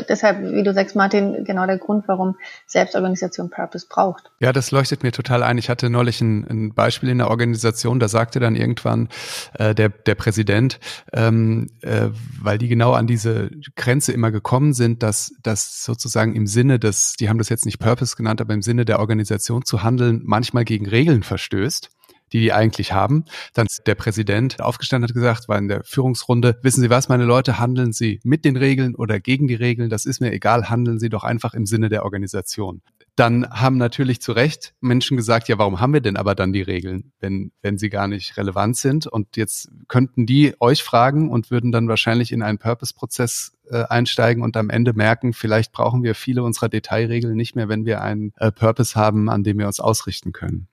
deshalb, 0.07 0.53
wie 0.53 0.61
du 0.61 0.75
sagst, 0.75 0.95
Martin, 0.95 1.43
genau 1.43 1.65
der 1.65 1.79
Grund, 1.79 2.07
warum 2.07 2.35
Selbstorganisation 2.67 3.49
Purpose 3.49 3.87
braucht. 3.89 4.29
Ja, 4.39 4.53
das 4.53 4.69
leuchtet 4.69 5.01
mir 5.01 5.11
total 5.11 5.41
ein. 5.41 5.57
Ich 5.57 5.71
hatte 5.71 5.89
neulich 5.89 6.21
ein, 6.21 6.45
ein 6.47 6.75
Beispiel 6.75 7.09
in 7.09 7.17
der 7.17 7.31
Organisation, 7.31 7.99
da 7.99 8.07
sagte 8.07 8.39
dann 8.39 8.55
irgendwann 8.55 9.09
äh, 9.57 9.73
der, 9.73 9.89
der 9.89 10.13
Präsident, 10.13 10.79
ähm, 11.13 11.71
äh, 11.81 12.09
weil 12.39 12.59
die 12.59 12.67
genau 12.67 12.91
an 12.91 13.07
diese 13.07 13.49
Grenze 13.75 14.11
immer 14.11 14.29
gekommen 14.29 14.73
sind, 14.73 15.01
dass 15.01 15.33
das 15.41 15.83
sozusagen 15.83 16.35
im 16.35 16.45
Sinne 16.45 16.77
des, 16.77 17.13
die 17.13 17.27
haben 17.27 17.39
das 17.39 17.49
jetzt 17.49 17.65
nicht 17.65 17.79
Purpose 17.79 18.15
genannt, 18.15 18.39
aber 18.39 18.53
im 18.53 18.61
Sinne 18.61 18.85
der 18.85 18.99
Organisation 18.99 19.65
zu 19.65 19.81
handeln, 19.81 20.21
manchmal 20.25 20.63
gegen 20.63 20.87
Regeln 20.87 21.23
verstößt 21.23 21.89
die 22.33 22.41
die 22.41 22.53
eigentlich 22.53 22.93
haben. 22.93 23.25
Dann 23.53 23.67
ist 23.67 23.85
der 23.85 23.95
Präsident 23.95 24.61
aufgestanden 24.61 25.09
hat 25.09 25.13
gesagt, 25.13 25.47
war 25.47 25.57
in 25.57 25.67
der 25.67 25.83
Führungsrunde, 25.83 26.59
wissen 26.61 26.81
Sie 26.81 26.89
was, 26.89 27.09
meine 27.09 27.25
Leute, 27.25 27.59
handeln 27.59 27.93
Sie 27.93 28.19
mit 28.23 28.45
den 28.45 28.55
Regeln 28.55 28.95
oder 28.95 29.19
gegen 29.19 29.47
die 29.47 29.55
Regeln, 29.55 29.89
das 29.89 30.05
ist 30.05 30.21
mir 30.21 30.31
egal, 30.31 30.69
handeln 30.69 30.99
Sie 30.99 31.09
doch 31.09 31.23
einfach 31.23 31.53
im 31.53 31.65
Sinne 31.65 31.89
der 31.89 32.03
Organisation. 32.03 32.81
Dann 33.17 33.49
haben 33.49 33.77
natürlich 33.77 34.21
zu 34.21 34.31
Recht 34.31 34.75
Menschen 34.79 35.17
gesagt, 35.17 35.47
ja, 35.47 35.57
warum 35.57 35.79
haben 35.79 35.91
wir 35.91 36.01
denn 36.01 36.17
aber 36.17 36.35
dann 36.35 36.53
die 36.53 36.61
Regeln, 36.61 37.11
wenn, 37.19 37.51
wenn 37.63 37.79
sie 37.79 37.89
gar 37.89 38.07
nicht 38.07 38.37
relevant 38.37 38.77
sind? 38.77 39.07
Und 39.07 39.37
jetzt 39.37 39.71
könnten 39.87 40.27
die 40.27 40.53
euch 40.59 40.83
fragen 40.83 41.31
und 41.31 41.49
würden 41.49 41.71
dann 41.71 41.87
wahrscheinlich 41.87 42.31
in 42.31 42.43
einen 42.43 42.59
Purpose-Prozess 42.59 43.53
äh, 43.71 43.85
einsteigen 43.85 44.43
und 44.43 44.55
am 44.55 44.69
Ende 44.69 44.93
merken, 44.93 45.33
vielleicht 45.33 45.71
brauchen 45.71 46.03
wir 46.03 46.13
viele 46.13 46.43
unserer 46.43 46.69
Detailregeln 46.69 47.35
nicht 47.35 47.55
mehr, 47.55 47.67
wenn 47.69 47.85
wir 47.85 48.01
einen 48.01 48.33
äh, 48.37 48.51
Purpose 48.51 48.93
haben, 48.93 49.29
an 49.29 49.43
dem 49.43 49.57
wir 49.57 49.65
uns 49.65 49.79
ausrichten 49.79 50.31
können. 50.31 50.67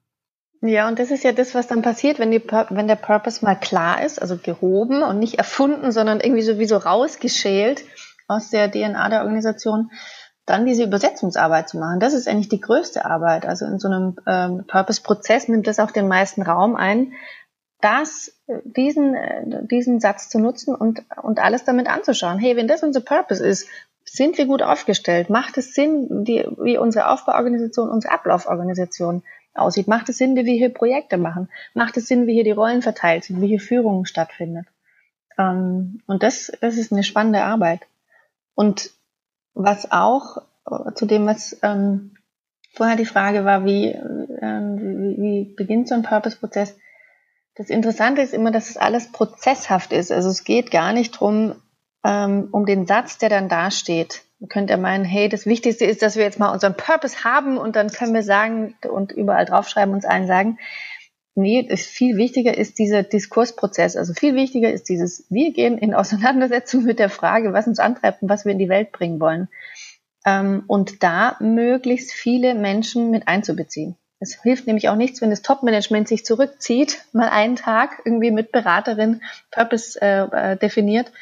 Ja, 0.66 0.88
und 0.88 0.98
das 0.98 1.10
ist 1.10 1.24
ja 1.24 1.32
das, 1.32 1.54
was 1.54 1.66
dann 1.66 1.82
passiert, 1.82 2.18
wenn, 2.18 2.30
die, 2.30 2.42
wenn 2.42 2.88
der 2.88 2.96
Purpose 2.96 3.44
mal 3.44 3.54
klar 3.54 4.02
ist, 4.02 4.22
also 4.22 4.38
gehoben 4.38 5.02
und 5.02 5.18
nicht 5.18 5.34
erfunden, 5.34 5.92
sondern 5.92 6.20
irgendwie 6.20 6.40
sowieso 6.40 6.78
rausgeschält 6.78 7.84
aus 8.28 8.48
der 8.48 8.70
DNA 8.70 9.10
der 9.10 9.20
Organisation, 9.20 9.90
dann 10.46 10.64
diese 10.64 10.84
Übersetzungsarbeit 10.84 11.68
zu 11.68 11.76
machen. 11.76 12.00
Das 12.00 12.14
ist 12.14 12.26
eigentlich 12.26 12.48
die 12.48 12.62
größte 12.62 13.04
Arbeit. 13.04 13.44
Also 13.44 13.66
in 13.66 13.78
so 13.78 13.88
einem 13.88 14.16
ähm, 14.26 14.64
Purpose-Prozess 14.66 15.48
nimmt 15.48 15.66
das 15.66 15.78
auch 15.80 15.90
den 15.90 16.08
meisten 16.08 16.40
Raum 16.40 16.76
ein, 16.76 17.12
das, 17.82 18.32
diesen, 18.64 19.14
äh, 19.14 19.66
diesen 19.66 20.00
Satz 20.00 20.30
zu 20.30 20.38
nutzen 20.38 20.74
und, 20.74 21.02
und 21.22 21.40
alles 21.40 21.64
damit 21.64 21.88
anzuschauen. 21.88 22.38
Hey, 22.38 22.56
wenn 22.56 22.68
das 22.68 22.82
unser 22.82 23.02
Purpose 23.02 23.46
ist, 23.46 23.68
sind 24.06 24.38
wir 24.38 24.46
gut 24.46 24.62
aufgestellt? 24.62 25.28
Macht 25.28 25.58
es 25.58 25.74
Sinn, 25.74 26.24
die, 26.24 26.46
wie 26.56 26.78
unsere 26.78 27.10
Aufbauorganisation, 27.10 27.90
unsere 27.90 28.14
Ablauforganisation 28.14 29.22
aussieht. 29.54 29.88
Macht 29.88 30.08
es 30.08 30.18
Sinn, 30.18 30.36
wie 30.36 30.44
wir 30.44 30.54
hier 30.54 30.72
Projekte 30.72 31.16
machen? 31.16 31.48
Macht 31.74 31.96
es 31.96 32.08
Sinn, 32.08 32.26
wie 32.26 32.34
hier 32.34 32.44
die 32.44 32.50
Rollen 32.50 32.82
verteilt 32.82 33.24
sind, 33.24 33.40
wie 33.40 33.48
hier 33.48 33.60
Führung 33.60 34.04
stattfindet? 34.04 34.66
Ähm, 35.38 36.00
und 36.06 36.22
das, 36.22 36.52
das 36.60 36.76
ist 36.76 36.92
eine 36.92 37.02
spannende 37.02 37.42
Arbeit. 37.42 37.80
Und 38.54 38.90
was 39.54 39.90
auch 39.90 40.38
äh, 40.70 40.92
zu 40.94 41.06
dem, 41.06 41.26
was 41.26 41.58
ähm, 41.62 42.16
vorher 42.72 42.96
die 42.96 43.06
Frage 43.06 43.44
war, 43.44 43.64
wie, 43.64 43.86
ähm, 43.86 44.78
wie, 44.78 45.22
wie 45.22 45.54
beginnt 45.54 45.88
so 45.88 45.94
ein 45.94 46.02
Purpose-Prozess? 46.02 46.76
Das 47.56 47.70
Interessante 47.70 48.20
ist 48.20 48.34
immer, 48.34 48.50
dass 48.50 48.70
es 48.70 48.76
alles 48.76 49.12
prozesshaft 49.12 49.92
ist. 49.92 50.10
Also 50.10 50.28
es 50.28 50.44
geht 50.44 50.70
gar 50.70 50.92
nicht 50.92 51.12
drum 51.12 51.54
ähm, 52.04 52.48
um 52.50 52.66
den 52.66 52.86
Satz, 52.86 53.18
der 53.18 53.28
dann 53.28 53.48
dasteht. 53.48 54.22
Man 54.44 54.50
könnte 54.50 54.74
ja 54.74 54.76
meinen, 54.76 55.06
hey, 55.06 55.30
das 55.30 55.46
Wichtigste 55.46 55.86
ist, 55.86 56.02
dass 56.02 56.16
wir 56.16 56.22
jetzt 56.22 56.38
mal 56.38 56.52
unseren 56.52 56.76
Purpose 56.76 57.24
haben 57.24 57.56
und 57.56 57.76
dann 57.76 57.88
können 57.88 58.12
wir 58.12 58.22
sagen 58.22 58.74
und 58.86 59.10
überall 59.10 59.46
draufschreiben, 59.46 59.94
uns 59.94 60.04
allen 60.04 60.26
sagen, 60.26 60.58
nee, 61.34 61.66
viel 61.76 62.18
wichtiger 62.18 62.54
ist 62.54 62.78
dieser 62.78 63.02
Diskursprozess. 63.02 63.96
Also 63.96 64.12
viel 64.12 64.34
wichtiger 64.34 64.70
ist 64.70 64.90
dieses, 64.90 65.24
wir 65.30 65.54
gehen 65.54 65.78
in 65.78 65.94
Auseinandersetzung 65.94 66.84
mit 66.84 66.98
der 66.98 67.08
Frage, 67.08 67.54
was 67.54 67.66
uns 67.66 67.78
antreibt 67.78 68.20
und 68.20 68.28
was 68.28 68.44
wir 68.44 68.52
in 68.52 68.58
die 68.58 68.68
Welt 68.68 68.92
bringen 68.92 69.18
wollen. 69.18 69.48
Ähm, 70.26 70.64
und 70.66 71.02
da 71.02 71.38
möglichst 71.40 72.12
viele 72.12 72.54
Menschen 72.54 73.10
mit 73.10 73.26
einzubeziehen. 73.26 73.96
Es 74.20 74.42
hilft 74.42 74.66
nämlich 74.66 74.90
auch 74.90 74.96
nichts, 74.96 75.22
wenn 75.22 75.30
das 75.30 75.40
Top-Management 75.40 76.06
sich 76.06 76.26
zurückzieht, 76.26 77.02
mal 77.14 77.30
einen 77.30 77.56
Tag 77.56 78.02
irgendwie 78.04 78.30
mit 78.30 78.52
Beraterin 78.52 79.22
Purpose 79.50 79.98
äh, 80.02 80.52
äh 80.52 80.56
definiert 80.58 81.12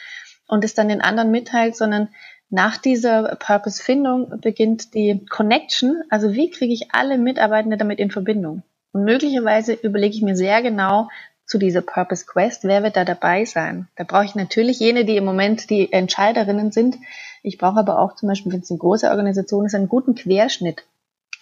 und 0.48 0.64
es 0.64 0.74
dann 0.74 0.88
den 0.88 1.02
anderen 1.02 1.30
mitteilt, 1.30 1.76
sondern 1.76 2.08
nach 2.52 2.76
dieser 2.76 3.34
Purpose-Findung 3.36 4.40
beginnt 4.40 4.92
die 4.92 5.24
Connection. 5.24 6.02
Also 6.10 6.34
wie 6.34 6.50
kriege 6.50 6.74
ich 6.74 6.92
alle 6.92 7.16
Mitarbeitende 7.16 7.78
damit 7.78 7.98
in 7.98 8.10
Verbindung? 8.10 8.62
Und 8.92 9.04
möglicherweise 9.04 9.72
überlege 9.72 10.14
ich 10.14 10.22
mir 10.22 10.36
sehr 10.36 10.60
genau 10.60 11.08
zu 11.46 11.56
dieser 11.56 11.80
Purpose 11.80 12.26
Quest, 12.26 12.64
wer 12.64 12.82
wird 12.82 12.96
da 12.96 13.06
dabei 13.06 13.46
sein? 13.46 13.88
Da 13.96 14.04
brauche 14.04 14.26
ich 14.26 14.34
natürlich 14.34 14.80
jene, 14.80 15.06
die 15.06 15.16
im 15.16 15.24
Moment 15.24 15.70
die 15.70 15.90
Entscheiderinnen 15.94 16.72
sind. 16.72 16.98
Ich 17.42 17.56
brauche 17.56 17.78
aber 17.78 17.98
auch 17.98 18.16
zum 18.16 18.28
Beispiel, 18.28 18.52
wenn 18.52 18.60
es 18.60 18.70
eine 18.70 18.78
große 18.78 19.08
Organisation 19.08 19.64
ist, 19.64 19.74
einen 19.74 19.88
guten 19.88 20.14
Querschnitt 20.14 20.84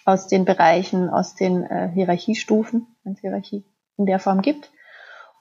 aus 0.05 0.27
den 0.27 0.45
Bereichen, 0.45 1.09
aus 1.09 1.35
den 1.35 1.63
äh, 1.63 1.89
Hierarchiestufen, 1.93 2.87
wenn 3.03 3.13
es 3.13 3.19
Hierarchie 3.19 3.65
in 3.97 4.05
der 4.05 4.19
Form 4.19 4.41
gibt. 4.41 4.71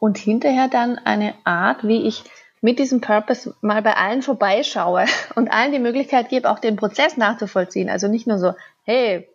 Und 0.01 0.19
hinterher 0.19 0.67
dann 0.67 0.99
eine 0.99 1.35
Art, 1.45 1.87
wie 1.87 2.09
ich 2.09 2.25
mit 2.61 2.79
diesem 2.79 3.01
Purpose 3.01 3.55
mal 3.61 3.83
bei 3.83 3.95
allen 3.95 4.23
vorbeischaue 4.23 5.07
und 5.35 5.53
allen 5.53 5.73
die 5.73 5.79
Möglichkeit 5.79 6.29
gebe, 6.29 6.51
auch 6.51 6.59
den 6.59 6.77
Prozess 6.77 7.17
nachzuvollziehen. 7.17 7.89
Also 7.89 8.09
nicht 8.09 8.27
nur 8.27 8.39
so, 8.39 8.55
hey, 8.85 9.29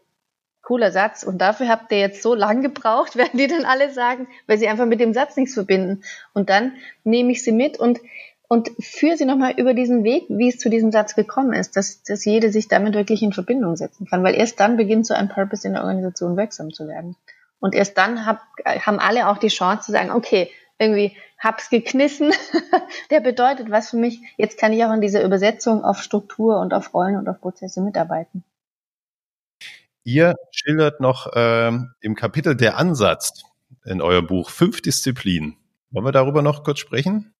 cooler 0.61 0.91
Satz 0.91 1.23
und 1.23 1.39
dafür 1.39 1.69
habt 1.69 1.91
ihr 1.91 1.99
jetzt 1.99 2.23
so 2.23 2.33
lang 2.35 2.61
gebraucht, 2.61 3.15
werden 3.15 3.37
die 3.37 3.47
dann 3.47 3.65
alle 3.65 3.91
sagen, 3.91 4.27
weil 4.47 4.57
sie 4.57 4.67
einfach 4.67 4.85
mit 4.85 4.99
dem 4.99 5.13
Satz 5.13 5.37
nichts 5.37 5.53
verbinden. 5.53 6.03
Und 6.33 6.49
dann 6.49 6.73
nehme 7.03 7.31
ich 7.31 7.43
sie 7.43 7.51
mit 7.51 7.79
und 7.79 7.99
und 8.47 8.69
führe 8.79 9.17
sie 9.17 9.25
nochmal 9.25 9.53
über 9.57 9.73
diesen 9.73 10.03
Weg, 10.03 10.25
wie 10.29 10.49
es 10.49 10.59
zu 10.59 10.69
diesem 10.69 10.91
Satz 10.91 11.15
gekommen 11.15 11.53
ist, 11.53 11.75
dass, 11.75 12.03
dass 12.03 12.25
jede 12.25 12.51
sich 12.51 12.67
damit 12.67 12.93
wirklich 12.93 13.23
in 13.23 13.33
Verbindung 13.33 13.75
setzen 13.75 14.05
kann, 14.05 14.23
weil 14.23 14.35
erst 14.35 14.59
dann 14.59 14.77
beginnt 14.77 15.07
so 15.07 15.13
ein 15.13 15.29
Purpose 15.29 15.67
in 15.67 15.73
der 15.73 15.83
Organisation 15.83 16.37
wirksam 16.37 16.71
zu 16.71 16.87
werden. 16.87 17.15
Und 17.59 17.73
erst 17.73 17.97
dann 17.97 18.25
hab, 18.25 18.41
haben 18.63 18.99
alle 18.99 19.29
auch 19.29 19.39
die 19.39 19.47
Chance 19.47 19.87
zu 19.87 19.91
sagen, 19.91 20.11
okay, 20.11 20.51
irgendwie 20.79 21.15
hab's 21.39 21.69
geknissen, 21.69 22.31
der 23.11 23.19
bedeutet 23.19 23.69
was 23.69 23.91
für 23.91 23.97
mich. 23.97 24.19
Jetzt 24.37 24.57
kann 24.57 24.73
ich 24.73 24.83
auch 24.83 24.93
in 24.93 25.01
dieser 25.01 25.23
Übersetzung 25.23 25.83
auf 25.83 26.01
Struktur 26.01 26.59
und 26.59 26.73
auf 26.73 26.93
Rollen 26.93 27.17
und 27.17 27.27
auf 27.29 27.39
Prozesse 27.39 27.81
mitarbeiten. 27.81 28.43
Ihr 30.03 30.35
schildert 30.51 31.01
noch 31.01 31.31
ähm, 31.35 31.93
im 31.99 32.15
Kapitel 32.15 32.55
der 32.55 32.77
Ansatz 32.77 33.43
in 33.85 34.01
eurem 34.01 34.27
Buch 34.27 34.49
fünf 34.49 34.81
Disziplinen. 34.81 35.57
Wollen 35.89 36.05
wir 36.05 36.11
darüber 36.11 36.41
noch 36.41 36.63
kurz 36.63 36.79
sprechen? 36.79 37.33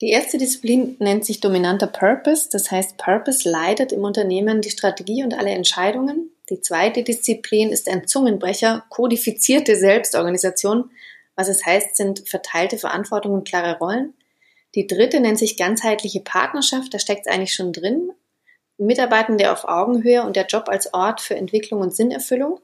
Die 0.00 0.10
erste 0.10 0.38
Disziplin 0.38 0.96
nennt 0.98 1.24
sich 1.24 1.40
dominanter 1.40 1.86
Purpose. 1.86 2.48
Das 2.50 2.70
heißt, 2.70 2.96
Purpose 2.96 3.48
leitet 3.48 3.92
im 3.92 4.02
Unternehmen 4.02 4.60
die 4.60 4.70
Strategie 4.70 5.22
und 5.22 5.34
alle 5.34 5.50
Entscheidungen. 5.50 6.30
Die 6.50 6.60
zweite 6.60 7.04
Disziplin 7.04 7.70
ist 7.70 7.88
ein 7.88 8.06
Zungenbrecher, 8.06 8.84
kodifizierte 8.88 9.76
Selbstorganisation. 9.76 10.90
Was 11.36 11.48
es 11.48 11.64
heißt, 11.64 11.96
sind 11.96 12.28
verteilte 12.28 12.78
Verantwortung 12.78 13.32
und 13.32 13.48
klare 13.48 13.78
Rollen. 13.78 14.14
Die 14.74 14.86
dritte 14.86 15.20
nennt 15.20 15.38
sich 15.38 15.56
ganzheitliche 15.56 16.20
Partnerschaft, 16.20 16.92
da 16.92 16.98
steckt 16.98 17.26
es 17.26 17.32
eigentlich 17.32 17.54
schon 17.54 17.72
drin. 17.72 18.10
Mitarbeitende 18.76 19.52
auf 19.52 19.64
Augenhöhe 19.64 20.24
und 20.24 20.36
der 20.36 20.46
Job 20.46 20.68
als 20.68 20.92
Ort 20.92 21.20
für 21.20 21.36
Entwicklung 21.36 21.80
und 21.80 21.94
Sinnerfüllung. 21.94 22.60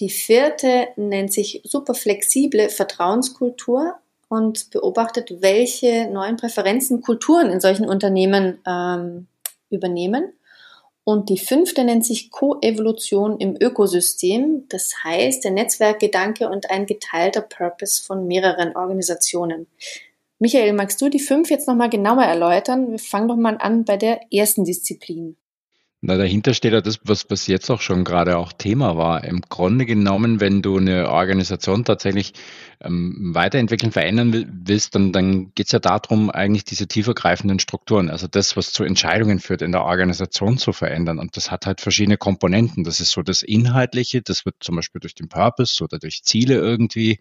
Die 0.00 0.08
vierte 0.08 0.88
nennt 0.96 1.32
sich 1.32 1.60
super 1.64 1.94
flexible 1.94 2.70
Vertrauenskultur 2.70 3.94
und 4.28 4.70
beobachtet, 4.70 5.42
welche 5.42 6.08
neuen 6.10 6.38
Präferenzen 6.38 7.02
Kulturen 7.02 7.50
in 7.50 7.60
solchen 7.60 7.86
Unternehmen 7.86 8.58
ähm, 8.66 9.26
übernehmen. 9.68 10.32
Und 11.04 11.28
die 11.30 11.38
fünfte 11.38 11.84
nennt 11.84 12.06
sich 12.06 12.30
Koevolution 12.30 13.38
im 13.40 13.56
Ökosystem. 13.60 14.66
Das 14.68 14.92
heißt, 15.02 15.42
der 15.44 15.50
Netzwerkgedanke 15.50 16.48
und 16.48 16.70
ein 16.70 16.86
geteilter 16.86 17.40
Purpose 17.40 18.02
von 18.02 18.26
mehreren 18.26 18.76
Organisationen. 18.76 19.66
Michael, 20.38 20.72
magst 20.72 21.00
du 21.00 21.08
die 21.08 21.20
fünf 21.20 21.50
jetzt 21.50 21.68
nochmal 21.68 21.90
genauer 21.90 22.24
erläutern? 22.24 22.90
Wir 22.90 22.98
fangen 22.98 23.28
doch 23.28 23.36
mal 23.36 23.56
an 23.58 23.84
bei 23.84 23.96
der 23.96 24.20
ersten 24.32 24.64
Disziplin. 24.64 25.36
Na, 26.04 26.16
dahinter 26.16 26.52
steht 26.52 26.72
ja 26.72 26.80
das, 26.80 26.98
was 27.04 27.24
bis 27.24 27.46
jetzt 27.46 27.70
auch 27.70 27.80
schon 27.80 28.02
gerade 28.02 28.36
auch 28.36 28.52
Thema 28.52 28.96
war. 28.96 29.22
Im 29.22 29.40
Grunde 29.40 29.86
genommen, 29.86 30.40
wenn 30.40 30.60
du 30.60 30.76
eine 30.76 31.08
Organisation 31.10 31.84
tatsächlich 31.84 32.32
ähm, 32.84 33.30
weiterentwickeln, 33.34 33.92
verändern 33.92 34.46
willst, 34.66 34.94
dann, 34.94 35.12
dann 35.12 35.52
geht 35.54 35.66
es 35.66 35.72
ja 35.72 35.78
darum, 35.78 36.30
eigentlich 36.30 36.64
diese 36.64 36.86
tiefergreifenden 36.86 37.58
Strukturen, 37.58 38.10
also 38.10 38.26
das, 38.26 38.56
was 38.56 38.72
zu 38.72 38.84
Entscheidungen 38.84 39.38
führt, 39.38 39.62
in 39.62 39.72
der 39.72 39.84
Organisation 39.84 40.58
zu 40.58 40.72
verändern. 40.72 41.18
Und 41.18 41.36
das 41.36 41.50
hat 41.50 41.66
halt 41.66 41.80
verschiedene 41.80 42.16
Komponenten. 42.16 42.84
Das 42.84 43.00
ist 43.00 43.10
so 43.10 43.22
das 43.22 43.42
Inhaltliche, 43.42 44.22
das 44.22 44.44
wird 44.44 44.56
zum 44.60 44.76
Beispiel 44.76 45.00
durch 45.00 45.14
den 45.14 45.28
Purpose 45.28 45.82
oder 45.82 45.98
durch 45.98 46.22
Ziele 46.24 46.56
irgendwie, 46.56 47.18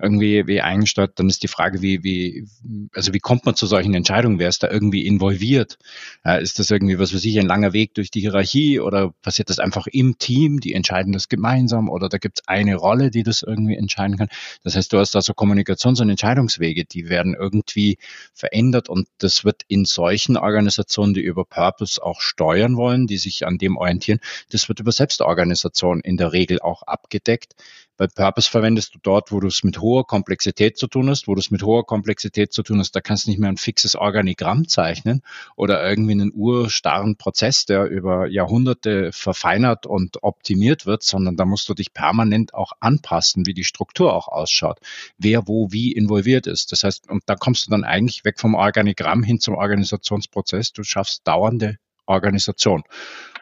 irgendwie 0.00 0.46
wie 0.46 0.60
eingesteuert. 0.60 1.18
Dann 1.18 1.28
ist 1.28 1.42
die 1.42 1.48
Frage, 1.48 1.82
wie, 1.82 2.02
wie, 2.02 2.46
also 2.94 3.12
wie 3.12 3.20
kommt 3.20 3.44
man 3.44 3.54
zu 3.54 3.66
solchen 3.66 3.94
Entscheidungen? 3.94 4.38
Wer 4.38 4.48
ist 4.48 4.62
da 4.62 4.70
irgendwie 4.70 5.06
involviert? 5.06 5.78
Ja, 6.24 6.36
ist 6.36 6.58
das 6.58 6.70
irgendwie, 6.70 6.98
was 6.98 7.14
weiß 7.14 7.24
ich, 7.24 7.38
ein 7.38 7.46
langer 7.46 7.72
Weg 7.72 7.94
durch 7.94 8.10
die 8.10 8.20
Hierarchie 8.20 8.80
oder 8.80 9.12
passiert 9.22 9.50
das 9.50 9.58
einfach 9.58 9.86
im 9.86 10.18
Team, 10.18 10.60
die 10.60 10.72
entscheiden 10.72 11.12
das 11.12 11.28
gemeinsam 11.28 11.88
oder 11.88 12.08
da 12.08 12.18
gibt 12.18 12.40
es 12.40 12.48
eine 12.48 12.76
Rolle, 12.76 13.10
die 13.10 13.22
das 13.22 13.42
irgendwie 13.42 13.76
entscheiden 13.76 14.16
kann. 14.16 14.28
Das 14.62 14.76
heißt, 14.76 14.93
hast 14.98 15.14
da 15.14 15.22
so 15.22 15.32
Kommunikations- 15.32 16.00
und 16.00 16.10
Entscheidungswege, 16.10 16.84
die 16.84 17.08
werden 17.08 17.34
irgendwie 17.38 17.98
verändert 18.32 18.88
und 18.88 19.08
das 19.18 19.44
wird 19.44 19.62
in 19.68 19.84
solchen 19.84 20.36
Organisationen, 20.36 21.14
die 21.14 21.22
über 21.22 21.44
Purpose 21.44 22.02
auch 22.02 22.20
steuern 22.20 22.76
wollen, 22.76 23.06
die 23.06 23.18
sich 23.18 23.46
an 23.46 23.58
dem 23.58 23.76
orientieren, 23.76 24.20
das 24.50 24.68
wird 24.68 24.80
über 24.80 24.92
Selbstorganisation 24.92 26.00
in 26.00 26.16
der 26.16 26.32
Regel 26.32 26.60
auch 26.60 26.82
abgedeckt. 26.82 27.54
Bei 27.96 28.08
Purpose 28.08 28.50
verwendest 28.50 28.94
du 28.94 28.98
dort, 29.00 29.30
wo 29.30 29.38
du 29.38 29.46
es 29.46 29.62
mit 29.62 29.80
hoher 29.80 30.04
Komplexität 30.04 30.76
zu 30.76 30.88
tun 30.88 31.08
hast, 31.08 31.28
wo 31.28 31.34
du 31.34 31.40
es 31.40 31.52
mit 31.52 31.62
hoher 31.62 31.86
Komplexität 31.86 32.52
zu 32.52 32.64
tun 32.64 32.80
hast, 32.80 32.96
da 32.96 33.00
kannst 33.00 33.26
du 33.26 33.30
nicht 33.30 33.38
mehr 33.38 33.48
ein 33.48 33.56
fixes 33.56 33.94
Organigramm 33.94 34.66
zeichnen 34.66 35.22
oder 35.54 35.88
irgendwie 35.88 36.12
einen 36.12 36.32
urstarren 36.34 37.16
Prozess, 37.16 37.66
der 37.66 37.84
über 37.86 38.26
Jahrhunderte 38.26 39.12
verfeinert 39.12 39.86
und 39.86 40.24
optimiert 40.24 40.86
wird, 40.86 41.04
sondern 41.04 41.36
da 41.36 41.44
musst 41.44 41.68
du 41.68 41.74
dich 41.74 41.94
permanent 41.94 42.52
auch 42.52 42.72
anpassen, 42.80 43.46
wie 43.46 43.54
die 43.54 43.64
Struktur 43.64 44.12
auch 44.12 44.26
ausschaut, 44.26 44.80
wer 45.18 45.46
wo 45.46 45.70
wie 45.70 45.92
involviert 45.92 46.48
ist. 46.48 46.72
Das 46.72 46.82
heißt, 46.82 47.08
und 47.08 47.22
da 47.26 47.36
kommst 47.36 47.66
du 47.66 47.70
dann 47.70 47.84
eigentlich 47.84 48.24
weg 48.24 48.40
vom 48.40 48.54
Organigramm 48.56 49.22
hin 49.22 49.38
zum 49.38 49.54
Organisationsprozess. 49.54 50.72
Du 50.72 50.82
schaffst 50.82 51.26
dauernde 51.28 51.78
Organisation. 52.06 52.82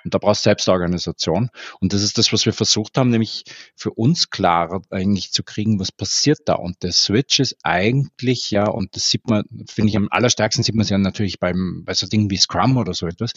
Und 0.05 0.15
da 0.15 0.19
brauchst 0.19 0.45
du 0.45 0.49
Selbstorganisation. 0.49 1.51
Und 1.81 1.93
das 1.93 2.03
ist 2.03 2.19
das, 2.19 2.33
was 2.33 2.47
wir 2.47 2.53
versucht 2.53 2.97
haben, 2.97 3.11
nämlich 3.11 3.45
für 3.77 3.91
uns 3.93 4.31
klarer 4.31 4.83
eigentlich 4.91 5.33
zu 5.33 5.43
kriegen, 5.43 5.81
was 5.81 5.93
passiert 5.93 6.41
da. 6.47 6.55
Und 6.55 6.83
der 6.83 6.93
Switch 6.93 7.41
ist 7.41 7.57
eigentlich, 7.63 8.51
ja, 8.51 8.69
und 8.69 8.97
das 8.97 9.09
sieht 9.09 9.29
man, 9.29 9.45
finde 9.69 9.91
ich 9.91 9.97
am 9.97 10.09
allerstärksten 10.11 10.65
sieht 10.65 10.75
man 10.75 10.85
es 10.85 10.91
ja 10.91 10.99
natürlich 10.99 11.39
beim, 11.39 11.83
bei 11.85 11.95
so 11.95 12.07
Dingen 12.07 12.31
wie 12.31 12.37
Scrum 12.37 12.77
oder 12.77 12.95
so 12.95 13.07
etwas. 13.07 13.33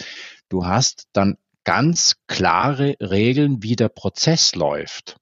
Du 0.49 0.66
hast 0.66 1.07
dann 1.13 1.38
ganz 1.63 2.16
klare 2.28 2.95
Regeln, 2.99 3.63
wie 3.63 3.76
der 3.76 3.89
Prozess 3.89 4.55
läuft 4.55 5.18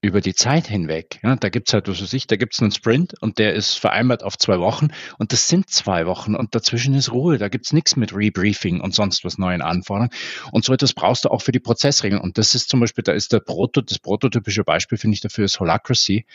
über 0.00 0.20
die 0.20 0.34
Zeit 0.34 0.68
hinweg. 0.68 1.18
Ja, 1.22 1.34
da 1.34 1.48
gibt's 1.48 1.72
halt, 1.72 1.88
was 1.88 2.00
weiß 2.00 2.12
ich, 2.12 2.28
da 2.28 2.36
gibt's 2.36 2.62
einen 2.62 2.70
Sprint 2.70 3.14
und 3.20 3.38
der 3.38 3.54
ist 3.54 3.74
vereinbart 3.74 4.22
auf 4.22 4.38
zwei 4.38 4.60
Wochen 4.60 4.88
und 5.18 5.32
das 5.32 5.48
sind 5.48 5.70
zwei 5.70 6.06
Wochen 6.06 6.36
und 6.36 6.54
dazwischen 6.54 6.94
ist 6.94 7.10
Ruhe. 7.10 7.38
Da 7.38 7.48
gibt's 7.48 7.72
nichts 7.72 7.96
mit 7.96 8.14
Rebriefing 8.14 8.80
und 8.80 8.94
sonst 8.94 9.24
was 9.24 9.38
neuen 9.38 9.60
Anforderungen. 9.60 10.10
Und 10.52 10.64
so 10.64 10.72
etwas 10.72 10.94
brauchst 10.94 11.24
du 11.24 11.30
auch 11.30 11.42
für 11.42 11.52
die 11.52 11.58
Prozessregeln. 11.58 12.20
Und 12.20 12.38
das 12.38 12.54
ist 12.54 12.68
zum 12.68 12.78
Beispiel, 12.78 13.02
da 13.02 13.12
ist 13.12 13.32
der 13.32 13.40
Proto, 13.40 13.80
das 13.80 13.98
prototypische 13.98 14.62
Beispiel, 14.62 14.98
finde 14.98 15.14
ich, 15.14 15.20
dafür 15.20 15.46
ist 15.46 15.58
Holacracy, 15.58 16.26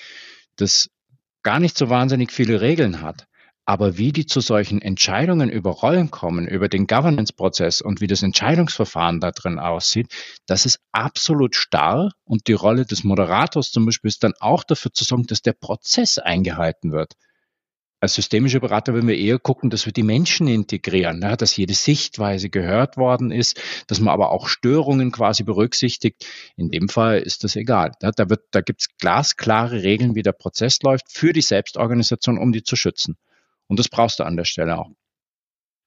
das 0.58 0.90
gar 1.42 1.60
nicht 1.60 1.78
so 1.78 1.90
wahnsinnig 1.90 2.32
viele 2.32 2.60
Regeln 2.60 3.02
hat. 3.02 3.28
Aber 3.66 3.98
wie 3.98 4.12
die 4.12 4.26
zu 4.26 4.42
solchen 4.42 4.82
Entscheidungen 4.82 5.50
über 5.50 5.72
Rollen 5.72 6.12
kommen, 6.12 6.48
über 6.48 6.68
den 6.68 6.86
Governance-Prozess 6.86 7.82
und 7.82 8.02
wie 8.02 8.08
das 8.08 8.22
Entscheidungsverfahren 8.22 9.22
da 9.22 9.32
drin 9.32 9.58
aussieht, 9.58 10.08
das 10.46 10.66
ist 10.66 10.80
absolut 10.92 11.56
starr. 11.56 12.12
Und 12.26 12.48
die 12.48 12.54
Rolle 12.54 12.86
des 12.86 13.06
Moderators 13.06 13.72
zum 13.72 13.86
Beispiel 13.86 14.10
ist 14.10 14.24
dann 14.24 14.34
auch 14.42 14.66
dafür 14.66 14.92
zu 14.92 15.06
sorgen, 15.06 15.28
dass 15.28 15.42
der 15.42 15.54
Prozess 15.54 16.18
eingehalten 16.18 16.92
wird. 16.92 17.14
Als 18.02 18.16
systemische 18.16 18.60
Berater 18.60 18.94
würden 18.94 19.08
wir 19.08 19.18
eher 19.18 19.40
gucken, 19.40 19.70
dass 19.70 19.86
wir 19.86 19.94
die 19.94 20.04
Menschen 20.04 20.50
integrieren, 20.50 21.22
ja, 21.22 21.38
dass 21.38 21.56
jede 21.56 21.74
Sichtweise 21.74 22.50
gehört 22.50 22.98
worden 22.98 23.32
ist, 23.32 23.62
dass 23.88 24.02
man 24.02 24.14
aber 24.14 24.32
auch 24.32 24.50
Störungen 24.50 25.14
quasi 25.14 25.44
berücksichtigt. 25.44 26.28
In 26.58 26.70
dem 26.70 26.90
Fall 26.90 27.20
ist 27.20 27.46
das 27.46 27.56
egal. 27.56 27.94
Ja, 28.02 28.12
da, 28.12 28.26
da 28.26 28.60
gibt 28.60 28.82
es 28.82 28.88
glasklare 28.98 29.84
Regeln, 29.84 30.16
wie 30.16 30.22
der 30.22 30.34
Prozess 30.34 30.82
läuft 30.82 31.14
für 31.14 31.32
die 31.32 31.40
Selbstorganisation, 31.42 32.38
um 32.38 32.52
die 32.52 32.64
zu 32.64 32.76
schützen. 32.76 33.16
Und 33.74 33.80
das 33.80 33.90
brauchst 33.90 34.20
du 34.20 34.24
an 34.24 34.38
der 34.38 34.46
Stelle 34.46 34.78
auch. 34.78 34.92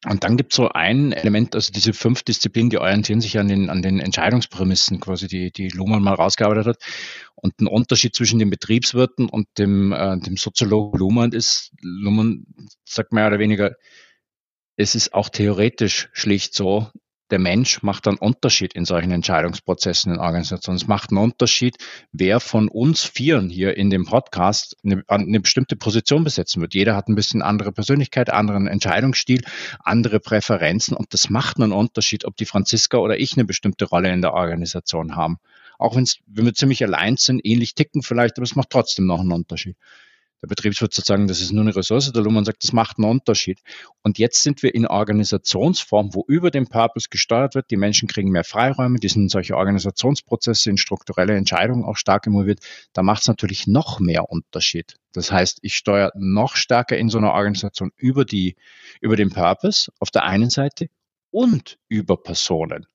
Und 0.05 0.25
dann 0.25 0.37
gibt 0.37 0.53
es 0.53 0.57
so 0.57 0.69
ein 0.71 1.13
Element, 1.13 1.55
also 1.55 1.73
diese 1.73 1.93
fünf 1.93 2.25
Disziplinen, 2.25 2.69
die 2.69 2.79
orientieren 2.79 3.21
sich 3.21 3.39
an 3.39 3.47
den, 3.47 3.71
an 3.71 3.81
den 3.81 4.01
Entscheidungsprämissen, 4.01 4.99
quasi, 4.99 5.29
die, 5.29 5.53
die 5.53 5.69
Luhmann 5.69 6.03
mal 6.03 6.15
rausgearbeitet 6.15 6.67
hat. 6.67 6.79
Und 7.37 7.61
ein 7.61 7.69
Unterschied 7.69 8.17
zwischen 8.17 8.41
den 8.41 8.51
Betriebswirten 8.51 9.29
und 9.29 9.47
dem, 9.57 9.93
äh, 9.93 10.19
dem 10.19 10.37
Soziologen 10.37 10.99
Luhmann 10.99 11.31
ist, 11.31 11.71
Luhmann 11.81 12.45
sagt 12.85 13.13
mehr 13.13 13.29
oder 13.29 13.39
weniger, 13.39 13.77
es 14.77 14.97
ist 14.97 15.15
auch 15.15 15.29
theoretisch 15.29 16.09
schlicht 16.13 16.55
so, 16.55 16.91
der 17.31 17.39
Mensch 17.39 17.83
macht 17.83 18.07
einen 18.07 18.19
Unterschied 18.19 18.75
in 18.75 18.85
solchen 18.85 19.11
Entscheidungsprozessen 19.11 20.13
in 20.13 20.21
Organisationen. 20.21 20.77
Es 20.77 20.87
macht 20.87 21.11
einen 21.11 21.19
Unterschied, 21.19 21.77
wer 22.13 22.41
von 22.41 22.69
uns 22.69 23.05
Vieren 23.05 23.51
hier 23.51 23.77
in 23.77 23.91
dem 23.91 24.05
Podcast 24.05 24.77
eine, 24.85 25.03
eine, 25.09 25.41
bestimmte 25.41 25.77
Position 25.77 26.25
besetzen 26.25 26.63
wird. 26.63 26.75
Jeder 26.75 26.95
hat 26.95 27.09
ein 27.09 27.15
bisschen 27.15 27.43
andere 27.43 27.73
Persönlichkeit, 27.73 28.31
anderen 28.31 28.69
Entscheidungsstil, 28.69 29.43
andere 29.81 30.21
Präferenzen 30.21 30.97
und 30.97 31.13
das 31.13 31.31
macht 31.31 31.59
einen 31.59 31.73
Unterschied, 31.73 32.25
ob 32.25 32.37
die 32.37 32.47
Franziska 32.47 32.99
oder 32.99 33.19
ich 33.19 33.35
eine 33.35 33.45
bestimmte 33.45 33.87
Rolle 33.87 34.13
in 34.13 34.23
der 34.23 34.35
Organisation 34.35 35.17
haben. 35.17 35.39
Auch 35.79 35.97
wenn 35.97 36.07
wir 36.27 36.55
ziemlich 36.55 36.83
allein 36.85 37.17
sind, 37.17 37.45
ähnlich 37.45 37.75
ticken 37.75 38.03
vielleicht, 38.03 38.39
aber 38.39 38.45
es 38.45 38.57
macht 38.57 38.71
trotzdem 38.71 39.07
noch 39.07 39.21
einen 39.21 39.33
Unterschied 39.33 39.77
der 40.47 40.55
Betriebswirt 40.55 40.95
sozusagen, 40.95 41.27
das 41.27 41.41
ist 41.41 41.53
nur 41.53 41.63
eine 41.63 41.75
Ressource, 41.75 42.13
der 42.13 42.23
Luhmann 42.23 42.45
sagt, 42.45 42.63
das 42.63 42.73
macht 42.73 42.99
einen 42.99 43.11
Unterschied. 43.11 43.61
Und 44.03 44.19
jetzt 44.19 44.43
sind 44.43 44.63
wir 44.63 44.75
in 44.75 44.87
Organisationsform, 44.87 46.15
wo 46.15 46.25
über 46.29 46.51
den 46.51 46.69
Purpose 46.69 47.09
gesteuert 47.11 47.55
wird, 47.55 47.71
die 47.71 47.77
Menschen 47.77 48.09
kriegen 48.09 48.31
mehr 48.31 48.45
Freiräume, 48.45 48.99
die 48.99 49.09
sind 49.09 49.23
in 49.23 49.29
solche 49.29 49.57
Organisationsprozesse, 49.57 50.71
in 50.71 50.79
strukturelle 50.79 51.35
Entscheidungen 51.35 51.85
auch 51.85 51.97
stark 51.97 52.27
involviert. 52.27 52.61
Da 52.93 53.03
macht 53.03 53.23
es 53.23 53.29
natürlich 53.29 53.67
noch 53.67 53.99
mehr 53.99 54.31
Unterschied. 54.31 54.97
Das 55.13 55.33
heißt, 55.33 55.59
ich 55.63 55.75
steuere 55.75 56.13
noch 56.15 56.57
stärker 56.57 56.97
in 56.97 57.09
so 57.09 57.19
einer 57.19 57.33
Organisation 57.33 57.91
über 57.97 58.25
die, 58.25 58.57
über 59.01 59.17
den 59.17 59.31
Purpose 59.31 59.91
auf 59.99 60.11
der 60.11 60.25
einen 60.25 60.51
Seite 60.51 60.89
und 61.31 61.79
über 61.89 62.17
Personen. 62.17 62.87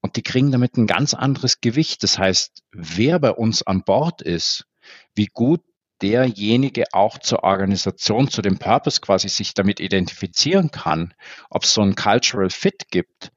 Und 0.00 0.16
die 0.16 0.22
kriegen 0.22 0.52
damit 0.52 0.76
ein 0.76 0.86
ganz 0.86 1.14
anderes 1.14 1.60
Gewicht. 1.60 2.02
Das 2.02 2.18
heißt, 2.18 2.62
wer 2.72 3.18
bei 3.18 3.30
uns 3.30 3.62
an 3.62 3.84
Bord 3.84 4.20
ist, 4.20 4.66
wie 5.14 5.26
gut 5.26 5.62
derjenige 6.02 6.84
auch 6.92 7.18
zur 7.18 7.44
Organisation, 7.44 8.28
zu 8.28 8.42
dem 8.42 8.58
Purpose 8.58 9.00
quasi 9.00 9.28
sich 9.28 9.54
damit 9.54 9.80
identifizieren 9.80 10.70
kann, 10.70 11.14
ob 11.50 11.64
es 11.64 11.74
so 11.74 11.82
ein 11.82 11.94
Cultural 11.94 12.50
Fit 12.50 12.90
gibt, 12.90 13.32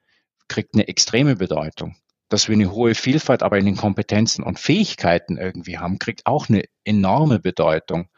kriegt 0.48 0.74
eine 0.74 0.88
extreme 0.88 1.36
Bedeutung. 1.36 1.96
Dass 2.30 2.50
wir 2.50 2.56
eine 2.56 2.72
hohe 2.72 2.94
Vielfalt 2.94 3.42
aber 3.42 3.58
in 3.58 3.66
den 3.66 3.78
Kompetenzen 3.78 4.44
und 4.44 4.60
Fähigkeiten 4.60 5.38
irgendwie 5.38 5.78
haben, 5.78 6.00
kriegt 6.00 6.26
auch 6.26 6.50
eine 6.50 6.64
enorme 6.84 7.40
Bedeutung. 7.40 8.10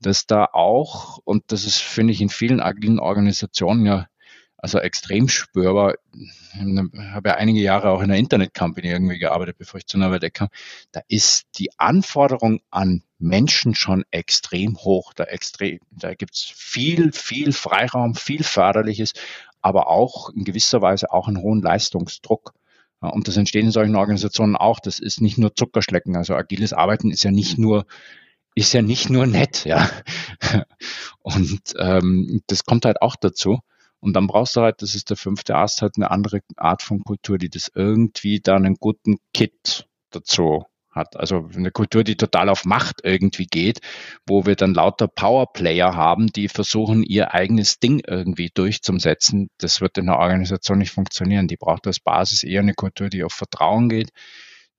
Dass 0.00 0.26
da 0.26 0.46
auch, 0.46 1.18
und 1.24 1.52
das 1.52 1.66
ist, 1.66 1.78
finde 1.78 2.14
ich, 2.14 2.22
in 2.22 2.30
vielen 2.30 2.60
agilen 2.60 2.98
Organisationen 2.98 3.84
ja 3.84 4.06
also 4.62 4.78
extrem 4.78 5.28
spürbar. 5.28 5.94
Ich 6.12 6.60
habe 6.60 7.30
ja 7.30 7.34
einige 7.36 7.60
Jahre 7.60 7.90
auch 7.90 8.00
in 8.00 8.10
einer 8.10 8.18
Internet-Company 8.18 8.88
irgendwie 8.88 9.18
gearbeitet, 9.18 9.56
bevor 9.58 9.78
ich 9.78 9.86
zu 9.86 9.98
Norbert 9.98 10.34
kam. 10.34 10.48
Da 10.92 11.00
ist 11.08 11.46
die 11.58 11.70
Anforderung 11.78 12.60
an 12.70 13.02
Menschen 13.18 13.74
schon 13.74 14.04
extrem 14.10 14.76
hoch. 14.76 15.14
Da, 15.14 15.24
extrem, 15.24 15.78
da 15.90 16.14
gibt's 16.14 16.52
viel, 16.54 17.12
viel 17.12 17.52
Freiraum, 17.52 18.14
viel 18.14 18.44
Förderliches, 18.44 19.14
aber 19.62 19.88
auch 19.88 20.28
in 20.30 20.44
gewisser 20.44 20.82
Weise 20.82 21.10
auch 21.10 21.26
einen 21.26 21.40
hohen 21.40 21.62
Leistungsdruck. 21.62 22.52
Und 23.00 23.28
das 23.28 23.38
entsteht 23.38 23.64
in 23.64 23.70
solchen 23.70 23.96
Organisationen 23.96 24.56
auch. 24.56 24.78
Das 24.78 24.98
ist 24.98 25.22
nicht 25.22 25.38
nur 25.38 25.54
Zuckerschlecken. 25.54 26.16
Also 26.16 26.34
agiles 26.34 26.74
Arbeiten 26.74 27.10
ist 27.10 27.22
ja 27.22 27.30
nicht 27.30 27.56
nur 27.56 27.86
ist 28.56 28.74
ja 28.74 28.82
nicht 28.82 29.08
nur 29.08 29.26
nett, 29.26 29.64
ja. 29.64 29.88
Und 31.20 31.60
ähm, 31.78 32.42
das 32.48 32.64
kommt 32.64 32.84
halt 32.84 33.00
auch 33.00 33.16
dazu. 33.16 33.60
Und 34.00 34.14
dann 34.14 34.26
brauchst 34.26 34.56
du 34.56 34.62
halt, 34.62 34.82
das 34.82 34.94
ist 34.94 35.10
der 35.10 35.16
fünfte 35.16 35.54
Ast, 35.54 35.82
halt 35.82 35.94
eine 35.96 36.10
andere 36.10 36.40
Art 36.56 36.82
von 36.82 37.04
Kultur, 37.04 37.38
die 37.38 37.50
das 37.50 37.70
irgendwie 37.74 38.40
dann 38.40 38.64
einen 38.64 38.76
guten 38.76 39.18
Kit 39.34 39.86
dazu 40.10 40.64
hat. 40.90 41.16
Also 41.16 41.48
eine 41.54 41.70
Kultur, 41.70 42.02
die 42.02 42.16
total 42.16 42.48
auf 42.48 42.64
Macht 42.64 43.00
irgendwie 43.04 43.46
geht, 43.46 43.80
wo 44.26 44.46
wir 44.46 44.56
dann 44.56 44.74
lauter 44.74 45.08
Powerplayer 45.08 45.94
haben, 45.94 46.28
die 46.28 46.48
versuchen, 46.48 47.02
ihr 47.02 47.32
eigenes 47.34 47.78
Ding 47.78 48.02
irgendwie 48.06 48.50
durchzusetzen. 48.52 49.48
Das 49.58 49.80
wird 49.80 49.98
in 49.98 50.06
der 50.06 50.18
Organisation 50.18 50.78
nicht 50.78 50.92
funktionieren. 50.92 51.46
Die 51.46 51.56
braucht 51.56 51.86
als 51.86 52.00
Basis 52.00 52.42
eher 52.42 52.60
eine 52.60 52.74
Kultur, 52.74 53.08
die 53.08 53.22
auf 53.22 53.32
Vertrauen 53.32 53.88
geht, 53.88 54.10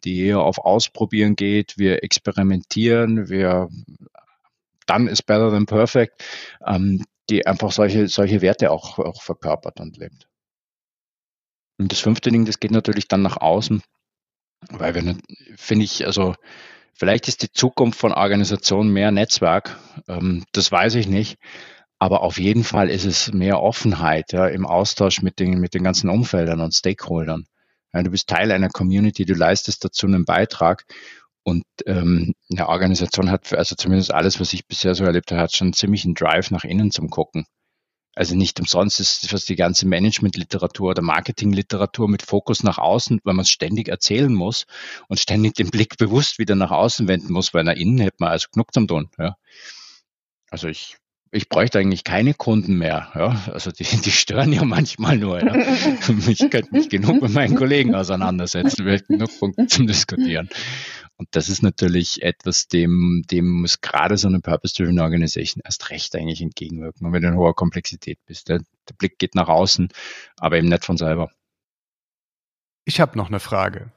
die 0.04 0.20
eher 0.20 0.40
auf 0.40 0.60
Ausprobieren 0.60 1.36
geht. 1.36 1.78
Wir 1.78 2.04
experimentieren, 2.04 3.30
wir 3.30 3.70
dann 4.92 5.08
ist 5.08 5.24
better 5.24 5.50
than 5.52 5.66
perfect. 5.66 6.24
Ähm, 6.66 7.04
die 7.32 7.48
einfach 7.48 7.72
solche, 7.72 8.08
solche 8.08 8.42
Werte 8.42 8.72
auch, 8.72 9.00
auch 9.00 9.22
verkörpert 9.22 9.80
und 9.80 9.98
lebt. 9.98 10.28
Und 11.80 11.92
das 11.92 12.00
fünfte 12.00 12.30
Ding, 12.30 12.46
das 12.46 12.60
geht 12.60 12.72
natürlich 12.72 13.08
dann 13.08 13.22
nach 13.22 13.38
außen, 13.38 13.82
weil 14.70 14.94
wir, 14.94 15.16
finde 15.56 15.86
ich, 15.86 16.06
also 16.06 16.36
vielleicht 16.94 17.28
ist 17.28 17.42
die 17.42 17.52
Zukunft 17.52 18.00
von 18.00 18.12
Organisationen 18.12 18.92
mehr 18.92 19.12
Netzwerk, 19.12 19.80
ähm, 20.08 20.46
das 20.52 20.72
weiß 20.72 20.96
ich 20.96 21.08
nicht. 21.08 21.40
Aber 21.98 22.22
auf 22.22 22.40
jeden 22.40 22.64
Fall 22.64 22.90
ist 22.90 23.06
es 23.06 23.32
mehr 23.32 23.62
Offenheit 23.62 24.34
ja, 24.34 24.48
im 24.48 24.66
Austausch 24.66 25.22
mit 25.22 25.40
den, 25.40 25.60
mit 25.60 25.76
den 25.76 25.84
ganzen 25.84 26.10
Umfeldern 26.10 26.60
und 26.60 26.74
Stakeholdern. 26.74 27.46
Ja, 27.94 28.02
du 28.02 28.10
bist 28.10 28.28
Teil 28.28 28.52
einer 28.52 28.70
Community, 28.70 29.24
du 29.26 29.36
leistest 29.36 29.86
dazu 29.86 30.08
einen 30.08 30.26
Beitrag 30.26 30.86
und 31.44 31.64
ähm, 31.86 32.34
eine 32.52 32.70
Organisation 32.70 33.32
hat, 33.32 33.54
also 33.54 33.76
zumindest 33.76 34.14
alles, 34.14 34.40
was 34.40 34.54
ich 34.54 34.68
bisher 34.68 34.96
so 34.96 35.04
erlebt 35.04 35.32
habe, 35.32 35.42
hat 35.42 35.56
schon 35.56 35.74
ziemlich 35.74 36.06
einen 36.06 36.16
Drive 36.16 36.52
nach 36.52 36.64
innen 36.64 36.92
zum 36.92 37.10
Gucken. 37.10 37.46
Also 38.14 38.36
nicht 38.36 38.60
umsonst 38.60 39.00
ist 39.00 39.30
fast 39.30 39.48
die 39.48 39.56
ganze 39.56 39.88
Management-Literatur 39.88 40.90
oder 40.90 41.02
Marketing-Literatur 41.02 42.10
mit 42.10 42.24
Fokus 42.24 42.62
nach 42.62 42.78
außen, 42.78 43.22
weil 43.24 43.34
man 43.34 43.44
es 43.44 43.50
ständig 43.50 43.88
erzählen 43.88 44.34
muss 44.34 44.66
und 45.08 45.20
ständig 45.20 45.54
den 45.54 45.70
Blick 45.70 45.98
bewusst 45.98 46.38
wieder 46.38 46.56
nach 46.56 46.72
außen 46.72 47.08
wenden 47.08 47.32
muss, 47.32 47.54
weil 47.54 47.64
nach 47.64 47.76
innen 47.76 48.00
hätte 48.00 48.18
man 48.20 48.32
also 48.32 48.48
genug 48.52 48.74
zum 48.74 48.88
tun. 48.88 49.10
Ja. 49.18 49.38
Also 50.50 50.68
ich 50.68 50.98
ich 51.34 51.48
bräuchte 51.48 51.80
eigentlich 51.80 52.04
keine 52.04 52.34
Kunden 52.34 52.78
mehr. 52.78 53.10
Ja? 53.16 53.42
Also 53.54 53.72
die, 53.72 53.86
die 53.86 54.12
stören 54.12 54.52
ja 54.52 54.66
manchmal 54.66 55.18
nur. 55.18 55.42
Ja? 55.42 55.56
ich 56.28 56.40
könnte 56.50 56.72
mich 56.72 56.90
genug 56.90 57.22
mit 57.22 57.32
meinen 57.32 57.56
Kollegen 57.56 57.96
auseinandersetzen, 57.96 58.86
wir 58.86 58.94
hätten 58.94 59.14
genug 59.14 59.40
Punkte 59.40 59.68
zum 59.68 59.88
Diskutieren. 59.88 60.50
Und 61.22 61.28
das 61.34 61.50
ist 61.50 61.62
natürlich 61.62 62.24
etwas, 62.24 62.68
dem, 62.68 63.22
dem 63.30 63.48
muss 63.48 63.82
gerade 63.82 64.18
so 64.18 64.28
eine 64.28 64.40
Purpose-Driven 64.40 65.00
Organization 65.00 65.62
erst 65.64 65.92
recht 65.92 66.16
eigentlich 66.16 66.42
entgegenwirken. 66.42 67.06
Und 67.06 67.14
wenn 67.14 67.22
du 67.22 67.28
in 67.28 67.36
hoher 67.36 67.54
Komplexität 67.54 68.18
bist, 68.26 68.50
der, 68.50 68.62
der 68.90 68.96
Blick 68.98 69.20
geht 69.20 69.36
nach 69.36 69.48
außen, 69.48 69.90
aber 70.38 70.58
eben 70.58 70.68
nicht 70.68 70.84
von 70.84 70.98
selber. 70.98 71.30
Ich 72.86 73.00
habe 73.00 73.20
noch 73.20 73.28
eine 73.28 73.40
Frage. 73.40 73.92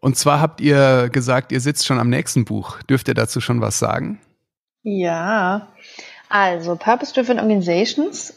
Und 0.00 0.16
zwar 0.16 0.40
habt 0.40 0.60
ihr 0.60 1.08
gesagt, 1.08 1.50
ihr 1.50 1.60
sitzt 1.60 1.84
schon 1.84 1.98
am 1.98 2.08
nächsten 2.08 2.44
Buch. 2.44 2.80
Dürft 2.84 3.08
ihr 3.08 3.14
dazu 3.14 3.40
schon 3.40 3.60
was 3.60 3.80
sagen? 3.80 4.20
Ja, 4.84 5.72
also 6.28 6.76
Purpose-Driven 6.76 7.40
Organizations 7.40 8.34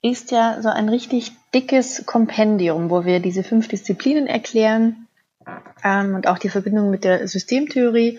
ist 0.00 0.30
ja 0.30 0.62
so 0.62 0.70
ein 0.70 0.88
richtig 0.88 1.32
dickes 1.52 2.06
Kompendium, 2.06 2.88
wo 2.88 3.04
wir 3.04 3.20
diese 3.20 3.44
fünf 3.44 3.68
Disziplinen 3.68 4.28
erklären, 4.28 5.03
ähm, 5.82 6.14
und 6.14 6.26
auch 6.26 6.38
die 6.38 6.48
Verbindung 6.48 6.90
mit 6.90 7.04
der 7.04 7.26
Systemtheorie 7.28 8.18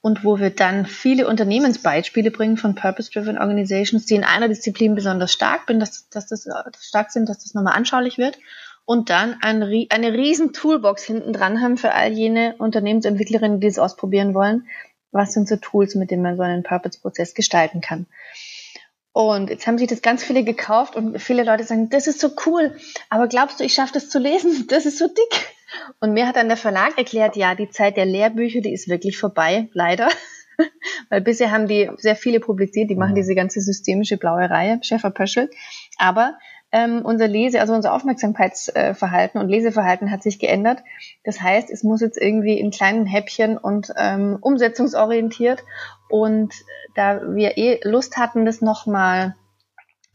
und 0.00 0.24
wo 0.24 0.38
wir 0.38 0.50
dann 0.50 0.86
viele 0.86 1.26
Unternehmensbeispiele 1.26 2.30
bringen 2.30 2.56
von 2.56 2.74
Purpose-Driven 2.74 3.38
Organizations, 3.38 4.06
die 4.06 4.14
in 4.14 4.24
einer 4.24 4.48
Disziplin 4.48 4.94
besonders 4.94 5.32
stark 5.32 5.66
bin, 5.66 5.80
dass, 5.80 6.08
dass 6.10 6.26
das 6.26 6.48
stark 6.80 7.10
sind, 7.10 7.28
dass 7.28 7.42
das 7.42 7.54
nochmal 7.54 7.74
anschaulich 7.74 8.18
wird 8.18 8.38
und 8.84 9.10
dann 9.10 9.36
ein, 9.42 9.62
eine 9.90 10.12
riesen 10.12 10.52
Toolbox 10.52 11.02
hinten 11.02 11.32
dran 11.32 11.60
haben 11.60 11.76
für 11.76 11.92
all 11.92 12.12
jene 12.12 12.54
Unternehmensentwicklerinnen, 12.58 13.60
die 13.60 13.66
es 13.66 13.78
ausprobieren 13.78 14.32
wollen. 14.32 14.68
Was 15.10 15.32
sind 15.32 15.48
so 15.48 15.56
Tools, 15.56 15.94
mit 15.96 16.10
denen 16.10 16.22
man 16.22 16.36
so 16.36 16.42
einen 16.42 16.62
Purpose-Prozess 16.62 17.34
gestalten 17.34 17.80
kann? 17.80 18.06
Und 19.12 19.50
jetzt 19.50 19.66
haben 19.66 19.78
sich 19.78 19.88
das 19.88 20.02
ganz 20.02 20.22
viele 20.22 20.44
gekauft 20.44 20.94
und 20.94 21.18
viele 21.18 21.42
Leute 21.42 21.64
sagen, 21.64 21.88
das 21.88 22.06
ist 22.06 22.20
so 22.20 22.30
cool, 22.44 22.76
aber 23.08 23.28
glaubst 23.28 23.58
du, 23.58 23.64
ich 23.64 23.72
schaffe 23.72 23.94
das 23.94 24.08
zu 24.08 24.18
lesen? 24.18 24.66
Das 24.68 24.86
ist 24.86 24.98
so 24.98 25.08
dick. 25.08 25.55
Und 26.00 26.12
mir 26.12 26.26
hat 26.26 26.36
dann 26.36 26.48
der 26.48 26.56
Verlag 26.56 26.96
erklärt, 26.98 27.36
ja, 27.36 27.54
die 27.54 27.70
Zeit 27.70 27.96
der 27.96 28.06
Lehrbücher, 28.06 28.60
die 28.60 28.72
ist 28.72 28.88
wirklich 28.88 29.18
vorbei, 29.18 29.68
leider. 29.72 30.08
Weil 31.10 31.20
bisher 31.20 31.50
haben 31.50 31.68
die 31.68 31.90
sehr 31.96 32.16
viele 32.16 32.40
publiziert, 32.40 32.90
die 32.90 32.96
machen 32.96 33.14
diese 33.14 33.34
ganze 33.34 33.60
systemische 33.60 34.16
blaue 34.16 34.48
Reihe, 34.48 34.78
Schäfer 34.82 35.10
Pöschel. 35.10 35.50
Aber 35.98 36.38
ähm, 36.72 37.02
unser 37.04 37.28
Lese, 37.28 37.60
also 37.60 37.74
unser 37.74 37.92
Aufmerksamkeitsverhalten 37.92 39.40
und 39.40 39.48
Leseverhalten 39.48 40.10
hat 40.10 40.22
sich 40.22 40.38
geändert. 40.38 40.82
Das 41.24 41.40
heißt, 41.40 41.70
es 41.70 41.82
muss 41.82 42.00
jetzt 42.00 42.20
irgendwie 42.20 42.58
in 42.58 42.70
kleinen 42.70 43.06
Häppchen 43.06 43.56
und 43.56 43.92
ähm, 43.96 44.38
umsetzungsorientiert. 44.40 45.62
Und 46.08 46.54
da 46.94 47.20
wir 47.34 47.56
eh 47.56 47.80
Lust 47.82 48.16
hatten, 48.16 48.44
das 48.44 48.60
nochmal 48.62 49.36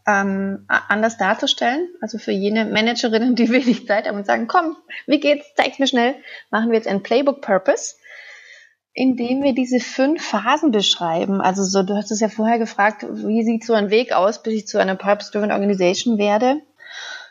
ähm, 0.07 0.65
anders 0.67 1.17
darzustellen, 1.17 1.87
also 2.01 2.17
für 2.17 2.31
jene 2.31 2.65
Managerinnen, 2.65 3.35
die 3.35 3.49
wenig 3.51 3.87
Zeit 3.87 4.07
haben 4.07 4.17
und 4.17 4.25
sagen, 4.25 4.47
komm, 4.47 4.77
wie 5.07 5.19
geht's, 5.19 5.53
zeig's 5.55 5.79
mir 5.79 5.87
schnell, 5.87 6.15
machen 6.49 6.69
wir 6.69 6.75
jetzt 6.75 6.87
ein 6.87 7.03
Playbook 7.03 7.41
Purpose 7.41 7.95
indem 8.93 9.41
wir 9.43 9.53
diese 9.53 9.79
fünf 9.79 10.21
Phasen 10.21 10.71
beschreiben. 10.71 11.41
Also 11.41 11.63
so, 11.63 11.83
du 11.83 11.95
hast 11.95 12.11
es 12.11 12.19
ja 12.19 12.27
vorher 12.27 12.59
gefragt, 12.59 13.05
wie 13.09 13.43
sieht 13.43 13.65
so 13.65 13.73
ein 13.73 13.89
Weg 13.89 14.11
aus, 14.11 14.43
bis 14.43 14.53
ich 14.53 14.67
zu 14.67 14.79
einer 14.79 14.95
Purpose-Driven 14.95 15.51
Organization 15.51 16.17
werde. 16.17 16.61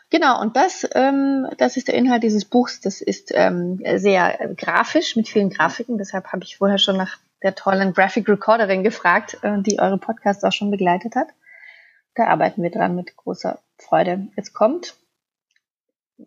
Genau, 0.09 0.41
und 0.41 0.57
das, 0.57 0.85
ähm, 0.93 1.47
das 1.57 1.77
ist 1.77 1.87
der 1.87 1.95
Inhalt 1.95 2.23
dieses 2.23 2.45
Buchs. 2.45 2.81
Das 2.81 2.99
ist 2.99 3.31
ähm, 3.33 3.81
sehr 3.95 4.37
grafisch 4.57 5.15
mit 5.15 5.29
vielen 5.29 5.49
Grafiken. 5.49 5.97
Deshalb 5.97 6.27
habe 6.33 6.43
ich 6.43 6.57
vorher 6.57 6.79
schon 6.79 6.97
nach 6.97 7.17
der 7.43 7.55
tollen 7.55 7.93
Graphic 7.93 8.27
Recorderin 8.27 8.83
gefragt, 8.83 9.37
äh, 9.43 9.61
die 9.61 9.79
eure 9.79 9.97
Podcasts 9.97 10.43
auch 10.43 10.51
schon 10.51 10.71
begleitet 10.71 11.15
hat. 11.15 11.27
Da 12.15 12.27
arbeiten 12.27 12.61
wir 12.63 12.71
dran 12.71 12.95
mit 12.95 13.15
großer 13.15 13.59
Freude. 13.77 14.27
Jetzt 14.35 14.53
kommt 14.53 14.95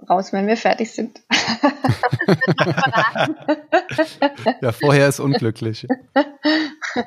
raus, 0.09 0.33
wenn 0.33 0.47
wir 0.47 0.57
fertig 0.57 0.93
sind. 0.93 1.21
ja, 4.61 4.73
vorher 4.73 5.09
ist 5.09 5.21
unglücklich. 5.21 5.87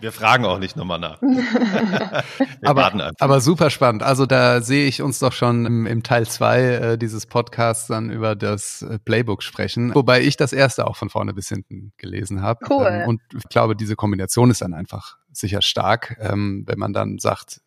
Wir 0.01 0.11
fragen 0.11 0.45
auch 0.45 0.59
nicht 0.59 0.75
nochmal 0.75 0.99
nach. 0.99 1.21
aber, 2.63 3.11
aber 3.19 3.41
super 3.41 3.69
spannend. 3.69 4.03
Also 4.03 4.25
da 4.25 4.61
sehe 4.61 4.87
ich 4.87 5.01
uns 5.01 5.19
doch 5.19 5.33
schon 5.33 5.65
im, 5.65 5.85
im 5.85 6.03
Teil 6.03 6.27
zwei 6.27 6.61
äh, 6.61 6.97
dieses 6.97 7.25
Podcasts 7.25 7.87
dann 7.87 8.09
über 8.09 8.35
das 8.35 8.81
äh, 8.81 8.99
Playbook 8.99 9.43
sprechen, 9.43 9.93
wobei 9.95 10.21
ich 10.21 10.37
das 10.37 10.53
erste 10.53 10.87
auch 10.87 10.95
von 10.95 11.09
vorne 11.09 11.33
bis 11.33 11.49
hinten 11.49 11.93
gelesen 11.97 12.41
habe. 12.41 12.65
Cool. 12.69 12.87
Ähm, 12.89 13.07
und 13.07 13.21
ich 13.35 13.49
glaube, 13.49 13.75
diese 13.75 13.95
Kombination 13.95 14.49
ist 14.49 14.61
dann 14.61 14.73
einfach 14.73 15.17
sicher 15.31 15.61
stark, 15.61 16.17
ähm, 16.19 16.63
wenn 16.65 16.79
man 16.79 16.93
dann 16.93 17.19
sagt, 17.19 17.61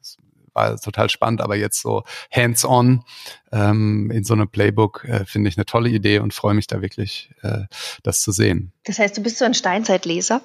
war 0.61 0.81
total 0.81 1.09
spannend, 1.09 1.41
aber 1.41 1.57
jetzt 1.57 1.81
so 1.81 2.05
hands-on 2.31 3.05
ähm, 3.53 4.11
in 4.13 4.25
so 4.25 4.35
einem 4.35 4.49
Playbook 4.49 5.05
äh, 5.05 5.25
finde 5.25 5.49
ich 5.49 5.57
eine 5.57 5.67
tolle 5.67 5.89
Idee 5.89 6.19
und 6.19 6.35
freue 6.35 6.55
mich 6.55 6.67
da 6.67 6.83
wirklich, 6.83 7.31
äh, 7.43 7.63
das 8.03 8.21
zu 8.23 8.33
sehen. 8.33 8.73
Das 8.85 8.99
heißt, 8.99 9.17
du 9.17 9.23
bist 9.23 9.39
so 9.39 9.45
ein 9.45 9.55
Steinzeitleser? 9.55 10.41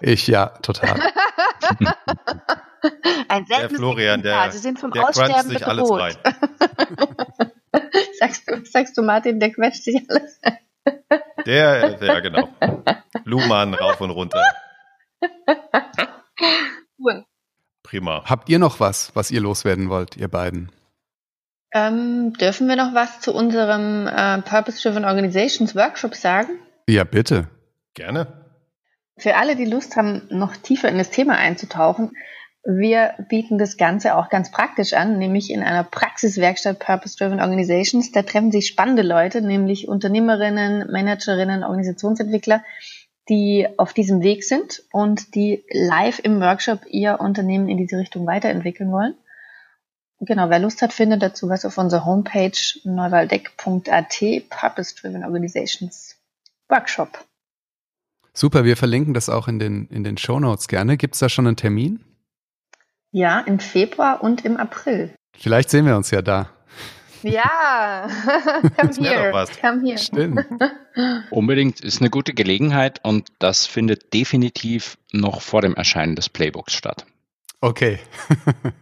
Ich 0.00 0.26
ja, 0.26 0.46
total. 0.46 1.00
ein 3.28 3.46
der 3.46 3.70
Florian, 3.70 4.22
der, 4.22 4.50
Sie 4.50 4.58
sind 4.58 4.78
vom 4.78 4.90
der 4.90 5.08
Aussterben 5.08 5.50
sich 5.50 5.60
bedroht. 5.60 6.00
alles 6.00 6.18
rein. 6.24 6.34
sagst, 8.18 8.48
du, 8.48 8.64
sagst 8.64 8.98
du 8.98 9.02
Martin, 9.02 9.40
der 9.40 9.52
quetscht 9.52 9.84
sich 9.84 10.02
alles 10.08 10.40
Der, 11.46 11.98
ja 12.02 12.20
genau. 12.20 12.48
Luhmann 13.24 13.74
rauf 13.74 14.00
und 14.00 14.10
runter. 14.10 14.42
Cool. 16.98 17.24
Prima. 17.84 18.24
Habt 18.24 18.48
ihr 18.48 18.58
noch 18.58 18.80
was, 18.80 19.12
was 19.14 19.30
ihr 19.30 19.40
loswerden 19.40 19.88
wollt, 19.88 20.16
ihr 20.16 20.28
beiden? 20.28 20.72
Ähm, 21.72 22.32
dürfen 22.32 22.66
wir 22.66 22.76
noch 22.76 22.94
was 22.94 23.20
zu 23.20 23.32
unserem 23.32 24.08
äh, 24.08 24.42
Purpose-Driven 24.42 25.04
Organizations 25.04 25.76
Workshop 25.76 26.16
sagen? 26.16 26.58
Ja, 26.88 27.04
bitte. 27.04 27.48
Gerne. 27.94 28.26
Für 29.16 29.36
alle, 29.36 29.54
die 29.54 29.64
Lust 29.64 29.96
haben, 29.96 30.22
noch 30.30 30.56
tiefer 30.56 30.88
in 30.88 30.98
das 30.98 31.10
Thema 31.10 31.36
einzutauchen, 31.36 32.12
wir 32.66 33.14
bieten 33.28 33.58
das 33.58 33.76
Ganze 33.76 34.16
auch 34.16 34.30
ganz 34.30 34.50
praktisch 34.50 34.94
an, 34.94 35.18
nämlich 35.18 35.50
in 35.50 35.62
einer 35.62 35.84
Praxiswerkstatt 35.84 36.78
Purpose-Driven 36.78 37.40
Organizations. 37.40 38.10
Da 38.10 38.22
treffen 38.22 38.50
sich 38.50 38.68
spannende 38.68 39.02
Leute, 39.02 39.42
nämlich 39.42 39.86
Unternehmerinnen, 39.86 40.90
Managerinnen, 40.90 41.62
Organisationsentwickler, 41.62 42.64
die 43.28 43.66
auf 43.76 43.92
diesem 43.92 44.22
Weg 44.22 44.44
sind 44.44 44.82
und 44.92 45.34
die 45.34 45.64
live 45.70 46.18
im 46.18 46.40
Workshop 46.40 46.80
ihr 46.88 47.20
Unternehmen 47.20 47.68
in 47.68 47.78
diese 47.78 47.98
Richtung 47.98 48.26
weiterentwickeln 48.26 48.90
wollen. 48.90 49.14
Genau, 50.20 50.48
wer 50.48 50.58
Lust 50.58 50.80
hat, 50.82 50.92
findet 50.92 51.22
dazu 51.22 51.48
was 51.48 51.64
auf 51.64 51.76
unserer 51.76 52.04
Homepage 52.04 52.56
neuwaldeck.at 52.84 54.48
Purpose 54.48 54.94
Driven 54.94 55.24
Organizations 55.24 56.16
Workshop. 56.68 57.24
Super, 58.32 58.64
wir 58.64 58.76
verlinken 58.76 59.14
das 59.14 59.28
auch 59.28 59.48
in 59.48 59.58
den, 59.58 59.86
in 59.88 60.02
den 60.02 60.16
Show 60.16 60.40
Notes 60.40 60.68
gerne. 60.68 60.96
Gibt 60.96 61.14
es 61.14 61.20
da 61.20 61.28
schon 61.28 61.46
einen 61.46 61.56
Termin? 61.56 62.04
Ja, 63.12 63.40
im 63.40 63.60
Februar 63.60 64.22
und 64.22 64.44
im 64.44 64.56
April. 64.56 65.14
Vielleicht 65.36 65.70
sehen 65.70 65.86
wir 65.86 65.96
uns 65.96 66.10
ja 66.10 66.20
da. 66.20 66.50
Ja, 67.24 68.08
come 68.78 69.08
here. 69.08 69.32
was. 69.32 69.50
Come 69.58 69.82
here. 69.82 69.98
Stimmt. 69.98 70.44
Unbedingt 71.30 71.80
ist 71.80 72.00
eine 72.00 72.10
gute 72.10 72.34
Gelegenheit 72.34 73.00
und 73.02 73.28
das 73.38 73.66
findet 73.66 74.12
definitiv 74.12 74.98
noch 75.12 75.40
vor 75.40 75.62
dem 75.62 75.74
Erscheinen 75.74 76.16
des 76.16 76.28
Playbooks 76.28 76.74
statt. 76.74 77.06
Okay. 77.60 77.98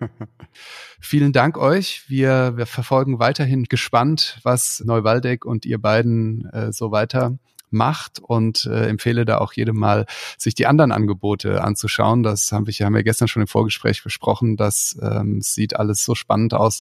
Vielen 1.00 1.32
Dank 1.32 1.56
euch. 1.56 2.04
Wir, 2.08 2.56
wir 2.56 2.66
verfolgen 2.66 3.20
weiterhin 3.20 3.64
gespannt, 3.64 4.40
was 4.42 4.82
Neuwaldeck 4.84 5.44
und 5.44 5.64
ihr 5.64 5.80
beiden 5.80 6.50
äh, 6.52 6.72
so 6.72 6.90
weiter 6.90 7.38
macht 7.70 8.18
und 8.18 8.66
äh, 8.66 8.88
empfehle 8.88 9.24
da 9.24 9.38
auch 9.38 9.52
jedem 9.52 9.76
mal, 9.76 10.06
sich 10.36 10.54
die 10.54 10.66
anderen 10.66 10.92
Angebote 10.92 11.62
anzuschauen. 11.62 12.22
Das 12.22 12.52
haben 12.52 12.66
wir, 12.66 12.74
haben 12.84 12.94
wir 12.94 13.04
gestern 13.04 13.28
schon 13.28 13.42
im 13.42 13.48
Vorgespräch 13.48 14.02
besprochen. 14.02 14.56
Das 14.56 14.98
ähm, 15.00 15.40
sieht 15.40 15.76
alles 15.76 16.04
so 16.04 16.14
spannend 16.14 16.54
aus. 16.54 16.80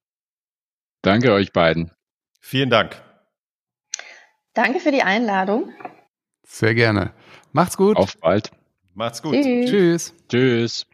Danke 1.02 1.34
euch 1.34 1.52
beiden. 1.52 1.92
Vielen 2.40 2.70
Dank. 2.70 3.02
Danke 4.54 4.80
für 4.80 4.92
die 4.92 5.04
Einladung. 5.04 5.74
Sehr 6.44 6.76
gerne. 6.76 7.14
Macht's 7.54 7.78
gut. 7.78 7.98
Auf 7.98 8.18
bald. 8.20 8.52
Macht's 8.94 9.22
gut. 9.22 9.34
Tschüss. 9.34 9.70
Tschüss. 9.70 10.16
Tschüss. 10.28 10.91